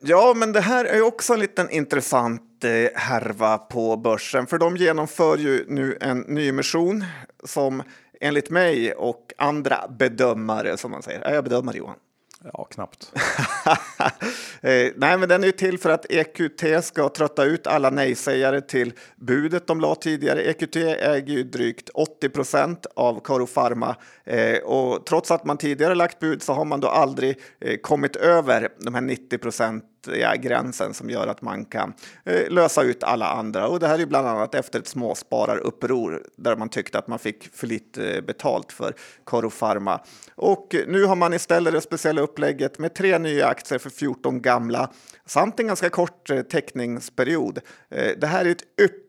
Ja, 0.00 0.34
men 0.36 0.52
det 0.52 0.60
här 0.60 0.84
är 0.84 1.02
också 1.02 1.32
en 1.32 1.40
liten 1.40 1.70
intressant 1.70 2.64
eh, 2.64 3.00
härva 3.00 3.58
på 3.58 3.96
börsen, 3.96 4.46
för 4.46 4.58
de 4.58 4.76
genomför 4.76 5.38
ju 5.38 5.64
nu 5.68 5.98
en 6.00 6.18
nyemission 6.20 7.04
som 7.44 7.82
enligt 8.20 8.50
mig 8.50 8.92
och 8.92 9.32
andra 9.38 9.88
bedömare, 9.98 10.76
som 10.76 10.90
man 10.90 11.02
säger, 11.02 11.20
är 11.20 11.34
jag 11.34 11.44
bedömare 11.44 11.76
Johan? 11.76 11.96
Ja, 12.44 12.64
knappt. 12.70 13.12
eh, 14.60 14.92
nej, 14.96 15.18
men 15.18 15.28
den 15.28 15.42
är 15.42 15.46
ju 15.46 15.52
till 15.52 15.78
för 15.78 15.90
att 15.90 16.06
EQT 16.10 16.84
ska 16.84 17.08
trötta 17.08 17.44
ut 17.44 17.66
alla 17.66 17.90
nej-sägare 17.90 18.60
till 18.60 18.92
budet 19.16 19.66
de 19.66 19.80
la 19.80 19.94
tidigare. 19.94 20.42
EQT 20.42 20.76
äger 20.76 21.34
ju 21.34 21.42
drygt 21.42 21.88
80 21.88 22.28
procent 22.28 22.86
av 22.96 23.20
Karo 23.24 23.46
Pharma 23.46 23.96
eh, 24.24 24.58
och 24.58 25.06
trots 25.06 25.30
att 25.30 25.44
man 25.44 25.56
tidigare 25.56 25.94
lagt 25.94 26.18
bud 26.18 26.42
så 26.42 26.52
har 26.52 26.64
man 26.64 26.80
då 26.80 26.88
aldrig 26.88 27.38
eh, 27.60 27.76
kommit 27.76 28.16
över 28.16 28.68
de 28.78 28.94
här 28.94 29.00
90 29.00 29.38
procent 29.38 29.84
gränsen 30.36 30.94
som 30.94 31.10
gör 31.10 31.26
att 31.26 31.42
man 31.42 31.64
kan 31.64 31.92
eh, 32.24 32.50
lösa 32.50 32.82
ut 32.82 33.02
alla 33.02 33.26
andra. 33.26 33.68
Och 33.68 33.80
det 33.80 33.86
här 33.86 33.98
är 33.98 34.06
bland 34.06 34.28
annat 34.28 34.54
efter 34.54 34.78
ett 34.78 34.88
småspararuppror 34.88 36.22
där 36.36 36.56
man 36.56 36.68
tyckte 36.68 36.98
att 36.98 37.08
man 37.08 37.18
fick 37.18 37.56
för 37.56 37.66
lite 37.66 38.16
eh, 38.16 38.20
betalt 38.20 38.72
för 38.72 38.94
Karo 39.26 39.50
Pharma. 39.50 40.00
Och 40.34 40.74
nu 40.86 41.04
har 41.04 41.16
man 41.16 41.34
istället 41.34 41.72
det 41.72 41.80
speciella 41.80 42.20
upplägget 42.20 42.78
med 42.78 42.94
tre 42.94 43.18
nya 43.18 43.46
aktier 43.46 43.78
för 43.78 43.90
14 43.90 44.42
gamla 44.42 44.90
samt 45.26 45.60
en 45.60 45.66
ganska 45.66 45.90
kort 45.90 46.30
eh, 46.30 46.42
teckningsperiod. 46.42 47.58
Eh, 47.90 48.12
det 48.18 48.26
här 48.26 48.44
är 48.44 48.50
ett 48.50 48.80
ypperligt 48.80 49.07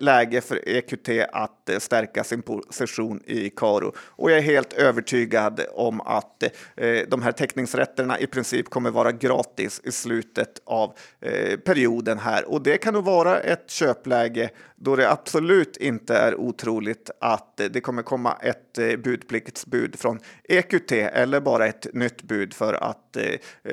läge 0.00 0.40
för 0.40 0.68
EQT 0.68 1.08
att 1.32 1.68
eh, 1.68 1.78
stärka 1.78 2.24
sin 2.24 2.42
position 2.42 3.22
i 3.26 3.50
Karo. 3.50 3.92
Och 3.98 4.30
jag 4.30 4.38
är 4.38 4.42
helt 4.42 4.72
övertygad 4.72 5.60
om 5.72 6.00
att 6.00 6.42
eh, 6.76 7.00
de 7.08 7.22
här 7.22 7.32
teckningsrätterna 7.32 8.20
i 8.20 8.26
princip 8.26 8.70
kommer 8.70 8.90
vara 8.90 9.12
gratis 9.12 9.80
i 9.84 9.92
slutet 9.92 10.60
av 10.64 10.94
eh, 11.20 11.56
perioden 11.56 12.18
här. 12.18 12.50
Och 12.50 12.62
det 12.62 12.78
kan 12.78 12.94
nog 12.94 13.04
vara 13.04 13.40
ett 13.40 13.70
köpläge 13.70 14.50
då 14.76 14.96
det 14.96 15.10
absolut 15.10 15.76
inte 15.76 16.16
är 16.16 16.34
otroligt 16.34 17.10
att 17.20 17.56
det 17.70 17.80
kommer 17.80 18.02
komma 18.02 18.38
ett 18.42 18.78
budpliktsbud 18.98 19.98
från 19.98 20.20
EQT 20.44 20.92
eller 20.92 21.40
bara 21.40 21.66
ett 21.66 21.86
nytt 21.94 22.22
bud 22.22 22.54
för 22.54 22.74
att 22.74 23.16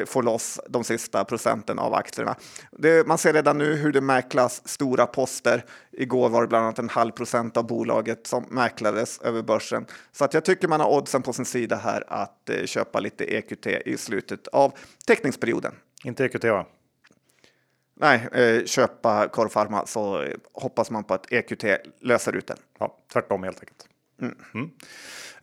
få 0.06 0.22
loss 0.22 0.60
de 0.70 0.84
sista 0.84 1.24
procenten 1.24 1.80
av 1.80 1.94
aktierna. 1.94 2.36
man 3.06 3.18
ser 3.18 3.34
redan 3.34 3.58
nu 3.58 3.76
hur 3.76 3.92
det 3.92 4.02
mäklas 4.02 4.68
stora 4.68 5.06
poster 5.06 5.63
Igår 5.92 6.30
var 6.30 6.42
det 6.42 6.48
bland 6.48 6.66
annat 6.66 6.80
en 6.80 6.90
halv 6.90 7.12
procent 7.12 7.58
av 7.58 7.68
bolaget 7.68 8.28
som 8.28 8.46
mäklades 8.50 9.22
över 9.22 9.42
börsen. 9.42 9.86
Så 10.12 10.26
att 10.26 10.34
jag 10.34 10.46
tycker 10.46 10.68
man 10.68 10.80
har 10.80 10.90
oddsen 10.98 11.22
på 11.22 11.34
sin 11.34 11.46
sida 11.46 11.76
här 11.76 12.04
att 12.08 12.50
eh, 12.50 12.66
köpa 12.66 13.00
lite 13.00 13.24
EQT 13.24 13.68
i 13.68 13.98
slutet 13.98 14.48
av 14.48 14.74
teckningsperioden. 15.08 15.74
Inte 16.04 16.26
EQT 16.26 16.44
va? 16.44 16.66
Nej, 17.96 18.28
eh, 18.32 18.66
köpa 18.66 19.28
Corpharma 19.28 19.86
så 19.86 20.22
eh, 20.22 20.36
hoppas 20.54 20.92
man 20.92 21.04
på 21.04 21.14
att 21.14 21.32
EQT 21.32 21.64
löser 22.00 22.36
ut 22.36 22.48
den. 22.48 22.58
Ja, 22.80 22.98
tvärtom 23.14 23.44
helt 23.44 23.60
enkelt. 23.60 23.88
Mm. 24.22 24.36
Mm. 24.54 24.70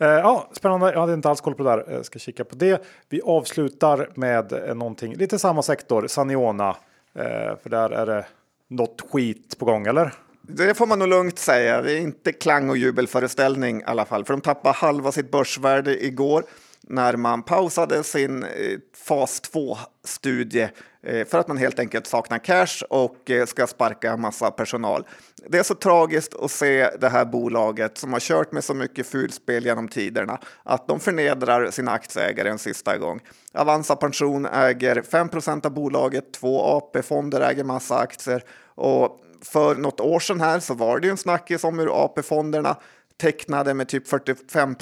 Eh, 0.01 0.09
ja, 0.09 0.49
spännande. 0.53 0.93
Jag 0.93 1.01
hade 1.01 1.15
inte 1.15 1.29
alls 1.29 1.41
koll 1.41 1.55
på 1.55 1.63
det 1.63 1.71
där. 1.71 1.85
Jag 1.89 2.05
ska 2.05 2.19
kika 2.19 2.45
på 2.45 2.55
det. 2.55 2.83
Vi 3.09 3.21
avslutar 3.23 4.09
med 4.15 4.53
eh, 4.53 4.75
någonting 4.75 5.15
lite 5.15 5.39
samma 5.39 5.63
sektor, 5.63 6.07
Saniona. 6.07 6.77
Eh, 7.15 7.57
för 7.63 7.69
där 7.69 7.91
är 7.91 8.07
det 8.07 8.27
något 8.71 9.01
skit 9.11 9.59
på 9.59 9.65
gång, 9.65 9.87
eller? 9.87 10.15
Det 10.43 10.75
får 10.75 10.87
man 10.87 10.99
nog 10.99 11.09
lugnt 11.09 11.39
säga. 11.39 11.83
Det 11.83 11.93
är 11.93 11.99
inte 11.99 12.33
klang 12.33 12.71
och 12.71 12.77
jubelföreställning 12.77 13.81
i 13.81 13.85
alla 13.85 14.05
fall, 14.05 14.25
för 14.25 14.35
de 14.35 14.41
tappade 14.41 14.75
halva 14.75 15.13
sitt 15.13 15.31
börsvärde 15.31 16.05
igår 16.05 16.45
när 16.81 17.17
man 17.17 17.43
pausade 17.43 18.03
sin 18.05 18.43
eh, 18.43 18.49
fas 18.97 19.43
2-studie 19.53 20.69
Eh, 21.03 21.27
för 21.27 21.39
att 21.39 21.49
man 21.49 21.57
helt 21.57 21.79
enkelt 21.79 22.07
saknar 22.07 22.39
cash 22.39 22.85
och 22.91 23.31
eh, 23.31 23.47
ska 23.47 23.67
sparka 23.67 24.17
massa 24.17 24.51
personal. 24.51 25.07
Det 25.47 25.59
är 25.59 25.63
så 25.63 25.75
tragiskt 25.75 26.35
att 26.35 26.51
se 26.51 26.91
det 27.01 27.09
här 27.09 27.25
bolaget 27.25 27.99
som 27.99 28.13
har 28.13 28.21
kört 28.21 28.53
med 28.53 28.65
så 28.65 28.75
mycket 28.75 29.07
fulspel 29.07 29.65
genom 29.65 29.89
tiderna 29.89 30.39
att 30.63 30.89
de 30.89 31.01
förnedrar 31.01 31.71
sina 31.71 31.91
aktieägare 31.91 32.49
en 32.49 32.59
sista 32.59 32.99
gång. 32.99 33.21
Avanza 33.53 33.97
Pension 33.97 34.47
äger 34.47 35.03
5% 35.03 35.67
av 35.67 35.73
bolaget, 35.73 36.33
två 36.33 36.63
AP-fonder 36.63 37.41
äger 37.41 37.65
massa 37.65 37.99
aktier 37.99 38.45
och 38.75 39.21
för 39.43 39.75
något 39.75 40.01
år 40.01 40.21
sedan 40.21 40.41
här 40.41 40.61
så 40.61 40.75
var 40.75 41.01
det 41.01 41.07
ju 41.07 41.11
en 41.11 41.17
snackis 41.17 41.65
om 41.65 41.79
hur 41.79 42.05
AP-fonderna 42.05 42.77
tecknade 43.21 43.75
med 43.75 43.89
typ 43.89 44.09
45 44.09 44.77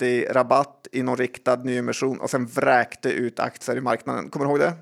i 0.00 0.24
rabatt 0.24 0.88
i 0.92 1.02
någon 1.02 1.16
riktad 1.16 1.56
nyemission 1.56 2.20
och 2.20 2.30
sen 2.30 2.46
vräkte 2.46 3.08
ut 3.08 3.40
aktier 3.40 3.76
i 3.76 3.80
marknaden. 3.80 4.30
Kommer 4.30 4.46
du 4.46 4.50
ihåg 4.50 4.60
det? 4.60 4.72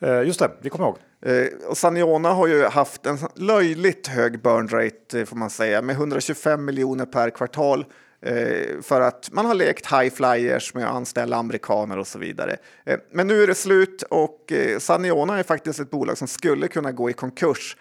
Eh, 0.00 0.22
just 0.22 0.40
det, 0.40 0.50
vi 0.60 0.70
kommer 0.70 0.84
ihåg. 0.84 0.98
Eh, 1.22 1.68
och 1.68 1.76
Saniona 1.76 2.32
har 2.32 2.46
ju 2.46 2.64
haft 2.64 3.06
en 3.06 3.18
löjligt 3.34 4.06
hög 4.06 4.42
burn 4.42 4.68
rate 4.68 5.20
eh, 5.20 5.24
får 5.24 5.36
man 5.36 5.50
säga 5.50 5.82
med 5.82 5.96
125 5.96 6.64
miljoner 6.64 7.06
per 7.06 7.30
kvartal 7.30 7.86
eh, 8.22 8.80
för 8.82 9.00
att 9.00 9.28
man 9.32 9.46
har 9.46 9.54
lekt 9.54 9.92
high 9.92 10.14
flyers 10.14 10.74
med 10.74 10.84
att 10.84 10.94
anställa 10.94 11.36
amerikaner 11.36 11.98
och 11.98 12.06
så 12.06 12.18
vidare. 12.18 12.56
Eh, 12.84 12.98
men 13.12 13.26
nu 13.26 13.42
är 13.42 13.46
det 13.46 13.54
slut 13.54 14.02
och 14.02 14.52
Saniona 14.78 15.38
är 15.38 15.42
faktiskt 15.42 15.80
ett 15.80 15.90
bolag 15.90 16.18
som 16.18 16.28
skulle 16.28 16.68
kunna 16.68 16.92
gå 16.92 17.10
i 17.10 17.12
konkurs 17.12 17.76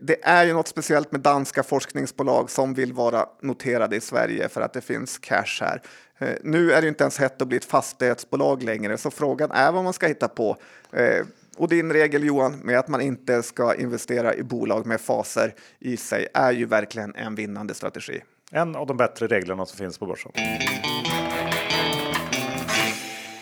det 0.00 0.16
är 0.22 0.44
ju 0.44 0.52
något 0.52 0.68
speciellt 0.68 1.12
med 1.12 1.20
danska 1.20 1.62
forskningsbolag 1.62 2.50
som 2.50 2.74
vill 2.74 2.92
vara 2.92 3.26
noterade 3.42 3.96
i 3.96 4.00
Sverige 4.00 4.48
för 4.48 4.60
att 4.60 4.72
det 4.72 4.80
finns 4.80 5.18
cash 5.18 5.60
här. 5.60 5.82
Eh, 6.20 6.36
nu 6.42 6.72
är 6.72 6.82
det 6.82 6.88
inte 6.88 7.04
ens 7.04 7.18
hett 7.18 7.42
att 7.42 7.48
bli 7.48 7.56
ett 7.56 7.64
fastighetsbolag 7.64 8.62
längre, 8.62 8.98
så 8.98 9.10
frågan 9.10 9.50
är 9.50 9.72
vad 9.72 9.84
man 9.84 9.92
ska 9.92 10.06
hitta 10.06 10.28
på. 10.28 10.56
Eh, 10.92 11.26
och 11.56 11.68
din 11.68 11.92
regel 11.92 12.24
Johan 12.24 12.52
med 12.52 12.78
att 12.78 12.88
man 12.88 13.00
inte 13.00 13.42
ska 13.42 13.74
investera 13.74 14.34
i 14.34 14.42
bolag 14.42 14.86
med 14.86 15.00
faser 15.00 15.54
i 15.78 15.96
sig 15.96 16.26
är 16.34 16.52
ju 16.52 16.66
verkligen 16.66 17.14
en 17.14 17.34
vinnande 17.34 17.74
strategi. 17.74 18.20
En 18.52 18.76
av 18.76 18.86
de 18.86 18.96
bättre 18.96 19.26
reglerna 19.26 19.66
som 19.66 19.78
finns 19.78 19.98
på 19.98 20.06
börsen. 20.06 20.32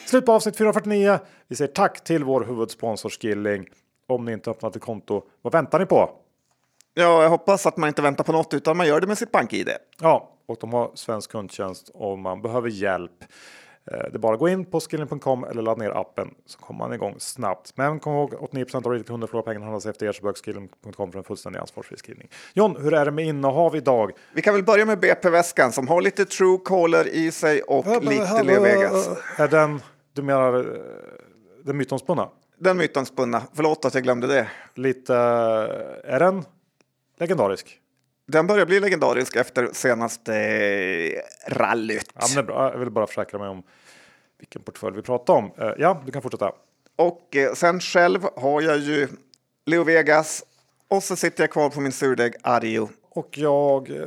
Slut 0.07 0.27
på 0.27 0.33
avsnitt 0.33 0.57
449. 0.57 1.19
Vi 1.49 1.57
säger 1.57 1.73
tack 1.73 2.05
till 2.05 2.25
vår 2.25 2.45
huvudsponsor 2.45 3.11
Skilling 3.11 3.69
om 4.07 4.25
ni 4.25 4.33
inte 4.33 4.51
öppnat 4.51 4.77
ett 4.77 4.83
konto. 4.83 5.23
Vad 5.43 5.53
väntar 5.53 5.79
ni 5.79 5.87
på? 5.87 6.11
Ja, 6.95 7.23
jag 7.23 7.31
hoppas 7.31 7.67
att 7.67 7.77
man 7.77 7.89
inte 7.89 8.03
väntar 8.03 8.25
på 8.25 8.33
något 8.33 8.55
utan 8.55 8.77
man 8.77 8.87
gör 8.87 9.01
det 9.01 9.07
med 9.07 9.19
sitt 9.19 9.33
bank-id. 9.33 9.69
Ja, 10.01 10.38
och 10.49 10.57
de 10.61 10.73
har 10.73 10.91
svensk 10.95 11.31
kundtjänst 11.31 11.91
om 11.95 12.21
man 12.21 12.43
behöver 12.43 12.69
hjälp. 12.69 13.25
Eh, 13.93 13.99
det 13.99 14.15
är 14.15 14.19
bara 14.19 14.35
att 14.35 14.41
gå 14.41 14.49
in 14.49 14.65
på 14.65 14.81
skilling.com 14.81 15.45
eller 15.45 15.63
ladda 15.63 15.83
ner 15.83 15.91
appen 15.91 16.35
så 16.47 16.59
kommer 16.59 16.79
man 16.79 16.93
igång 16.93 17.15
snabbt. 17.19 17.73
Men 17.77 18.01
kom 18.01 18.13
ihåg 18.13 18.35
89 18.41 18.67
av 18.73 18.83
retailkunder 18.83 19.27
förlorar 19.27 19.45
pengarna 19.45 19.65
handlas 19.65 19.87
efter 19.87 20.07
er 20.07 20.13
så 20.13 20.23
bör 20.23 20.33
skilling.com 20.33 21.13
för 21.13 21.19
en 21.19 21.25
fullständig 21.25 21.61
ansvarsfri 21.61 21.97
skrivning. 21.97 22.29
John, 22.55 22.77
hur 22.81 22.95
är 22.95 23.05
det 23.05 23.11
med 23.11 23.27
innehav 23.27 23.77
idag? 23.77 24.13
Vi 24.33 24.43
kan 24.43 24.55
väl 24.55 24.65
börja 24.65 24.85
med 24.85 25.01
BP-väskan 25.01 25.73
som 25.73 25.89
har 25.89 26.03
lite 26.03 26.25
Truecaller 26.25 27.09
i 27.09 27.33
sig 27.33 27.63
och 27.63 28.05
lite 28.05 28.43
Leo 28.43 28.63
Vegas. 28.63 29.09
Är 29.37 29.49
den, 29.49 29.81
du 30.13 30.23
menar 30.23 30.59
eh, 30.59 30.65
den 31.65 31.77
mytomspunna? 31.77 32.29
den 32.59 32.77
mytomspunna. 32.77 33.43
Förlåt 33.55 33.85
att 33.85 33.95
jag 33.95 34.03
glömde 34.03 34.27
det. 34.27 34.49
Lite, 34.75 35.15
är 36.05 36.19
den 36.19 36.45
legendarisk? 37.19 37.81
Den 38.29 38.47
börjar 38.47 38.67
bli 38.67 38.81
legendarisk 38.81 39.37
efter 39.37 39.69
senaste 39.73 40.33
rallyt. 41.47 42.11
Ja, 42.15 42.27
men 42.35 42.47
bra. 42.47 42.73
Jag 42.73 42.79
vill 42.79 42.91
bara 42.91 43.07
försäkra 43.07 43.39
mig 43.39 43.49
om 43.49 43.63
vilken 44.39 44.63
portfölj 44.63 44.97
vi 44.97 45.03
pratar 45.03 45.35
om. 45.35 45.53
Eh, 45.59 45.73
ja, 45.79 46.03
du 46.07 46.13
kan 46.13 46.23
fortsätta. 46.23 46.53
Och 46.97 47.37
eh, 47.37 47.55
sen 47.55 47.81
själv 47.81 48.27
har 48.37 48.63
jag 48.63 48.79
ju 48.79 49.09
Leo 49.67 49.85
Vegas 49.85 50.45
och 50.89 51.03
så 51.03 51.17
sitter 51.17 51.43
jag 51.43 51.51
kvar 51.51 51.71
på 51.71 51.81
min 51.81 51.93
surdeg 51.93 52.35
Ario. 52.43 52.89
Och 53.11 53.39
jag 53.39 53.91
eh, 53.91 54.05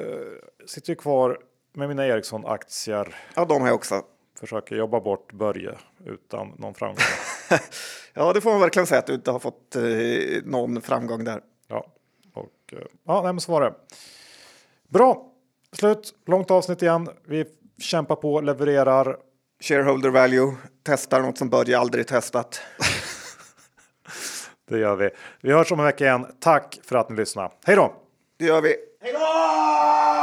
sitter 0.65 0.95
kvar 0.95 1.39
med 1.73 1.87
mina 1.89 2.07
Ericsson-aktier. 2.07 3.15
Ja, 3.35 3.45
de 3.45 3.61
har 3.61 3.67
jag 3.67 3.75
också. 3.75 4.01
Försöker 4.39 4.75
jobba 4.75 4.99
bort 4.99 5.33
Börje 5.33 5.77
utan 6.05 6.55
någon 6.57 6.73
framgång. 6.73 7.05
ja, 8.13 8.33
det 8.33 8.41
får 8.41 8.51
man 8.51 8.59
verkligen 8.59 8.87
säga 8.87 8.99
att 8.99 9.07
du 9.07 9.13
inte 9.13 9.31
har 9.31 9.39
fått 9.39 9.75
eh, 9.75 9.81
någon 10.43 10.81
framgång 10.81 11.23
där. 11.23 11.41
Och 12.71 12.77
eh, 12.77 12.85
ja, 13.05 13.21
nej, 13.21 13.33
men 13.33 13.41
så 13.41 13.51
var 13.51 13.61
det. 13.61 13.73
Bra, 14.87 15.25
slut, 15.73 16.13
långt 16.25 16.51
avsnitt 16.51 16.81
igen. 16.81 17.09
Vi 17.27 17.45
kämpar 17.79 18.15
på, 18.15 18.41
levererar. 18.41 19.17
Shareholder 19.63 20.09
value, 20.09 20.55
testar 20.83 21.21
något 21.21 21.37
som 21.37 21.49
Börje 21.49 21.79
aldrig 21.79 22.07
testat. 22.07 22.61
Det 24.69 24.77
gör 24.77 24.95
vi. 24.95 25.09
Vi 25.41 25.51
hörs 25.51 25.71
om 25.71 25.79
en 25.79 25.85
vecka 25.85 26.05
igen. 26.05 26.25
Tack 26.39 26.79
för 26.83 26.95
att 26.95 27.09
ni 27.09 27.15
lyssnade. 27.15 27.49
Hej 27.65 27.75
då! 27.75 27.93
Det 28.37 28.45
gör 28.45 28.61
vi. 28.61 28.75
Hej 29.01 29.13
då! 29.13 30.20